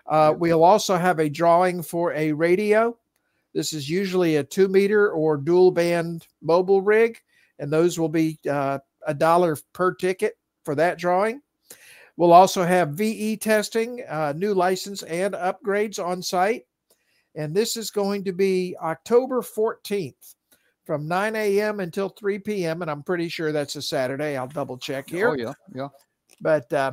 [0.07, 2.97] Uh, we'll also have a drawing for a radio.
[3.55, 7.19] This is usually a two meter or dual band mobile rig,
[7.59, 11.41] and those will be uh, a dollar per ticket for that drawing.
[12.17, 16.67] We'll also have VE testing, uh, new license and upgrades on site.
[17.35, 20.35] And this is going to be October 14th
[20.85, 21.81] from 9 a.m.
[21.81, 22.83] until 3 p.m.
[22.83, 24.37] And I'm pretty sure that's a Saturday.
[24.37, 25.31] I'll double check here.
[25.31, 25.53] Oh, yeah.
[25.75, 25.89] Yeah.
[26.41, 26.93] But, uh,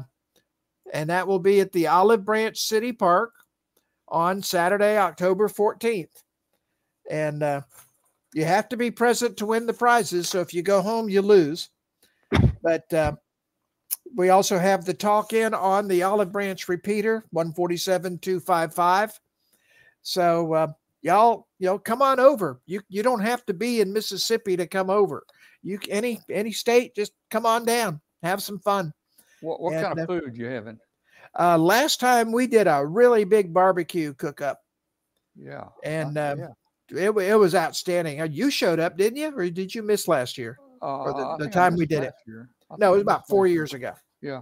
[0.93, 3.31] and that will be at the Olive Branch City Park
[4.07, 6.23] on Saturday, October 14th.
[7.09, 7.61] And uh,
[8.33, 10.29] you have to be present to win the prizes.
[10.29, 11.69] So if you go home, you lose.
[12.61, 13.13] But uh,
[14.15, 19.19] we also have the talk in on the Olive Branch repeater, 147 255.
[20.03, 20.67] So, uh,
[21.01, 22.61] y'all, you know, come on over.
[22.65, 25.23] You you don't have to be in Mississippi to come over.
[25.63, 28.93] You any any state, just come on down, have some fun.
[29.41, 30.79] What, what And, kind of food you having?
[31.37, 34.59] Uh, last time we did a really big barbecue cook up,
[35.35, 35.69] Yeah.
[35.83, 37.07] and uh, um, yeah.
[37.07, 38.21] it, it was outstanding.
[38.21, 40.57] Uh, You showed up, didn't you, or did you miss last year?
[40.81, 42.05] Uh, the- the time we did it.
[42.05, 42.49] last year.
[42.69, 43.93] I No, it was about four years ago.
[44.21, 44.41] year.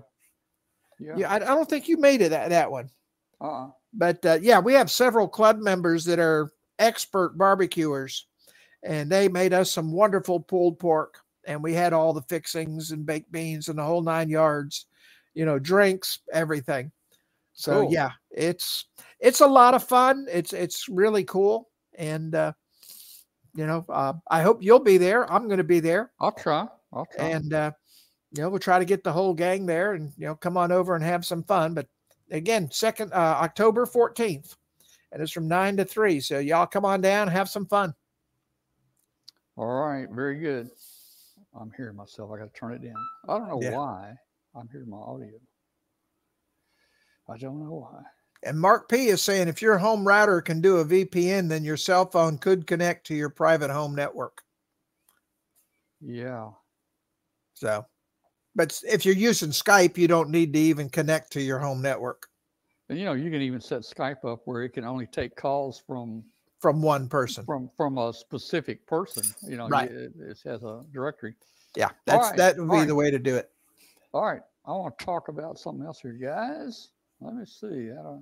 [1.00, 1.16] Yeah.
[1.18, 2.90] Yeah, I, I don't think you made it that that one.
[3.40, 3.70] Uh-uh.
[3.94, 8.28] But uh, yeah, we have several club members that are expert barbecuers,
[8.84, 13.06] and they made us some wonderful pulled pork, and we had all the fixings and
[13.06, 14.86] baked beans and the whole nine yards,
[15.34, 16.92] you know, drinks, everything.
[17.54, 17.92] So Cool.
[17.92, 18.86] yeah, it's
[19.20, 20.28] it's a lot of fun.
[20.32, 22.54] It's it's really cool, and uh,
[23.56, 25.30] you know, uh, I hope you'll be there.
[25.32, 26.68] I'm going to be there, I'll try.
[26.94, 27.26] I'll try.
[27.30, 27.72] and uh,
[28.32, 30.72] you know, we'll try to get the whole gang there, and you know, come on
[30.72, 31.74] over and have some fun.
[31.74, 31.88] But
[32.32, 34.56] again, second uh, October 14th,
[35.12, 36.20] and it's from nine to three.
[36.20, 37.94] So y'all come on down, have some fun.
[39.58, 40.08] All right.
[40.10, 40.70] Very good.
[41.60, 42.32] I'm hearing myself.
[42.32, 42.96] I got to turn it down.
[43.28, 43.76] I don't know Yeah.
[43.76, 44.14] why
[44.56, 45.32] I'm hearing my audio.
[47.28, 48.02] I don't know why.
[48.44, 51.76] And Mark P is saying if your home router can do a VPN, then your
[51.76, 54.42] cell phone could connect to your private home network.
[56.00, 56.52] Yeah.
[57.56, 57.86] So,
[58.56, 62.28] but if you're using Skype, you don't need to even connect to your home network
[62.90, 65.82] And you know, you can even set Skype up where it can only take calls
[65.86, 66.24] from
[66.60, 67.46] from one person.
[67.46, 69.24] from from a specific person.
[69.48, 69.92] You know, Right.
[69.92, 71.36] It, it has a directory.
[71.76, 72.88] Yeah, that's right, that would be all right.
[72.88, 73.52] the way to do it.
[74.14, 74.42] All right.
[74.66, 76.90] I want to talk about something else here, guys.
[77.22, 77.92] Let me see.
[77.92, 78.18] I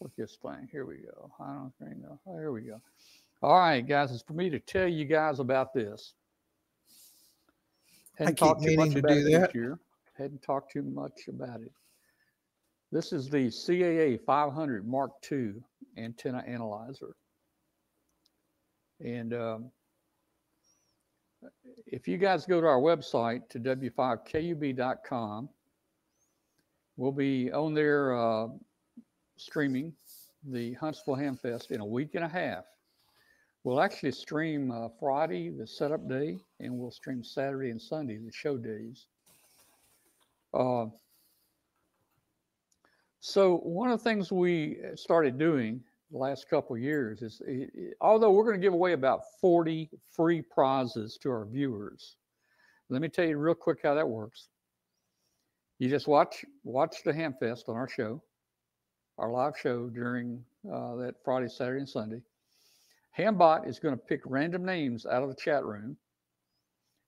[0.00, 0.68] look this thing?
[0.70, 1.30] Here we go.
[1.40, 2.02] I don't think.
[2.02, 2.18] no.
[2.26, 2.80] Oh, here we go.
[3.42, 4.12] All right, guys.
[4.12, 6.14] It's for me to tell you guys about this.
[8.16, 9.54] Hadn't keep talked too meaning much to about do it this that.
[9.54, 9.78] year.
[10.16, 11.72] Hadn't talked too much about it.
[12.92, 15.54] This is the CAA 500 Mark II
[15.96, 17.16] antenna analyzer.
[19.00, 19.70] And um,
[21.86, 25.48] if you guys go to our website to w5kub.com,
[26.96, 28.46] we'll be on there uh,
[29.36, 29.92] streaming
[30.46, 32.64] the Huntsville Ham Fest in a week and a half.
[33.64, 38.30] We'll actually stream uh, Friday, the setup day, and we'll stream Saturday and Sunday, the
[38.30, 39.06] show days.
[40.52, 40.86] Uh,
[43.20, 47.66] so one of the things we uh, started doing the last couple years is, i-
[47.76, 52.16] i- although we're going to give away about 40 free prizes to our viewers,
[52.90, 54.48] let me tell you real quick how that works.
[55.78, 58.22] You just watch watch the Hamfest on our show,
[59.16, 62.20] our live show during uh, that Friday, Saturday, and Sunday.
[63.18, 65.96] Hambot is going to pick random names out of the chat room.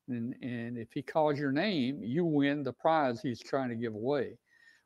[0.09, 3.95] And, and if he calls your name, you win the prize he's trying to give
[3.95, 4.39] away.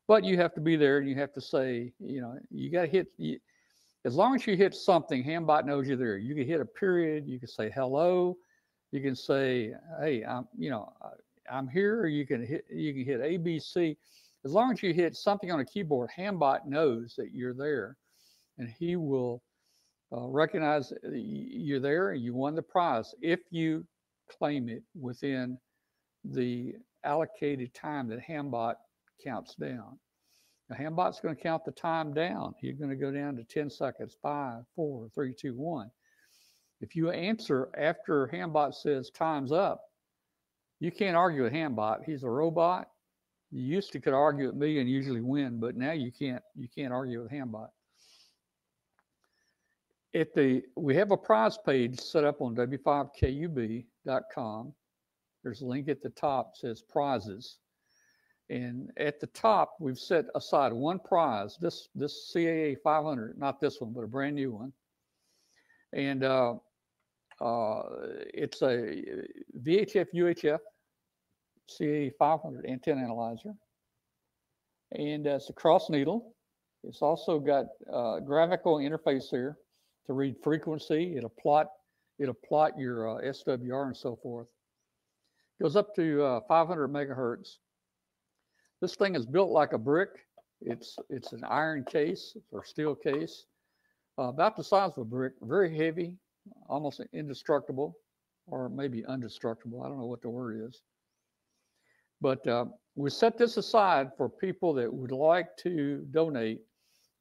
[0.08, 2.82] But you have to be there and you have to say, you know, you got
[2.82, 3.38] to hit, you,
[4.04, 6.16] as long as you hit something, Hambot knows you're there.
[6.16, 8.36] You can hit a period, you can say hello,
[8.92, 10.90] you can say, hey, I'm, you know,
[11.52, 13.96] I'm here, you can hit, you can hit ABC.
[14.44, 17.98] As long as you hit something on a keyboard, Hambot knows that you're there
[18.56, 19.42] and he will
[20.12, 23.84] uh, recognize you're there and you won the prize if you
[24.28, 25.58] claim it within
[26.24, 26.74] the
[27.04, 28.74] allocated time that Hambot
[29.22, 29.98] counts down.
[30.68, 32.54] Now, Hambot's going to count the time down.
[32.62, 35.90] You're going to go down to 10 seconds, five, four, three, two, one.
[36.80, 39.82] If you answer after Hambot says time's up,
[40.78, 42.04] you can't argue with Hambot.
[42.06, 42.88] He's a robot.
[43.50, 46.42] You used to could argue with me and usually win, but now you can't.
[46.54, 47.68] You can't argue with Hambot.
[50.14, 54.74] At the we have a prize page set up on w5kub.com.
[55.42, 57.56] There's a link at the top says prizes.
[58.50, 63.80] And at the top, we've set aside one prize, this this CAA 500, not this
[63.80, 64.72] one, but a brand new one.
[65.92, 66.54] And uh,
[67.40, 67.82] uh,
[68.34, 69.04] it's a
[69.62, 70.58] VHF UHF
[71.68, 73.54] CAA 500 antenna analyzer.
[74.92, 76.34] And uh, it's a cross needle.
[76.82, 79.58] It's also got uh, graphical interface here
[80.10, 81.16] to read frequency.
[81.16, 81.68] It'll plot,
[82.18, 84.48] it'll plot your uh, SWR and so forth.
[85.62, 87.58] Goes up to uh, 500 megahertz.
[88.80, 90.08] This thing is built like a brick.
[90.60, 93.44] It's it's an iron case or steel case,
[94.18, 96.16] uh, about the size of a brick, very heavy,
[96.68, 97.96] almost indestructible,
[98.46, 99.84] or maybe undestructible.
[99.84, 100.82] I don't know what the word is.
[102.20, 102.64] But uh,
[102.96, 106.62] we set this aside for people that would like to donate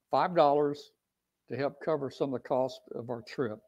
[0.09, 0.91] five dollars
[1.49, 3.59] to help cover some of the cost of our trip.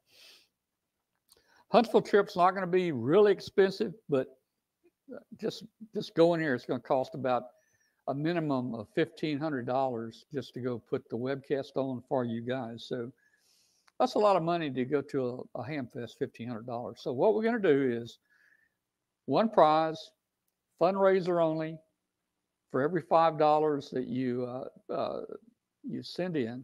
[1.71, 4.27] Huntsville trip's not going to be really expensive, but
[5.13, 5.63] uh, just
[5.95, 7.43] just going here, it's going to cost about
[8.07, 12.41] a minimum of fifteen hundred dollars just to go put the webcast on for you
[12.41, 12.85] guys.
[12.87, 13.11] So
[13.99, 16.99] that's a lot of money to go to a, a Hamfest, fifteen hundred dollars.
[17.01, 18.19] So what we're going to do is
[19.25, 20.11] one prize,
[20.81, 21.77] fundraiser only.
[22.71, 25.21] For every five dollars that you uh, uh,
[25.83, 26.63] you send in,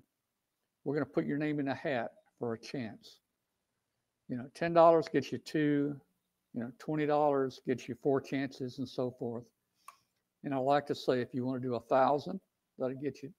[0.88, 3.18] we're going to put your name in a hat for a chance.
[4.30, 6.00] You know, ten dollars gets you two.
[6.54, 9.44] You know, twenty dollars gets you four chances, and so forth.
[10.46, 12.40] And I like to say, if you want to do a thousand,
[12.80, 13.34] that'll get you.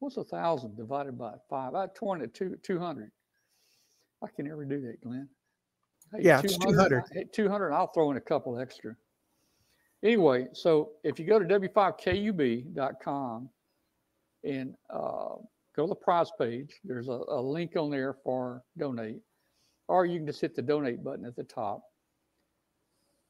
[0.00, 1.74] What's a thousand divided by five?
[1.74, 3.10] I twenty two two hundred.
[4.22, 5.30] I can never do that, Glenn.
[6.14, 7.04] Hey, Yeah, it's 200.
[7.10, 7.72] Hey, 200.
[7.72, 8.94] I'll throw in a couple extra.
[10.04, 13.48] Anyway, so if you go to w5kub.com
[14.44, 15.36] and uh,
[15.80, 19.22] go to the prize page, there's a, a link on there for donate,
[19.88, 21.82] or you can just hit the donate button at the top.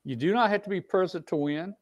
[0.05, 1.75] You do not have to be present to win.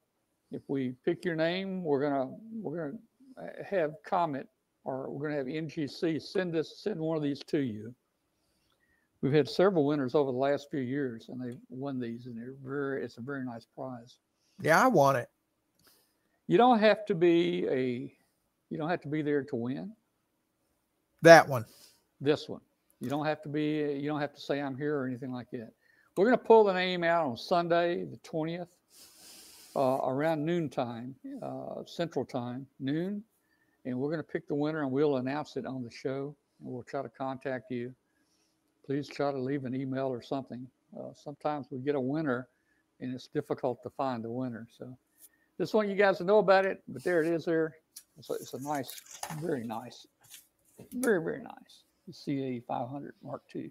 [0.50, 4.46] If we pick your name, we're gonna we're gonna uh, have Comet
[4.84, 7.94] or we're gonna have NCG send us send one of these to you.
[9.22, 12.54] We've had several winners over the last few years, and they've won these, and they're
[12.62, 14.18] very it's a very nice prize.
[14.60, 15.28] Yeah, I want it.
[16.46, 18.12] You don't have to be a
[18.70, 19.92] you don't have to be there to win
[21.22, 21.64] That one.
[22.20, 22.60] this one.
[23.00, 25.50] You don't have to be you don't have to say I'm here or anything like
[25.52, 25.72] that.
[26.16, 28.66] We're going to pull the name out on Sunday, the 20th,
[29.76, 33.22] uh, around noontime, uh, Central Time, noon,
[33.84, 36.34] and we're going to pick the winner and we'll announce it on the show.
[36.60, 37.94] And we'll try to contact you.
[38.84, 40.66] Please try to leave an email or something.
[40.98, 42.48] Uh, sometimes we get a winner,
[43.00, 44.66] and it's difficult to find the winner.
[44.76, 44.96] So,
[45.56, 46.82] just want you guys to know about it.
[46.88, 47.44] But there it is.
[47.44, 47.76] There,
[48.18, 49.00] it's a, it's a nice,
[49.40, 50.06] very nice,
[50.92, 51.84] very very nice.
[52.06, 53.70] The CA 500 Mark II.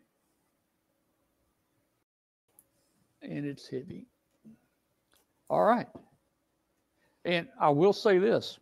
[3.24, 4.06] And it's heavy.
[5.50, 5.88] All right.
[7.26, 8.60] And I will say this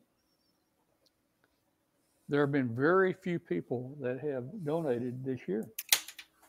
[2.27, 5.63] there have been very few people that have donated this year.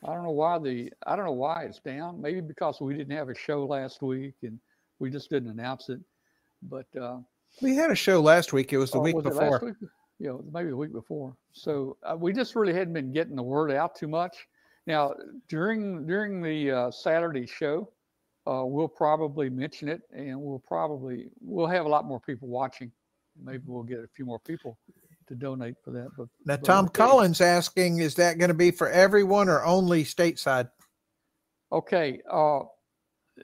[0.05, 2.20] I don't know why the I don't know why it's down.
[2.20, 4.59] Maybe because we didn't have a show last week and
[4.98, 6.01] we just didn't announce it.
[6.62, 7.18] But uh,
[7.60, 8.73] We had a show last week.
[8.73, 9.77] It was the week was before.
[10.18, 11.36] You know, maybe the week before.
[11.52, 14.47] So uh, we just really hadn't been getting the word out too much.
[14.86, 15.14] Now
[15.48, 17.90] during during the uh, Saturday show,
[18.47, 22.90] uh, we'll probably mention it, and we'll probably we'll have a lot more people watching.
[23.43, 24.78] Maybe we'll get a few more people
[25.26, 26.09] to donate for that.
[26.16, 26.88] But Now, but Tom.
[26.88, 30.70] Collins asking, is that going to be for everyone or only stateside?
[31.72, 32.60] Okay, uh,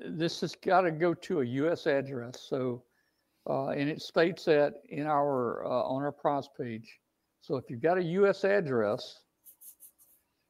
[0.07, 1.87] this has got to go to a U.S.
[1.87, 2.41] address.
[2.49, 2.83] So,
[3.49, 6.99] uh, and it states that in our uh, on our prize page.
[7.41, 8.45] So if you've got a U.S.
[8.45, 9.21] address,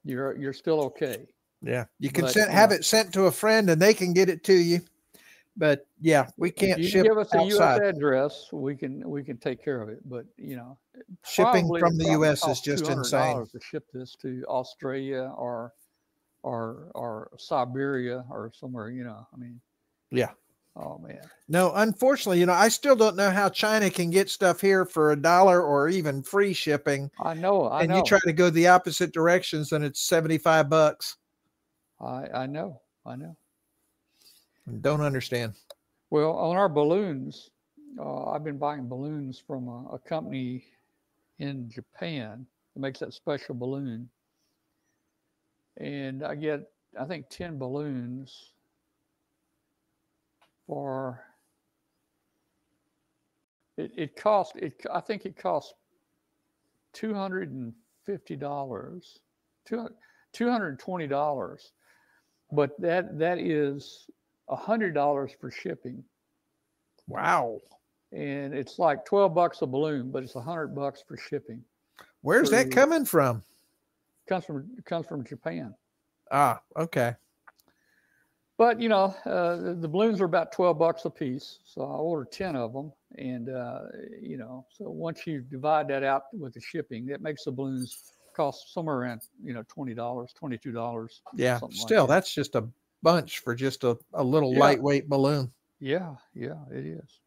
[0.05, 1.27] you're you're still okay.
[1.62, 1.85] Yeah.
[2.01, 4.28] You can But, send, have uh, it sent to a friend and they can get
[4.28, 4.81] it to you.
[5.56, 7.44] But yeah, we can't if you ship give us a.
[7.44, 7.81] U.S.
[7.81, 10.01] address, we can we can take care of it.
[10.05, 10.78] But you know,
[11.24, 13.47] Shipping from the US is just insane.
[13.47, 15.74] To ship this to Australia or
[16.43, 19.27] or or Siberia or somewhere, you know.
[19.32, 19.60] I mean,
[20.10, 20.31] Yeah.
[20.74, 21.20] Oh man.
[21.49, 25.12] No, unfortunately, you know, I still don't know how China can get stuff here for
[25.12, 27.11] a dollar or even free shipping.
[27.23, 27.69] I know.
[27.69, 27.78] I know.
[27.78, 27.97] and know.
[27.99, 31.16] you try to go the opposite directions and it's 75 bucks.
[32.01, 32.81] I I know.
[33.05, 33.36] I know.
[34.81, 35.55] Don't understand.
[36.11, 37.51] Well, on our balloons,
[37.99, 40.65] uh, I've been buying balloons from a, a company
[41.39, 44.09] in Japan that makes that special balloon.
[45.78, 48.52] And I get, I think, 10 balloons
[50.73, 51.23] for,
[53.77, 55.74] it, it cost, it, I think it cost
[56.94, 57.73] $250
[60.35, 61.73] two hundred and twenty dollars,
[62.51, 64.07] but that that is
[64.49, 66.03] a hundred dollars for shipping,
[67.07, 67.59] Wow.
[68.12, 71.62] and it's like twelve bucks a balloon, but it's a hundred bucks for shipping.
[72.23, 73.43] Where's that coming from?
[74.27, 75.74] comes from it comes from Japan.
[76.31, 77.15] Ah, okay.
[78.62, 82.30] But you know, uh, the, balloons are about twelve bucks a piece, so I ordered
[82.30, 83.80] ten of them, and uh,
[84.20, 88.12] you know, so once you divide that out with the shipping, that makes the balloons
[88.36, 91.22] cost somewhere around you know twenty dollars, twenty two dollars.
[91.34, 91.59] Yeah.
[91.59, 92.14] Something like Still, that.
[92.14, 92.64] that's just a
[93.02, 94.60] bunch for just a, a little Yeah.
[94.60, 95.51] lightweight balloon.
[95.80, 97.18] Yeah, yeah, it is.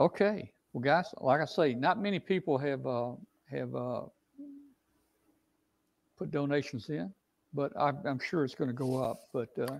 [0.00, 3.12] Okay, well, guys, like I say, not many people have uh,
[3.48, 4.00] have uh,
[6.18, 7.14] put donations in,
[7.54, 9.20] but I'm, I'm sure it's going to go up.
[9.32, 9.78] But uh,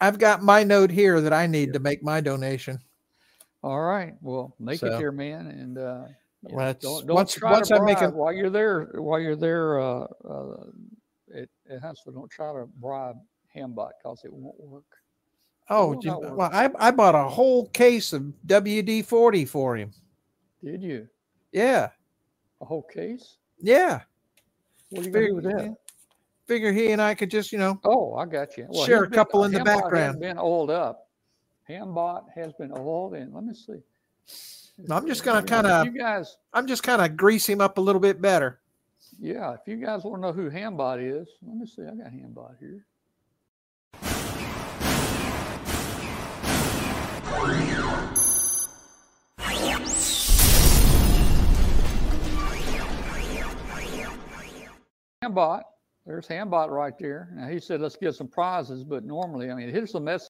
[0.00, 2.78] I've got my note here that I need to make my donation.
[3.62, 4.14] All right.
[4.20, 6.04] Well, make So- it there, man, and uh,
[6.42, 8.84] Well, don't, don't once- try once to I make bribe a- while you're there.
[8.94, 10.56] While you're there uh, uh,
[11.34, 13.16] at, at Huntsville, don't try to bribe
[13.56, 14.84] Hambot because it won't work.
[15.70, 16.36] Oh, you- work.
[16.36, 19.92] well, I, I bought a whole case of WD 40 for him.
[20.62, 21.08] Did you
[21.52, 21.88] Yeah.
[22.60, 23.36] a whole case?
[23.60, 24.00] Yeah.
[24.90, 25.74] What are you gonna do with that?
[26.46, 28.68] Figure he and I could just, you know, Oh, I got you.
[28.86, 30.20] Share a couple in the Hambot has background.
[30.20, 31.08] Been oiled up.
[31.68, 33.80] Hambot has been oiled, and let me see.
[34.90, 37.80] I'm just gonna if kinda- You guys, I'm just kind of grease him up a
[37.80, 38.60] little bit better.
[39.18, 39.54] yeah.
[39.54, 41.82] If you guys want to know who Hambot is, let me see.
[41.82, 42.84] I got Hambot here.
[55.22, 55.62] Hambot,
[56.06, 57.30] there's Hambot right there.
[57.34, 60.28] Now he said, let's get some prizes, but normally, I mean, here's the message.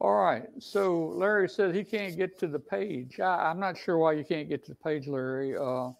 [0.00, 0.44] All right.
[0.58, 3.20] So Larry said he can't get to the page.
[3.20, 5.56] I, I'm not sure why you can't get to the page, Larry.
[5.56, 5.90] Uh,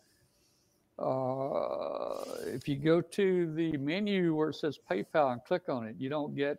[0.98, 5.96] uh, if you go to the menu where it says PayPal and click on it,
[5.98, 6.58] you don't get.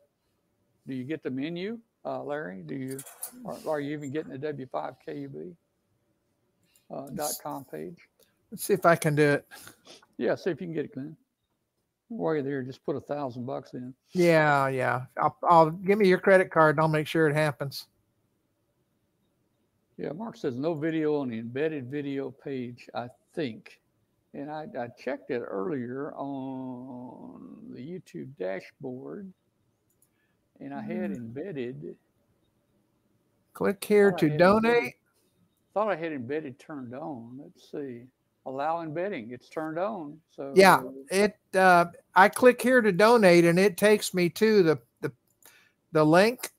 [0.87, 2.63] Do you get the menu, uh, Larry?
[2.65, 2.99] Do you?
[3.67, 5.53] Are, you even getting the W5KUB
[6.93, 7.97] uh, dot com page?
[8.51, 9.47] Let's see if I can do it.
[10.17, 10.35] Yeah.
[10.35, 11.15] See if you can get it, Glenn.
[12.07, 13.93] While you're there, just put a thousand bucks in.
[14.13, 15.03] Yeah, yeah.
[15.21, 17.85] I'll, I'll give me your credit card and I'll make sure it happens.
[19.97, 23.79] Yeah, Mark says no video on the embedded video page, I think.
[24.33, 29.31] And I, I checked it earlier on the YouTube dashboard
[30.59, 31.15] and I had Mm.
[31.17, 31.95] embedded,
[33.53, 34.95] Click here to embedded- donate.
[35.73, 37.37] thought I had embedded turned on.
[37.41, 38.03] Let's see.
[38.45, 39.31] Allow embedding.
[39.31, 40.19] It's turned on.
[40.31, 40.81] So Yeah,
[41.11, 41.37] it.
[41.53, 45.11] Uh, I click here to donate, and it takes me to the the
[45.91, 46.51] the link.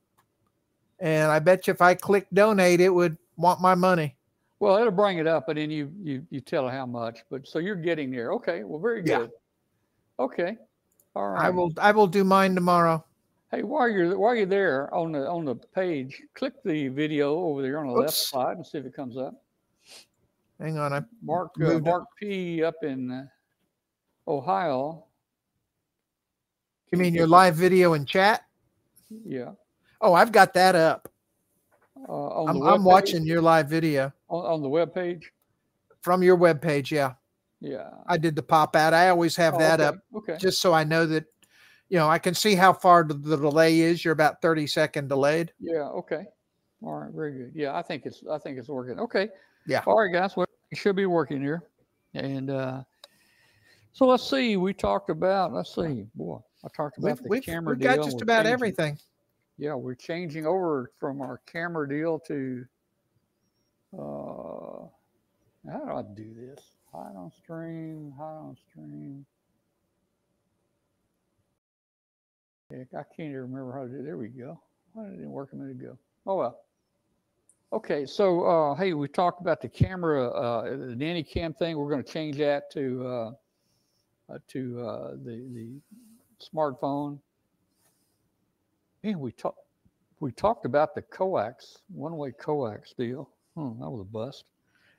[0.98, 4.16] And I bet you if I click donate, it would want my money.
[4.58, 7.24] Well, it'll bring it up and then you you you tell how much.
[7.30, 8.32] But so you're getting there.
[8.34, 8.62] Okay.
[8.62, 9.08] Well, very good.
[9.10, 9.18] Yeah.
[9.18, 9.30] good.
[10.20, 10.58] Okay.
[11.16, 11.42] All right.
[11.46, 11.72] I will.
[11.78, 13.04] I will do mine tomorrow.
[13.50, 17.62] Hey, while you're while you're there on the on the page, click the video over
[17.62, 19.42] there on the left side and see if it comes up.
[20.60, 20.92] Hang on.
[20.92, 21.80] I Mark uh.
[21.80, 23.26] Mark P up in uh,
[24.28, 25.04] Ohio.
[26.92, 28.44] You mean your live video and chat?
[29.24, 29.52] Yeah.
[30.00, 31.10] Oh, I've got that up.
[32.08, 35.32] Uh, I'm, I'm watching your live video on, on the web page.
[36.02, 37.12] from your web page, Yeah,
[37.60, 37.90] Yeah.
[38.06, 38.94] I did the pop out.
[38.94, 40.36] I always have Oh, that okay, up Okay.
[40.38, 41.24] just so I know that,
[41.90, 44.04] you know, I can see how far the, the delay is.
[44.04, 45.52] You're about 30 second delayed.
[45.60, 45.88] Yeah.
[45.88, 46.24] Okay.
[46.82, 47.10] All right.
[47.12, 47.52] Very good.
[47.54, 48.98] Yeah, I think it's I think it's working.
[48.98, 49.28] Okay.
[49.66, 49.82] Yeah.
[49.86, 50.36] All right, guys.
[50.36, 51.62] Well, it should be working here.
[52.14, 52.82] And uh,
[53.92, 54.56] so let's see.
[54.56, 55.52] We talked about.
[55.52, 56.06] Let's see.
[56.14, 57.96] Boy, I talked about We've, the we've, camera we've deal.
[57.96, 58.98] got just about changing- everything.
[59.58, 62.64] yeah, we're changing over from our camera deal to
[63.98, 64.86] uh
[65.70, 66.64] how do I do this?
[66.92, 69.26] Hide on stream, hide on stream.
[72.70, 74.04] Heck, I can't even remember how to do it.
[74.04, 74.60] There we go.
[74.92, 75.98] Why did it work a minute ago?
[76.26, 76.60] Oh well.
[77.72, 81.76] Okay, so uh hey, we talked about the camera, uh the nanny cam thing.
[81.76, 83.32] We're gonna change that to uh,
[84.32, 85.80] uh to uh the the
[86.40, 87.18] smartphone.
[89.02, 89.58] Man, we talked
[90.20, 93.30] we talked about the coax, one-way coax deal.
[93.56, 94.44] Hmm, that was a bust.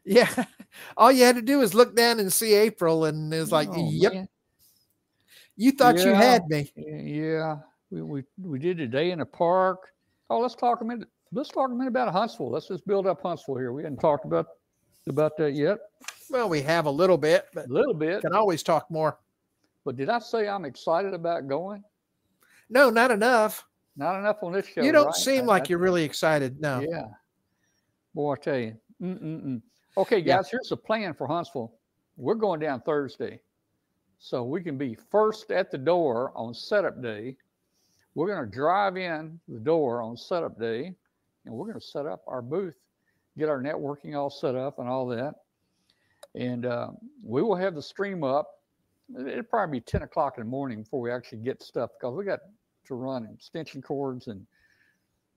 [0.04, 0.46] Yeah.
[0.98, 3.70] All you had to do was look down and see April, and it was like,
[3.72, 4.30] Oh, yep, man.
[5.58, 6.72] You thought you had me.
[6.76, 7.58] Yeah,
[7.90, 9.80] we, we we did a day in the park.
[10.30, 11.08] Oh, let's talk a minute.
[11.34, 12.50] Let's talk a minute about Huntsville.
[12.52, 13.72] Let's just build up Huntsville here.
[13.74, 14.48] We hadn't talked about
[15.08, 15.80] about that yet.
[16.30, 18.22] Well, we have a little bit, but A little bit.
[18.22, 19.18] can always talk more.
[19.84, 21.84] But did I say I'm excited about going?
[22.70, 23.66] No, not enough.
[23.98, 24.82] Not enough on this show.
[24.82, 25.16] You don't right?
[25.16, 26.62] seem I- like I- you're really excited.
[26.62, 26.80] No.
[26.80, 27.08] Yeah.
[28.14, 28.76] Boy, I tell you.
[29.02, 29.62] Mm-mm-mm.
[29.98, 30.38] Okay, Yeah.
[30.38, 31.74] guys, here's the plan for Huntsville.
[32.16, 33.42] We're going down Thursday.
[34.24, 37.36] So we can be first at the door on setup day.
[38.14, 40.94] We're going to drive in the door on setup day
[41.46, 42.76] and we're going to set up our booth,
[43.36, 45.34] get our networking all set up and all that.
[46.36, 46.90] And uh,
[47.24, 48.48] we will have the stream up.
[49.20, 52.24] It'll probably be 10 o'clock in the morning before we actually get stuff because we
[52.24, 52.42] got
[52.86, 54.46] to run extension cords and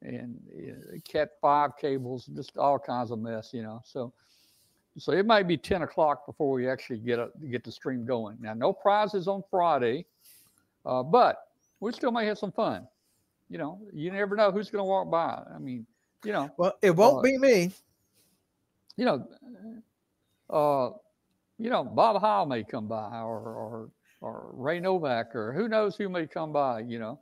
[0.02, 3.80] and uh, cat five cables, just all kinds of mess, you know.
[3.82, 4.12] So,
[4.98, 8.36] so it might be ten o'clock before we actually get a, get the stream going.
[8.40, 10.06] Now, no prizes on Friday,
[10.86, 11.48] uh, but
[11.80, 12.86] we still may have some fun.
[13.50, 15.42] You know, you never know who's going to walk by.
[15.54, 15.86] I mean,
[16.24, 17.72] you know, Well, it won't Uh, be me.
[18.96, 19.26] you know,
[20.50, 20.90] uh,
[21.58, 23.90] you know, Bob Heil may come by, or or
[24.20, 26.80] or Ray Novak, or who knows who may come by.
[26.80, 27.20] You know,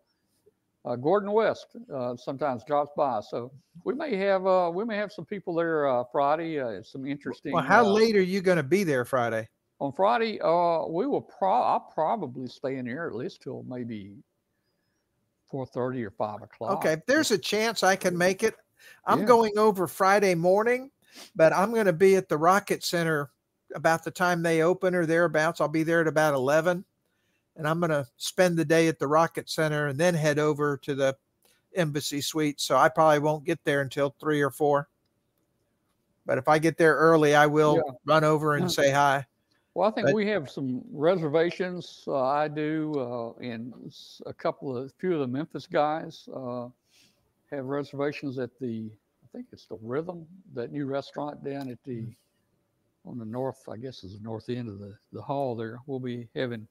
[0.84, 3.52] uh, Gordon West uh, sometimes drops by, so
[3.84, 6.60] we may have uh, we may have some people there uh, Friday.
[6.60, 7.52] Uh, some interesting.
[7.52, 9.48] Well, how uh, late are you going to be there Friday?
[9.82, 10.40] on Friday?
[10.40, 11.52] Uh, we will pro.
[11.52, 14.14] I'll probably stay in here at least till maybe
[15.50, 16.78] four thirty or five o'clock.
[16.78, 18.54] Okay, if there's a chance I can make it.
[19.06, 19.26] I'm Yeah.
[19.26, 20.90] going over Friday morning,
[21.36, 23.30] but I'm going to be at the Rocket Center
[23.74, 25.60] about the time they open or thereabouts.
[25.60, 26.84] I'll be there at about 11,
[27.56, 30.76] and I'm going to spend the day at the Rocket Center and then head over
[30.78, 31.16] to the
[31.74, 32.60] Embassy Suite.
[32.60, 34.88] So I probably won't get there until three or four.
[36.24, 37.92] But if I get there early, I will Yeah.
[38.04, 39.26] run over and say hi.
[39.74, 42.04] Well, I think But- we have some reservations.
[42.06, 43.72] Uh, I do, uh, and
[44.26, 46.68] a couple of, few of the Memphis guys uh,
[47.50, 48.90] have reservations at the,
[49.24, 52.14] I think it's the Rhythm, that new restaurant down at the,
[53.06, 55.80] on the north, I guess is the north end of the, the hall there.
[55.86, 56.68] We'll be having,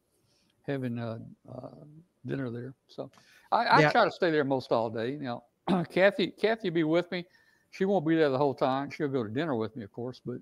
[0.67, 1.19] having uh,
[1.51, 1.69] uh,
[2.25, 2.73] dinner there.
[2.88, 3.09] So
[3.51, 3.91] I, I Yeah.
[3.91, 5.17] try to stay there most all day.
[5.19, 5.43] Now,
[5.89, 7.25] Kathy, Kathy will be with me.
[7.71, 8.89] She won't be there the whole time.
[8.89, 10.38] She'll go to dinner with me, of course, but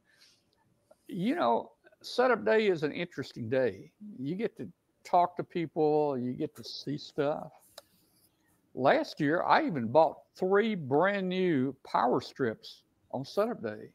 [1.07, 1.71] you know,
[2.01, 3.91] setup day is an interesting day.
[4.17, 4.67] You get to
[5.03, 7.51] talk to people, you get to see stuff.
[8.75, 13.89] Last year, I even bought three brand new power strips on setup day.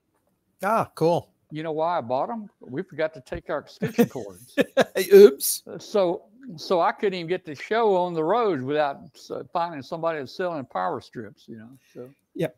[0.63, 1.34] Ah, cool.
[1.55, 2.51] You know why I bought them?
[2.61, 4.57] We forgot to take our extension cords.
[5.15, 5.63] Oops.
[5.79, 6.23] So,
[6.57, 8.99] so I couldn't even get the show on the road without
[9.53, 11.45] finding somebody that's selling power strips.
[11.47, 12.49] You know, so yeah.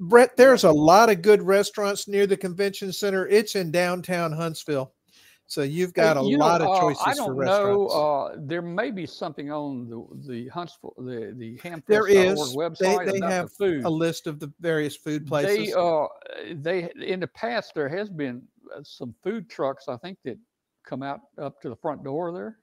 [0.00, 3.28] Brett, there's a lot of good restaurants near the convention center.
[3.28, 4.90] It's in downtown Huntsville.
[5.46, 7.44] So you've got a You know, lot of uh, choices I for don't restaurants.
[7.44, 7.88] know.
[7.88, 12.56] Uh, there may be something on the the Huntsville the the Hamfest.org There is.
[12.56, 13.84] website They- they have the food.
[13.84, 15.68] a list of the various food places.
[15.68, 16.06] They uh
[16.54, 20.38] they in the past there has been uh, some food trucks I think that
[20.84, 22.60] come out up to the front door there.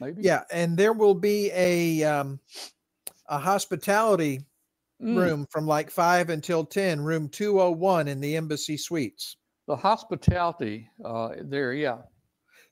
[0.00, 0.22] Maybe.
[0.22, 2.40] yeah, and there will be a um,
[3.28, 4.40] a hospitality
[5.00, 9.36] Mm, room from like five until ten, room two hundred one in the Embassy Suites.
[9.70, 11.98] The hospitality uh there, yeah.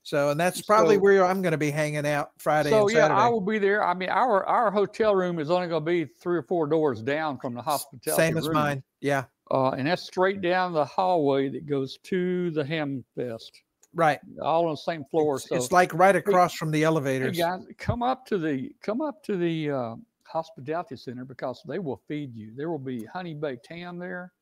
[0.02, 3.06] So, and that's probably So- where I'm going to be hanging out Friday So yeah.
[3.06, 3.84] I will be there.
[3.84, 7.00] I mean, our our hotel room is only going to be three or four doors
[7.02, 8.20] down from the hospitality.
[8.20, 8.54] Same as room.
[8.54, 8.82] mine.
[9.00, 13.52] Yeah, Uh, and that's straight down the hallway that goes to the Hamfest,
[13.94, 14.18] right.
[14.42, 15.36] all on the same floor.
[15.36, 17.38] It's, so it's like right across from the hey elevators.
[17.38, 19.94] guys, come up to the come up to the uh,
[20.26, 22.50] hospitality center because they will feed you.
[22.56, 24.32] There will be honey baked ham there.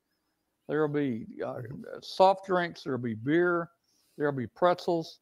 [0.69, 1.61] There will be uh,
[2.03, 2.83] soft drinks.
[2.83, 3.71] There will be beer.
[4.19, 5.21] There will be pretzels.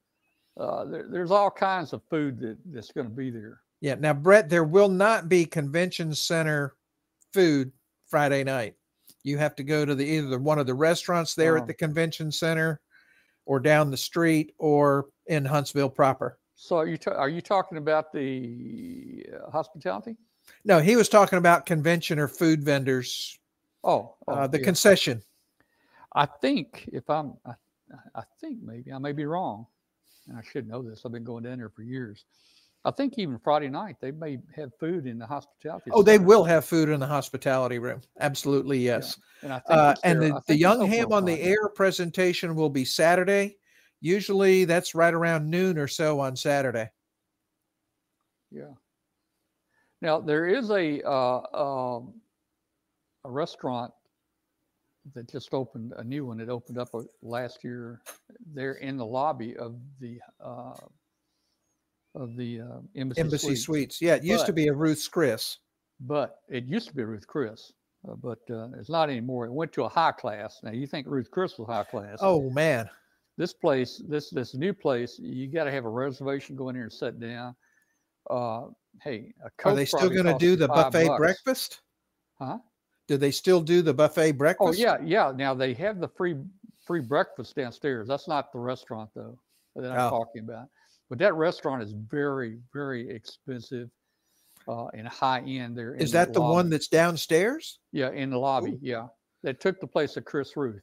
[0.59, 3.61] Uh, there, there's all kinds of food that, that's going to be there.
[3.81, 3.97] Yeah.
[3.99, 6.75] Now, Brett, there will not be convention center
[7.33, 7.73] food
[8.07, 8.75] Friday night.
[9.23, 11.61] You have to go to the either one of the restaurants there Oh.
[11.61, 12.81] at the convention center,
[13.47, 16.39] or down the street, or in Huntsville proper.
[16.55, 20.17] So are you ta- are you talking about the uh, hospitality?
[20.65, 23.39] No, he was talking about convention or food vendors,
[23.83, 24.65] Oh, oh, uh, the yeah.
[24.65, 25.23] concession.
[26.15, 27.53] I think if I'm, I,
[28.15, 29.67] I think maybe I may be wrong,
[30.29, 31.03] and I should know this.
[31.05, 32.25] I've been going down there for years.
[32.87, 35.91] I think even Friday night they may have food in the hospitality.
[35.93, 38.03] Oh, they will have food in the hospitality room.
[38.21, 39.19] Absolutely, yes.
[39.43, 42.85] And, I think Uh, and the, the Young Ham on the Air presentation will be
[42.85, 43.57] Saturday.
[44.01, 46.91] Usually that's right around noon or so on Saturday.
[48.51, 48.75] Yeah.
[50.03, 52.21] Now there is a uh, um,
[53.25, 53.95] a restaurant
[55.15, 58.01] that just opened a new one that opened up uh, last year.
[58.53, 60.75] There in the lobby of the uh,
[62.15, 63.93] of the uh, embassy, Embassy Suite.
[63.93, 64.03] Suites.
[64.03, 65.59] Yeah, it used to be a Ruth's Chris.
[66.01, 67.73] but it used to be Ruth Chris,
[68.09, 69.47] uh, but uh, it's not anymore.
[69.47, 70.61] It went to a high class.
[70.63, 72.19] Now you think Ruth Chris was high class?
[72.21, 72.89] Oh man.
[73.37, 76.57] this place, this this new place, you got to have a reservation.
[76.57, 77.55] Go in there and sit down.
[78.31, 78.67] Uh,
[79.03, 81.19] hey, a Are they still going to do the buffet bucks.
[81.19, 81.81] breakfast?
[82.39, 82.59] Huh?
[83.09, 84.79] Do they still do the buffet breakfast?
[84.79, 85.33] Oh yeah, yeah.
[85.35, 86.37] Now they have the free
[86.87, 88.09] free breakfast downstairs.
[88.09, 89.39] That's not the restaurant though
[89.77, 90.11] that I'm Oh.
[90.11, 90.69] talking about.
[91.11, 93.91] But that restaurant is very very expensive
[94.67, 95.77] uh, and high end.
[95.77, 97.79] There Is that the one that's downstairs?
[97.93, 98.79] Yeah, in the lobby.
[98.81, 99.09] Yeah,
[99.43, 100.81] that took the place of Chris Ruth.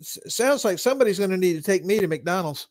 [0.00, 2.66] S- sounds like somebody's going to need to take me to McDonald's.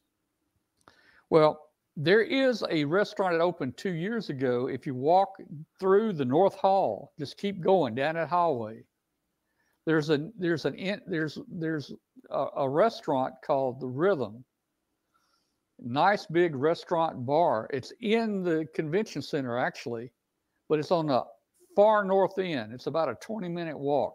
[1.30, 1.62] Well,
[1.98, 4.68] there is a restaurant that opened two years ago.
[4.68, 5.36] If you walk
[5.80, 8.84] through the North Hall, just keep going down that hallway.
[9.86, 11.92] There's a there's an in, there's there's
[12.30, 14.44] a, a restaurant called the Rhythm.
[15.80, 17.68] Nice big restaurant bar.
[17.74, 20.12] It's in the convention center actually,
[20.70, 21.24] but it's on the
[21.76, 22.74] far north end.
[22.74, 24.14] It's about a 20 minute walk.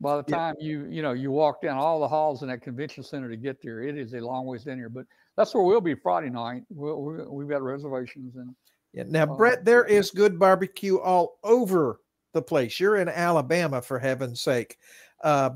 [0.00, 0.36] By the Yeah.
[0.36, 3.36] time you you know you walk down all the halls in that convention center to
[3.36, 4.88] get there, it is a long ways down here.
[4.90, 5.06] But
[5.36, 6.64] that's where we'll be Friday night.
[6.70, 8.54] We'll, we we've got reservations and
[8.92, 9.04] Yeah.
[9.06, 9.36] Now, Oh.
[9.36, 12.00] Brett, there is good barbecue all over
[12.32, 12.78] the place.
[12.80, 14.76] You're in Alabama, for heaven's sake.
[15.22, 15.50] Uh,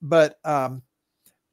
[0.00, 0.82] but um,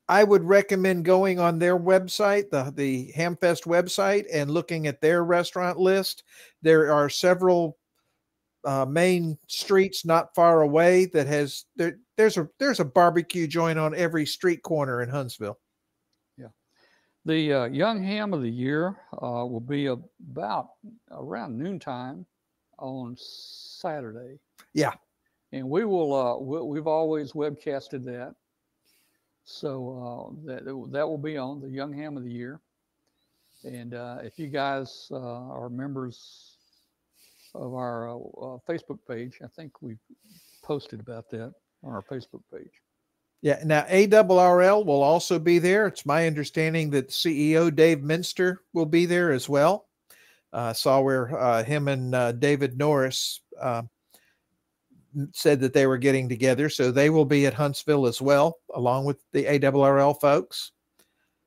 [0.07, 5.23] I would recommend going on their website, the the Hamfest website, and looking at their
[5.25, 6.23] restaurant list.
[6.61, 7.77] There are several
[8.65, 11.97] uh, main streets not far away that has there.
[12.17, 15.57] There's a there's a barbecue joint on every street corner in Huntsville.
[16.37, 16.47] Yeah,
[17.25, 20.69] the uh, Young Ham of the Year uh, will be about
[21.11, 22.25] around noontime
[22.77, 24.39] on Saturday.
[24.73, 24.93] Yeah.
[25.51, 28.35] And we will, uh, we, we've always webcasted that.
[29.43, 32.59] So uh, that, that will be on the Young Ham of the Year.
[33.63, 36.48] And uh, if you guys uh, are members
[37.55, 39.97] of our uh, uh, Facebook page, I think we
[40.63, 41.53] posted about that
[41.83, 42.71] on our Facebook page.
[43.41, 43.61] Yeah.
[43.63, 45.87] Now, ARRL will also be there.
[45.87, 49.87] It's my understanding that CEO Dave Minster will be there as well.
[50.51, 53.83] Uh, saw where uh, him and uh, David Norris uh,
[55.31, 56.69] said that they were getting together.
[56.69, 60.71] So they will be at Huntsville as well, along with the ARRL folks.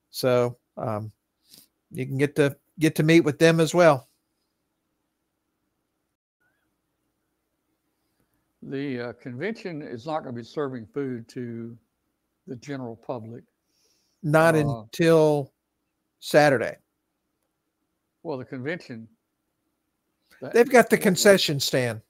[0.09, 1.11] So um,
[1.91, 4.07] you can get to get to meet with them as well.
[8.69, 11.77] The uh, convention is not going to be serving food to
[12.47, 13.43] the general public.
[14.21, 15.51] Not Uh, until
[16.19, 16.77] Saturday.
[18.23, 19.07] Well, the convention.
[20.41, 22.01] the- They've got the concession stand.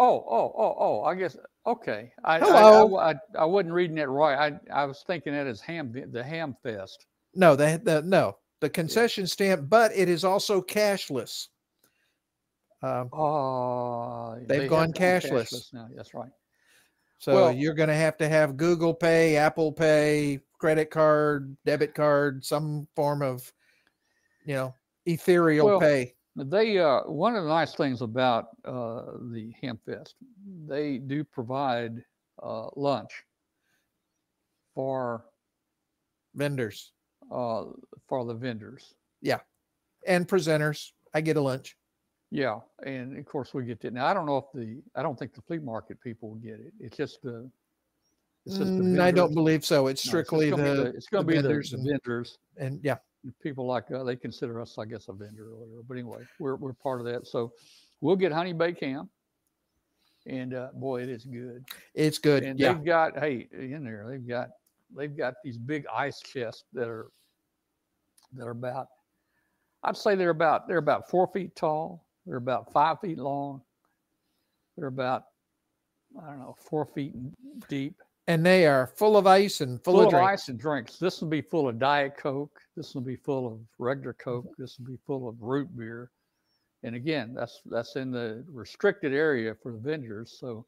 [0.00, 1.02] Oh, oh, oh, oh!
[1.04, 1.36] I guess
[1.66, 2.12] okay.
[2.24, 4.52] I, I- I, I, I wasn't reading that right.
[4.70, 7.06] I, I was thinking that as ham, the ham fest.
[7.34, 11.48] No, the, the no the concession stand, but it is also cashless.
[12.82, 15.72] Um, Oh, They've they gone have cashless.
[15.72, 15.88] now.
[15.94, 16.30] That's right.
[17.18, 21.94] so Well- you're going to have to have Google Pay, Apple Pay, credit card, debit
[21.94, 23.52] card, some form of,
[24.44, 24.74] you know,
[25.06, 26.14] ethereal Well, pay.
[26.36, 29.02] They uh, one of the nice things about uh,
[29.32, 30.14] the ham fest,
[30.68, 32.04] they do provide
[32.40, 33.24] uh, lunch
[34.74, 35.24] for
[36.36, 36.92] Vendors
[37.32, 37.64] uh,
[38.06, 38.94] for the vendors.
[39.20, 39.40] Yeah,
[40.06, 40.92] and presenters.
[41.12, 41.76] I get a lunch.
[42.30, 43.92] Yeah, and of course we get that.
[43.94, 46.60] Now I don't know if the I don't think the flea market people will get
[46.60, 46.72] it.
[46.80, 47.50] It's just the.
[48.46, 49.88] It's just the Mm, I don't believe so.
[49.88, 52.38] It's No, it's strictly be the, It's going to be the vendors the and- vendors.
[52.56, 52.96] and yeah.
[53.42, 55.82] people like uh, they consider us, I guess, a vendor or whatever.
[55.88, 57.26] But anyway, we're we're part of that.
[57.26, 57.52] So
[58.00, 59.08] we'll get honey baked ham,
[60.26, 61.64] and uh, boy, it is good.
[61.94, 62.42] It's good.
[62.42, 62.72] And yeah.
[62.74, 64.50] they've got hey in there they've got
[64.96, 67.08] they've got these big ice chests that are
[68.34, 68.88] that are about
[69.82, 72.04] I'd say they're about they're about four feet tall.
[72.28, 73.62] They're about five feet long.
[74.76, 75.24] They're about
[76.22, 77.14] I don't know four feet
[77.68, 77.94] deep.
[78.26, 80.42] And they are full of ice and full, full, of of drinks.
[80.42, 80.96] ice and drinks.
[80.98, 82.58] This will be full of Diet Coke.
[82.76, 84.30] This will be full of regular Mm-hmm.
[84.30, 84.54] Coke.
[84.58, 86.10] This will be full of root beer.
[86.82, 90.36] And again, that's that's in the restricted area for the vendors.
[90.38, 90.66] So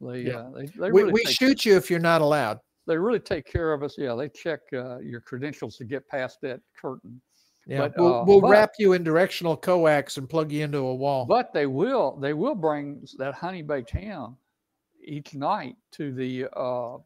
[0.00, 0.38] they Yeah.
[0.38, 2.58] uh, they, they We, really we take, shoot you if you're not allowed.
[2.86, 3.94] they really take care of us.
[3.96, 7.20] Yeah, they check uh, your credentials to get past that curtain.
[7.66, 7.78] Yeah.
[7.78, 10.94] But, we'll uh, we'll but- wrap you in directional coax and plug you into a
[10.94, 11.26] wall.
[11.26, 14.36] But they will they will bring that honey baked ham
[15.04, 16.98] each night to the uh,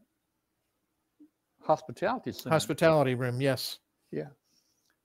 [1.62, 2.50] hospitality center.
[2.50, 3.40] Hospitality room.
[3.40, 3.78] Yes.
[4.10, 4.28] Yeah.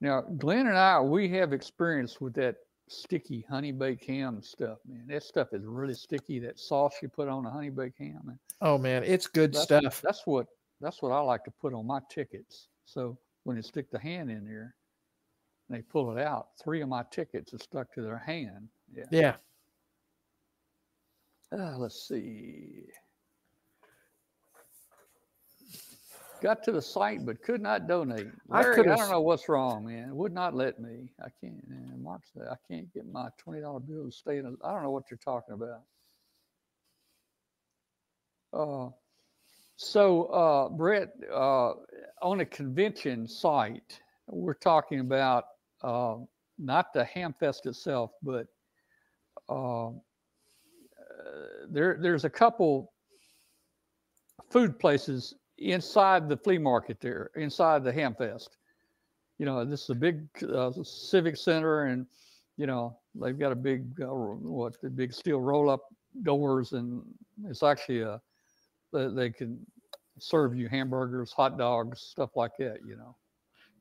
[0.02, 2.56] Now, Glenn and I, we have experience with that
[2.88, 5.06] sticky honey baked ham stuff, man.
[5.08, 6.40] That stuff is really sticky.
[6.40, 8.40] That sauce you put on a honey baked ham, man.
[8.62, 10.02] Oh man, it's good That's, stuff.
[10.02, 10.48] That's what
[10.82, 12.68] that's what I like to put on my tickets.
[12.86, 14.76] So when you stick the hand in there,
[15.70, 18.70] and they pull it out, three of my tickets are stuck to their hand.
[18.94, 19.06] Yeah.
[19.12, 19.36] Yeah.
[21.52, 22.86] Uh, let's see.
[26.42, 28.28] got to the site but could not donate.
[28.50, 30.10] I Larry, I, could've don't know what's wrong, man.
[30.10, 31.12] It would not let me.
[31.20, 31.64] I can't.
[31.70, 34.46] And Mark said I can't get my twenty dollar bill to stay in.
[34.46, 35.82] A, I don't know what you're talking about.
[38.52, 38.90] Uh,
[39.76, 41.74] so uh, Brett, uh,
[42.22, 45.46] on a convention site, we're talking about
[45.82, 46.16] uh,
[46.58, 48.48] not the Hamfest itself, but
[49.48, 49.92] uh, uh,
[51.70, 52.92] there there's a couple
[54.50, 58.50] food places inside the flea market there, inside the Hamfest.
[59.38, 62.06] You know, this is a big uh, civic center, and
[62.58, 65.84] you know they've got a big uh, what the big steel roll up
[66.24, 67.02] doors, and
[67.46, 68.22] it's actually a
[68.92, 69.66] they, they can
[70.18, 72.80] serve you hamburgers, hot dogs, stuff like that.
[72.86, 73.16] You know,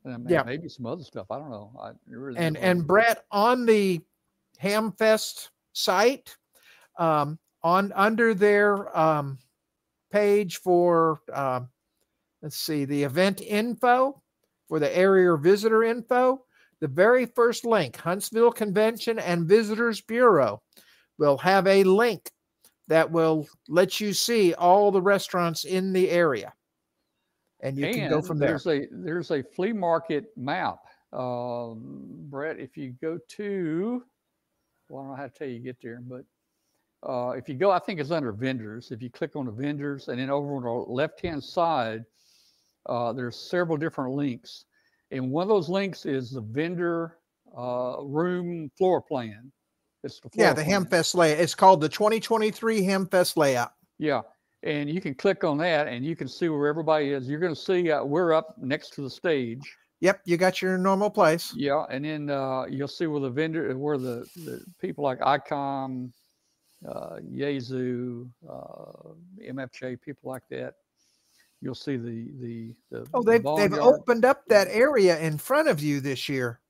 [0.05, 0.43] I mean, Yeah.
[0.43, 1.27] maybe some other stuff.
[1.29, 1.71] I don't know.
[1.81, 2.79] I, really and depends.
[2.79, 4.01] and Brett on the
[4.61, 6.35] Hamfest site,
[6.97, 9.37] um, on under their um,
[10.11, 11.69] page for um,
[12.41, 14.21] let's see the event info
[14.67, 16.45] for the area visitor info.
[16.79, 20.61] The very first link, Huntsville Convention and Visitors Bureau,
[21.17, 22.31] will have a link
[22.87, 26.53] that will let you see all the restaurants in the area,
[27.61, 28.49] and you can go from there.
[28.49, 30.79] There's a there's a flea market map,
[31.13, 32.59] um, Brett.
[32.59, 34.03] If you go to,
[34.89, 36.23] well, I don't know how to tell you to get there, but
[37.07, 38.91] uh, if you go, I think it's under vendors.
[38.91, 42.05] If you click on the vendors, and then over on the left hand side,
[42.85, 44.65] uh, there's several different links,
[45.11, 47.17] and one of those links is the vendor
[47.57, 49.51] uh, room floor plan.
[50.03, 50.85] It's the floor Yeah, the plan.
[50.85, 51.39] Hamfest layout.
[51.39, 53.73] It's called the 2023 Hamfest layout.
[53.97, 54.21] Yeah,
[54.63, 57.27] and you can click on that, and you can see where everybody is.
[57.27, 59.61] You're going to see uh, we're up next to the stage.
[60.01, 61.53] Yep, you got your normal place.
[61.55, 66.11] Yeah, and then uh, you'll see where the vendor, where the, the people like ICOM,
[66.87, 69.09] uh, Yaesu, uh,
[69.45, 70.75] MFJ, people like that.
[71.61, 73.07] You'll see the the the.
[73.13, 73.79] Oh, they've they've boneyard.
[73.79, 76.61] opened up that area in front of you this year.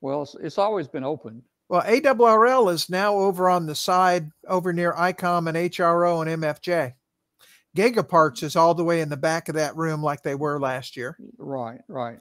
[0.00, 1.42] Well, it's, it's always been open.
[1.68, 6.94] Well, ARRL is now over on the side over near ICOM and HRO and MFJ.
[7.76, 10.96] Gigaparts is all the way in the back of that room like they were last
[10.96, 11.16] year.
[11.38, 12.18] Right, right.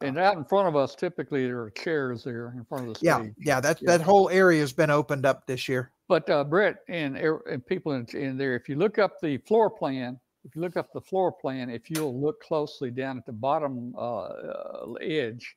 [0.00, 2.94] And out in front of us, typically there are chairs there in front of the
[2.96, 3.34] stage.
[3.38, 3.96] Yeah, yeah, that Yeah.
[3.96, 5.92] that whole area has been opened up this year.
[6.08, 9.70] But uh, Brett and, and people in, in there, if you look up the floor
[9.70, 13.32] plan, if you look up the floor plan, if you'll look closely down at the
[13.32, 15.56] bottom uh, uh, edge,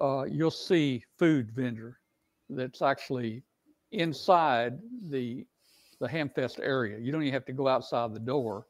[0.00, 2.00] uh, you'll see food vendor
[2.48, 3.44] that's actually
[3.92, 4.78] inside
[5.08, 5.46] the
[6.00, 6.98] the Hamfest area.
[6.98, 8.66] You don't even have to go outside the door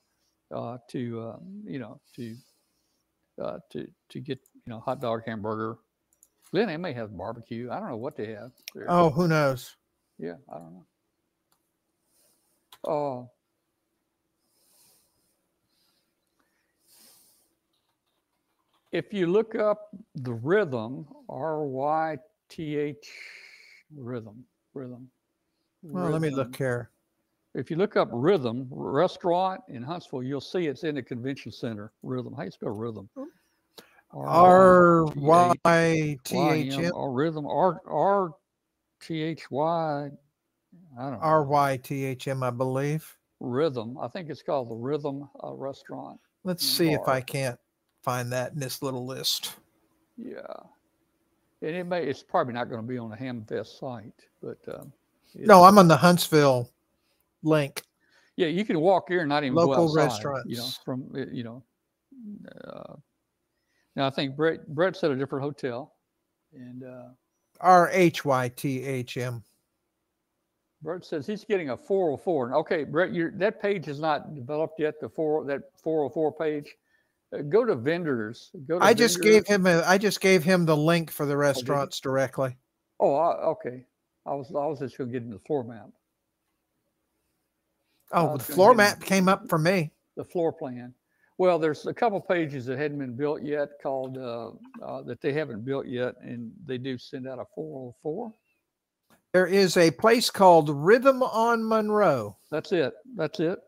[0.55, 2.37] uh, to uh, you know to
[3.41, 5.79] uh, to to get you know hot dog, hamburger.
[6.53, 7.71] Then they may have barbecue.
[7.71, 8.51] I don't know what they have.
[8.75, 8.87] there.
[8.89, 9.77] Oh, who knows?
[10.19, 10.87] Yeah, I don't know.
[12.85, 13.31] Oh.
[18.93, 22.17] If you look up the rhythm, R Y
[22.49, 23.09] T H
[23.95, 24.45] rhythm,
[24.75, 25.09] rhythm.
[25.83, 26.91] Well, let me look here.
[27.55, 31.93] If you look up rhythm restaurant in Huntsville, you'll see it's in the convention center.
[32.03, 32.33] Rhythm.
[32.35, 33.09] How you spell rhythm?
[34.13, 37.47] R Y T H M Or rhythm.
[37.47, 38.31] R R
[39.01, 40.11] T H Y.
[40.99, 41.19] I don't know.
[41.21, 43.17] R Y T H M, I believe.
[43.41, 43.99] Rhythm.
[43.99, 46.21] I think it's called the Rhythm uh, Restaurant.
[46.45, 47.09] Let's see if.
[47.09, 47.59] I can't
[48.03, 49.55] find that in this little list.
[50.17, 50.41] Yeah.
[51.63, 54.93] And it may, it's probably not going to be on the Hamfest site, but um,
[55.35, 56.71] No, I'm on the Huntsville
[57.43, 57.83] link.
[58.37, 60.81] yeah, you can walk here and not even go Local outside, You know, restaurants.
[60.85, 61.63] from uh, you know.
[62.65, 62.95] Uh,
[63.97, 65.95] now I think Brett Brett's at a different hotel,
[66.53, 67.09] and uh,
[67.61, 69.43] R H Y T H M.
[70.83, 72.47] Brett says he's getting a 404.
[72.47, 74.95] And Okay, Brett, your that page is not developed yet.
[75.01, 76.75] The four that 404 page.
[77.37, 78.51] Uh, go to vendors.
[78.67, 81.33] Go to I just gave him a I just gave him the link for the
[81.35, 81.39] you?
[81.39, 82.57] restaurants directly.
[82.99, 83.85] Oh, I, okay.
[84.27, 85.91] I was I was just going to get into the floor map.
[88.13, 89.93] Oh, was the floor map came up for me.
[90.17, 90.95] the floor plan.
[91.39, 94.51] Well, there's a couple pages that hadn't been built yet called, uh,
[94.85, 98.33] uh, that they haven't built yet, and they do send out a 404.
[99.33, 102.93] There is a place called Rhythm on Monroe, That's it.
[103.17, 103.59] That's it.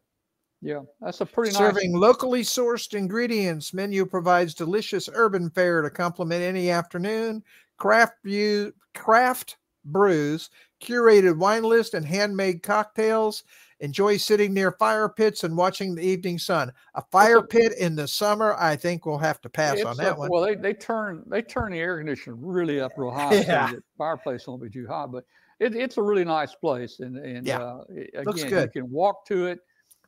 [0.61, 2.01] Yeah, that's a pretty serving nice.
[2.01, 3.73] locally sourced ingredients.
[3.73, 7.43] Menu provides delicious urban fare to complement any afternoon.
[7.79, 10.51] Craft brew, craft brews,
[10.81, 13.43] curated wine list, and handmade cocktails.
[13.83, 16.73] Enjoy sitting near fire pits and watching the evening sun.
[16.95, 20.17] A fire pit in the summer, I think we'll have to pass it's on that
[20.17, 20.31] one.
[20.31, 23.69] Well, they, they turn they turn the air conditioner really up real high Yeah.
[23.69, 25.11] so that fireplace won't be too hot.
[25.13, 25.25] But
[25.61, 27.59] it, it's a really nice place, and and Yeah.
[27.59, 27.85] uh,
[28.17, 28.71] i- Looks again, good.
[28.75, 29.59] you can walk to it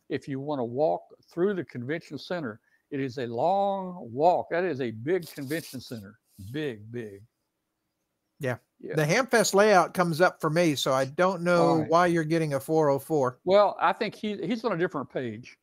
[0.08, 1.02] if you want to walk
[1.32, 2.60] through the convention center.
[2.90, 4.46] It is a long walk.
[4.50, 6.18] That is a big convention center.
[6.52, 7.22] Big, big.
[8.40, 8.56] Yeah.
[8.96, 11.88] The Hamfest layout comes up for me, so I don't know right.
[11.88, 13.38] why you're getting a 404.
[13.44, 15.56] Well, I think he he's on a different page.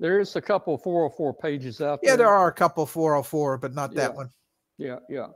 [0.00, 2.12] There is a couple 404 pages out there.
[2.12, 4.30] Yeah, there are a couple 404, but not that one.
[4.78, 5.26] Yeah, yeah.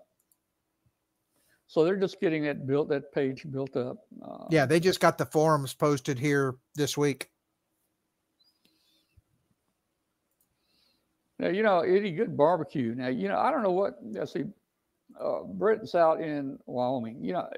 [1.66, 3.96] So they're just getting that built, that page built up.
[4.22, 7.28] Uh, Yeah, they just got the forums posted here this week.
[11.38, 12.94] Now, you know, any good barbecue.
[12.94, 14.44] Now, you know, I don't know what, I see,
[15.20, 17.22] uh, Britain's out in Wyoming.
[17.22, 17.48] You know,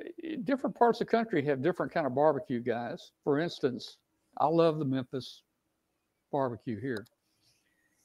[0.44, 3.12] different parts of the country have different kind of barbecue guys.
[3.22, 3.98] For instance,
[4.39, 5.43] I love the Memphis
[6.32, 7.06] barbecue here.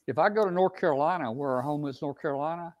[0.06, 2.74] If I go to North Carolina, where our home is, North Carolina,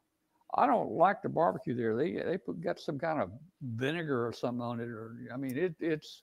[0.56, 1.96] I don't like the barbecue there.
[1.96, 3.30] They they put got some kind of
[3.62, 6.22] vinegar or something on it, or I mean, it it's.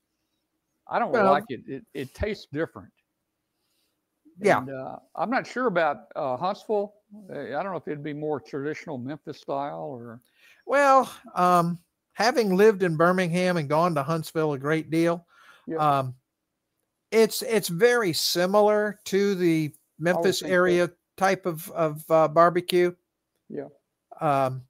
[0.90, 1.62] I don't Well- like it.
[1.68, 2.92] It it tastes different.
[4.40, 4.60] Yeah.
[4.60, 6.94] And, uh, I'm not sure about uh, Huntsville.
[7.30, 10.22] Uh, I don't know if it'd be more traditional Memphis style or.
[10.68, 11.80] Well, um,
[12.14, 15.26] having lived in Birmingham and gone to Huntsville a great deal,
[15.66, 15.78] Yeah.
[15.78, 16.16] um,
[17.12, 22.94] it's it's very similar to the Memphis area type of of uh, barbecue.
[23.50, 23.70] Yeah.
[24.20, 24.64] Um,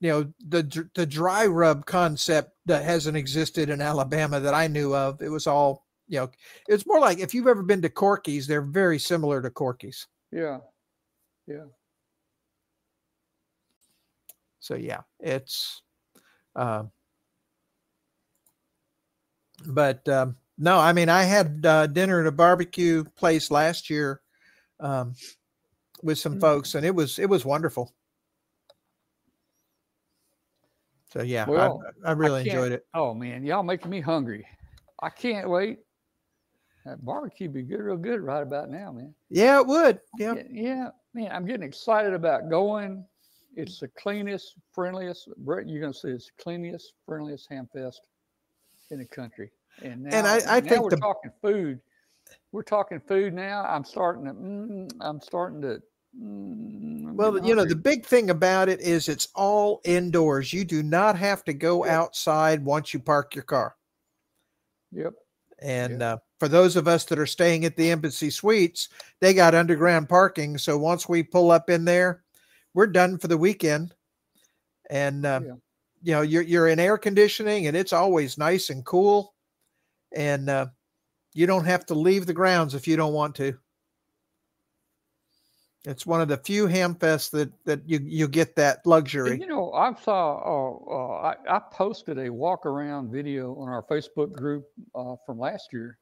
[0.00, 4.94] you know the the dry rub concept that hasn't existed in Alabama that I knew
[4.94, 5.22] of.
[5.22, 6.30] It was all you know.
[6.68, 10.06] It's more like if you've ever been to Corky's, they're very similar to Corky's.
[10.32, 10.58] Yeah.
[11.46, 11.66] Yeah.
[14.66, 15.80] So yeah, it's.
[16.56, 16.90] Um,
[19.68, 24.20] but um, no, I mean, I had uh, dinner at a barbecue place last year
[24.80, 25.14] um,
[26.02, 26.40] with some Mm.
[26.40, 27.94] folks, and it was it was wonderful.
[31.12, 32.86] So yeah, Well, I, I really can't- enjoyed it.
[32.92, 34.46] Oh man, y'all making me hungry.
[35.00, 35.78] I can't wait.
[36.84, 39.14] That barbecue be good, real good right about now, man.
[39.30, 40.00] Yeah, it would.
[40.18, 43.04] Yeah, yeah, man, I'm getting excited about going.
[43.56, 45.28] It's the cleanest, friendliest.
[45.38, 48.02] Brett, you're gonna see it's the cleanest, friendliest ham fest
[48.90, 49.50] in the country.
[49.82, 51.80] And now, And I- I now think we're the- talking food.
[52.52, 53.64] We're talking food now.
[53.64, 54.32] I'm starting to.
[54.32, 55.82] Mm, I'm starting to.
[56.18, 60.52] Mm, Well, you know, the big thing about it is it's all indoors.
[60.52, 62.00] You do not have to go Yeah.
[62.00, 63.76] outside once you park your car.
[64.92, 65.14] Yep.
[65.60, 68.88] And uh, for those of us that are staying at the Embassy Suites,
[69.20, 70.58] they got underground parking.
[70.58, 72.24] So once we pull up in there,
[72.76, 73.94] we're done for the weekend.
[74.90, 75.54] And uh, Yeah.
[76.02, 79.34] you know, you're you're in air conditioning, and it's always nice and cool.
[80.14, 80.66] And uh,
[81.32, 83.58] you don't have to leave the grounds if you don't want to.
[85.86, 89.40] It's one of the few ham fests that that you you get that luxury.
[89.40, 93.84] You know, I saw, uh, uh, I, I posted a walk around video on our
[93.84, 95.98] Facebook group uh, from last year.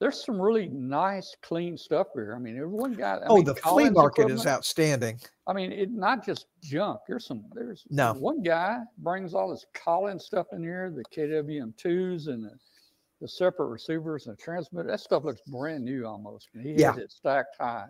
[0.00, 2.34] There's some really nice, clean stuff here.
[2.34, 3.14] I mean, there was one guy.
[3.14, 5.20] I oh, mean, the flea Collins market is outstanding.
[5.46, 7.00] I mean, it not just junk.
[7.06, 7.44] There's some.
[7.54, 8.12] There's No.
[8.14, 12.50] one guy brings all this Collins stuff in here, the KWM twos and the,
[13.20, 14.88] the separate receivers and the transmitter.
[14.88, 16.48] That stuff looks brand new almost.
[16.54, 16.92] And he Yeah.
[16.92, 17.86] has it stacked high.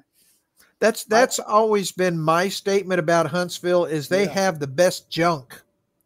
[0.81, 4.33] That's that's always been my statement about Huntsville is they Yeah.
[4.33, 5.61] have the best junk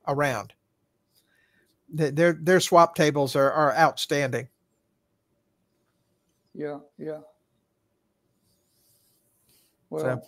[0.07, 0.53] around.
[1.89, 4.49] Their their swap tables are are outstanding.
[6.59, 7.21] Yeah, yeah.
[9.91, 10.21] Well,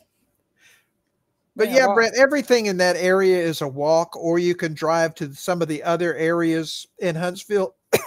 [1.57, 4.73] But man, yeah, well, Brett, everything in that area is a walk, or you can
[4.73, 7.75] drive to some of the other areas in Huntsville.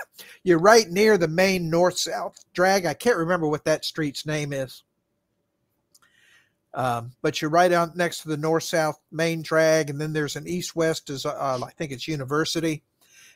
[0.44, 2.86] You're right near the main north south drag.
[2.86, 4.84] I can't remember what that street's name is.
[6.74, 10.38] Um, but you're right out next to the north south main drag, and then there's
[10.38, 12.84] an east west, is uh, I think it's University,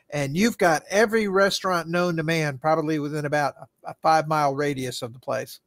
[0.09, 5.01] and you've got every restaurant known to man, probably within about a, five mile radius
[5.01, 5.59] of the place.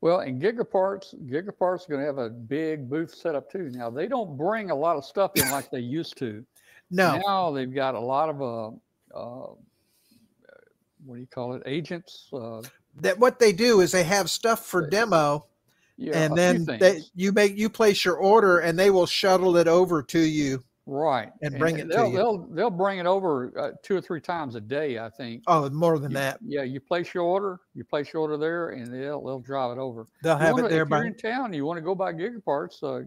[0.00, 3.70] Well, and Gigaparts, Gigaparts are going to have a big booth set up too.
[3.70, 6.44] Now they don't bring a lot of stuff in like they used to.
[6.92, 8.66] No, Now they've got a lot of uh,
[9.16, 9.54] uh,
[11.04, 11.62] what do you call it?
[11.64, 12.26] Agents.
[12.32, 12.62] Uh,
[13.00, 14.90] that what they do is they have stuff for Right.
[14.90, 15.46] demo.
[15.96, 19.68] yeah, and then they, you make you place your order and they will shuttle it
[19.68, 22.16] over to you right and bring it they'll, you.
[22.16, 25.44] They'll they'll bring it over uh, two or three times a day, I think.
[25.46, 28.70] oh more than You- that Yeah, you place your order, you place your order there,
[28.70, 30.06] and they'll they'll drive it over.
[30.22, 31.94] they'll You have wanna- it there if by you're in town, you want to go
[31.94, 32.82] by Gigaparts.
[32.82, 33.04] Uh,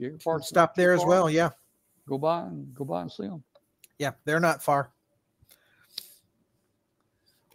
[0.00, 0.44] Gigaparts.
[0.44, 1.50] stop there as well yeah
[2.08, 3.44] Go by and go by and see them.
[3.98, 4.90] yeah they're not far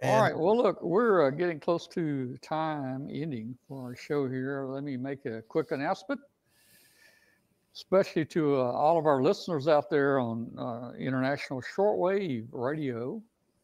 [0.03, 0.37] All And- right.
[0.37, 4.65] Well, look, we're uh, getting close to time ending for our show here.
[4.67, 6.19] Let me make a quick announcement,
[7.75, 13.21] especially to uh, all of our listeners out there on uh, international shortwave radio,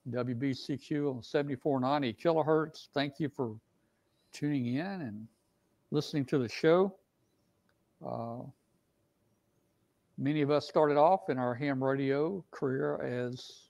[0.09, 2.89] WBCQ on 7490 kilohertz.
[2.93, 3.55] Thank you for
[4.33, 5.27] tuning in and
[5.91, 6.93] listening to the show.
[8.05, 8.39] Uh,
[10.17, 13.69] many of us started off in our ham radio career as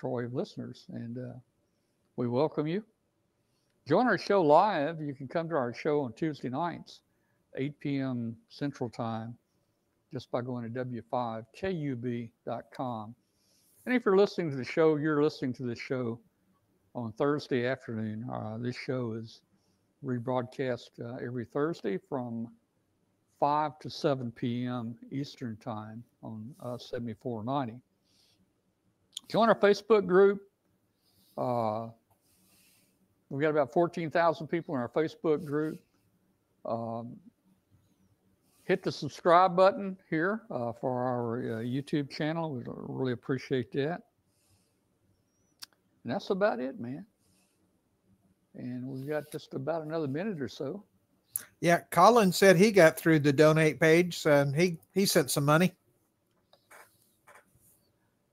[0.00, 1.32] shortwave listeners, and uh,
[2.14, 2.84] we welcome you.
[3.88, 5.00] Join our show live.
[5.00, 7.00] You can come to our show on Tuesday nights,
[7.56, 8.36] 8 p.m.
[8.48, 9.36] Central Time,
[10.12, 13.14] just by going to w5kub.com.
[13.86, 16.18] And if you're listening to the show, you're listening to the show
[16.94, 18.26] on Thursday afternoon.
[18.32, 19.42] Uh, this show is
[20.04, 22.48] rebroadcast uh, every Thursday from
[23.38, 24.96] 5 to 7 p.m.
[25.10, 27.80] Eastern Time on uh, 7490.
[29.28, 30.40] Join our Facebook group.
[31.36, 31.88] Uh,
[33.28, 35.78] we've got about 14,000 people in our Facebook group.
[36.64, 37.16] Um,
[38.66, 42.52] hit the subscribe button here uh, for our uh, YouTube channel.
[42.52, 44.02] We really appreciate that.
[46.04, 47.06] And that's about it, man.
[48.56, 50.84] And we've got just about another minute or so.
[51.60, 55.74] Yeah, Colin said he got through the donate page, and he he sent some money.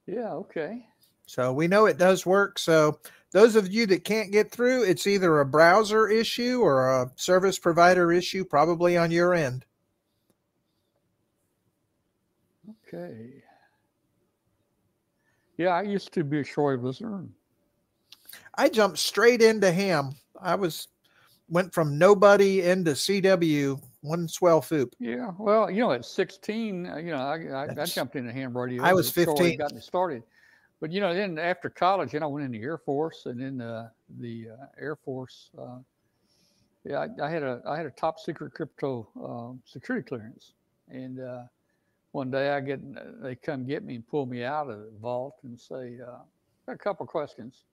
[0.08, 0.86] Yeah, okay.
[1.26, 2.60] So we know it does work.
[2.60, 3.00] So
[3.32, 7.60] those of you that can't get through, it's either a browser issue or a service
[7.60, 9.66] provider issue, probably on your end.
[12.94, 13.44] Okay.
[15.58, 17.26] Yeah, I used to be a shortwave listener.
[18.56, 20.16] I jumped straight into ham.
[20.40, 20.88] I was
[21.50, 24.94] went from nobody into CW one swell foop.
[25.00, 28.56] Yeah, well, you know, at 16, uh, you know, I, I, I jumped into ham
[28.56, 28.84] radio.
[28.84, 29.58] I was That's 15.
[29.58, 30.24] Got me started.
[30.82, 33.62] But, you know, then after college, then I went in the Air Force and then
[33.62, 33.90] uh,
[34.20, 35.52] the uh, Air Force.
[35.58, 35.78] Uh,
[36.84, 40.52] yeah, I, I had a I had a top secret crypto uh, security clearance,
[40.90, 41.44] and uh,
[42.14, 42.80] one day I get
[43.22, 46.20] they come get me and pull me out of the vault and say, uh,
[46.66, 47.66] "Got a couple questions.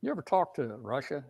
[0.00, 1.22] You ever talk to Russia?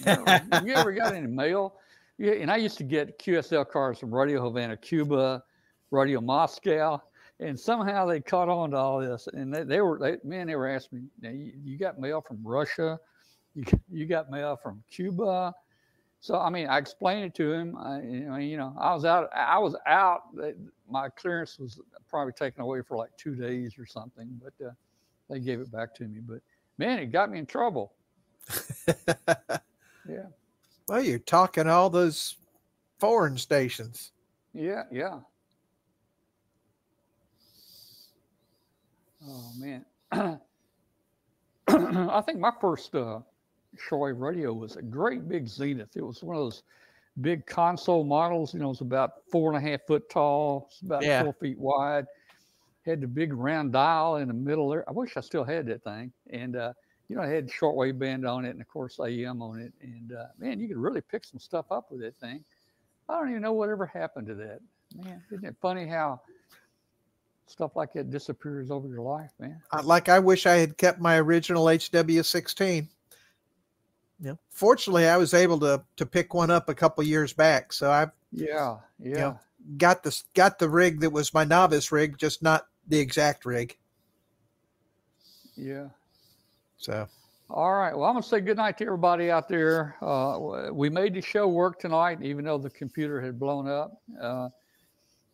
[0.00, 1.74] You, ever, you ever got any mail?
[2.18, 5.42] Yeah, and I used to get QSL cards from Radio Havana, Cuba,
[5.90, 7.02] Radio Moscow,
[7.40, 9.26] and somehow they caught on to all this.
[9.32, 12.20] And they, they were, they, man, they were asking me, now, you, you got mail
[12.20, 13.00] from Russia?
[13.54, 15.54] You, you got mail from Cuba?
[16.22, 17.76] So, I mean, I explained it to him.
[17.76, 20.22] I, you know, you know, I was out, I was out.
[20.88, 24.70] My clearance was probably taken away for like two days or something, but uh,
[25.28, 26.20] they gave it back to me.
[26.20, 26.38] But
[26.78, 27.92] man, it got me in trouble.
[30.08, 30.26] Yeah.
[30.88, 32.34] well, you're talking all those
[32.98, 34.10] foreign stations.
[34.52, 35.20] Yeah, yeah.
[39.24, 39.84] Oh man,
[41.68, 43.20] I think my first uh,
[43.76, 45.96] shortwave radio was a great big Zenith.
[45.96, 46.62] It was one of those
[47.20, 48.54] big console models.
[48.54, 51.22] You know, it was about four and a half foot tall, it's about Yeah.
[51.22, 52.06] four feet wide.
[52.84, 54.88] Had the big round dial in the middle there.
[54.88, 56.12] I wish I still had that thing.
[56.30, 56.72] And uh,
[57.08, 59.72] you know, it had shortwave band on it, and of course AM on it.
[59.82, 62.44] And uh, man, you could really pick some stuff up with that thing.
[63.08, 64.60] I don't even know whatever happened to that.
[64.96, 66.20] Man, isn't it funny how
[67.46, 69.60] stuff like that disappears over your life, man?
[69.84, 72.88] Like I wish I had kept my original HW16.
[74.22, 74.34] Yeah.
[74.50, 78.12] Fortunately, I was able to to pick one up a couple years back, so I've
[78.30, 79.16] Yeah, yeah.
[79.18, 79.34] Yeah.
[79.76, 83.76] got this got the rig that was my novice rig, just not the exact rig.
[85.56, 85.88] Yeah.
[86.78, 87.08] So
[87.50, 87.94] All right.
[87.94, 89.96] Well, I'm going to say good night to everybody out there.
[90.00, 94.00] Uh, we made the show work tonight, even though the computer had blown up.
[94.20, 94.48] Uh,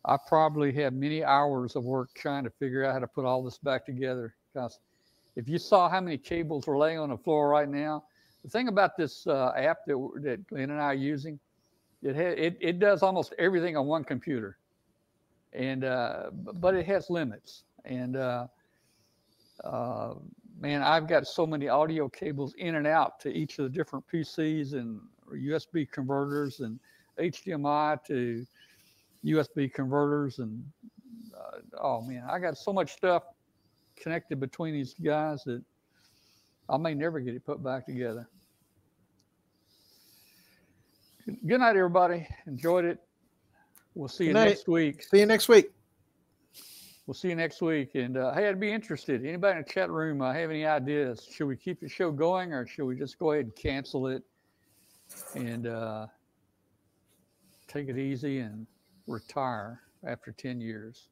[0.05, 3.43] I probably had many hours of work trying to figure out how to put all
[3.43, 4.35] this back together.
[4.53, 4.79] Because
[5.35, 8.03] if you saw how many cables were laying on the floor right now,
[8.49, 11.39] the thing about this uh, app that, that Glenn and I are using,
[12.01, 14.57] it, ha- it it does almost everything on one computer,
[15.53, 17.63] and uh, but it has limits.
[17.85, 18.47] And uh,
[19.63, 20.15] uh,
[20.59, 24.05] man, I've got so many audio cables in and out to each of the different
[24.07, 24.99] PCs and
[25.31, 26.79] USB converters and
[27.19, 28.45] HDMI to
[29.25, 30.63] USB converters and
[31.37, 33.23] uh, oh man, I got so much stuff
[33.95, 35.61] connected between these guys that
[36.67, 38.27] I may never get it put back together.
[41.29, 42.27] Good night, everybody.
[42.47, 42.99] Enjoyed it.
[43.93, 45.03] We'll see you next week.
[45.03, 45.69] see you next week.
[47.05, 47.93] We'll see you next week.
[47.93, 49.23] And uh, hey, I'd be interested.
[49.23, 51.27] Anybody in the chat room uh, have any ideas?
[51.31, 54.23] Should we keep the show going or should we just go ahead and cancel it
[55.35, 56.07] and uh,
[57.67, 58.65] take it easy and
[59.05, 61.09] retire after 10 years?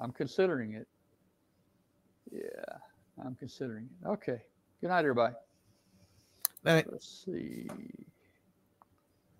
[0.00, 0.88] I'm considering it.
[2.32, 2.78] Yeah,
[3.24, 4.08] I'm considering it.
[4.08, 4.42] Okay.
[4.80, 5.34] Good night, everybody.
[6.64, 6.86] Night.
[6.90, 7.68] Let's see.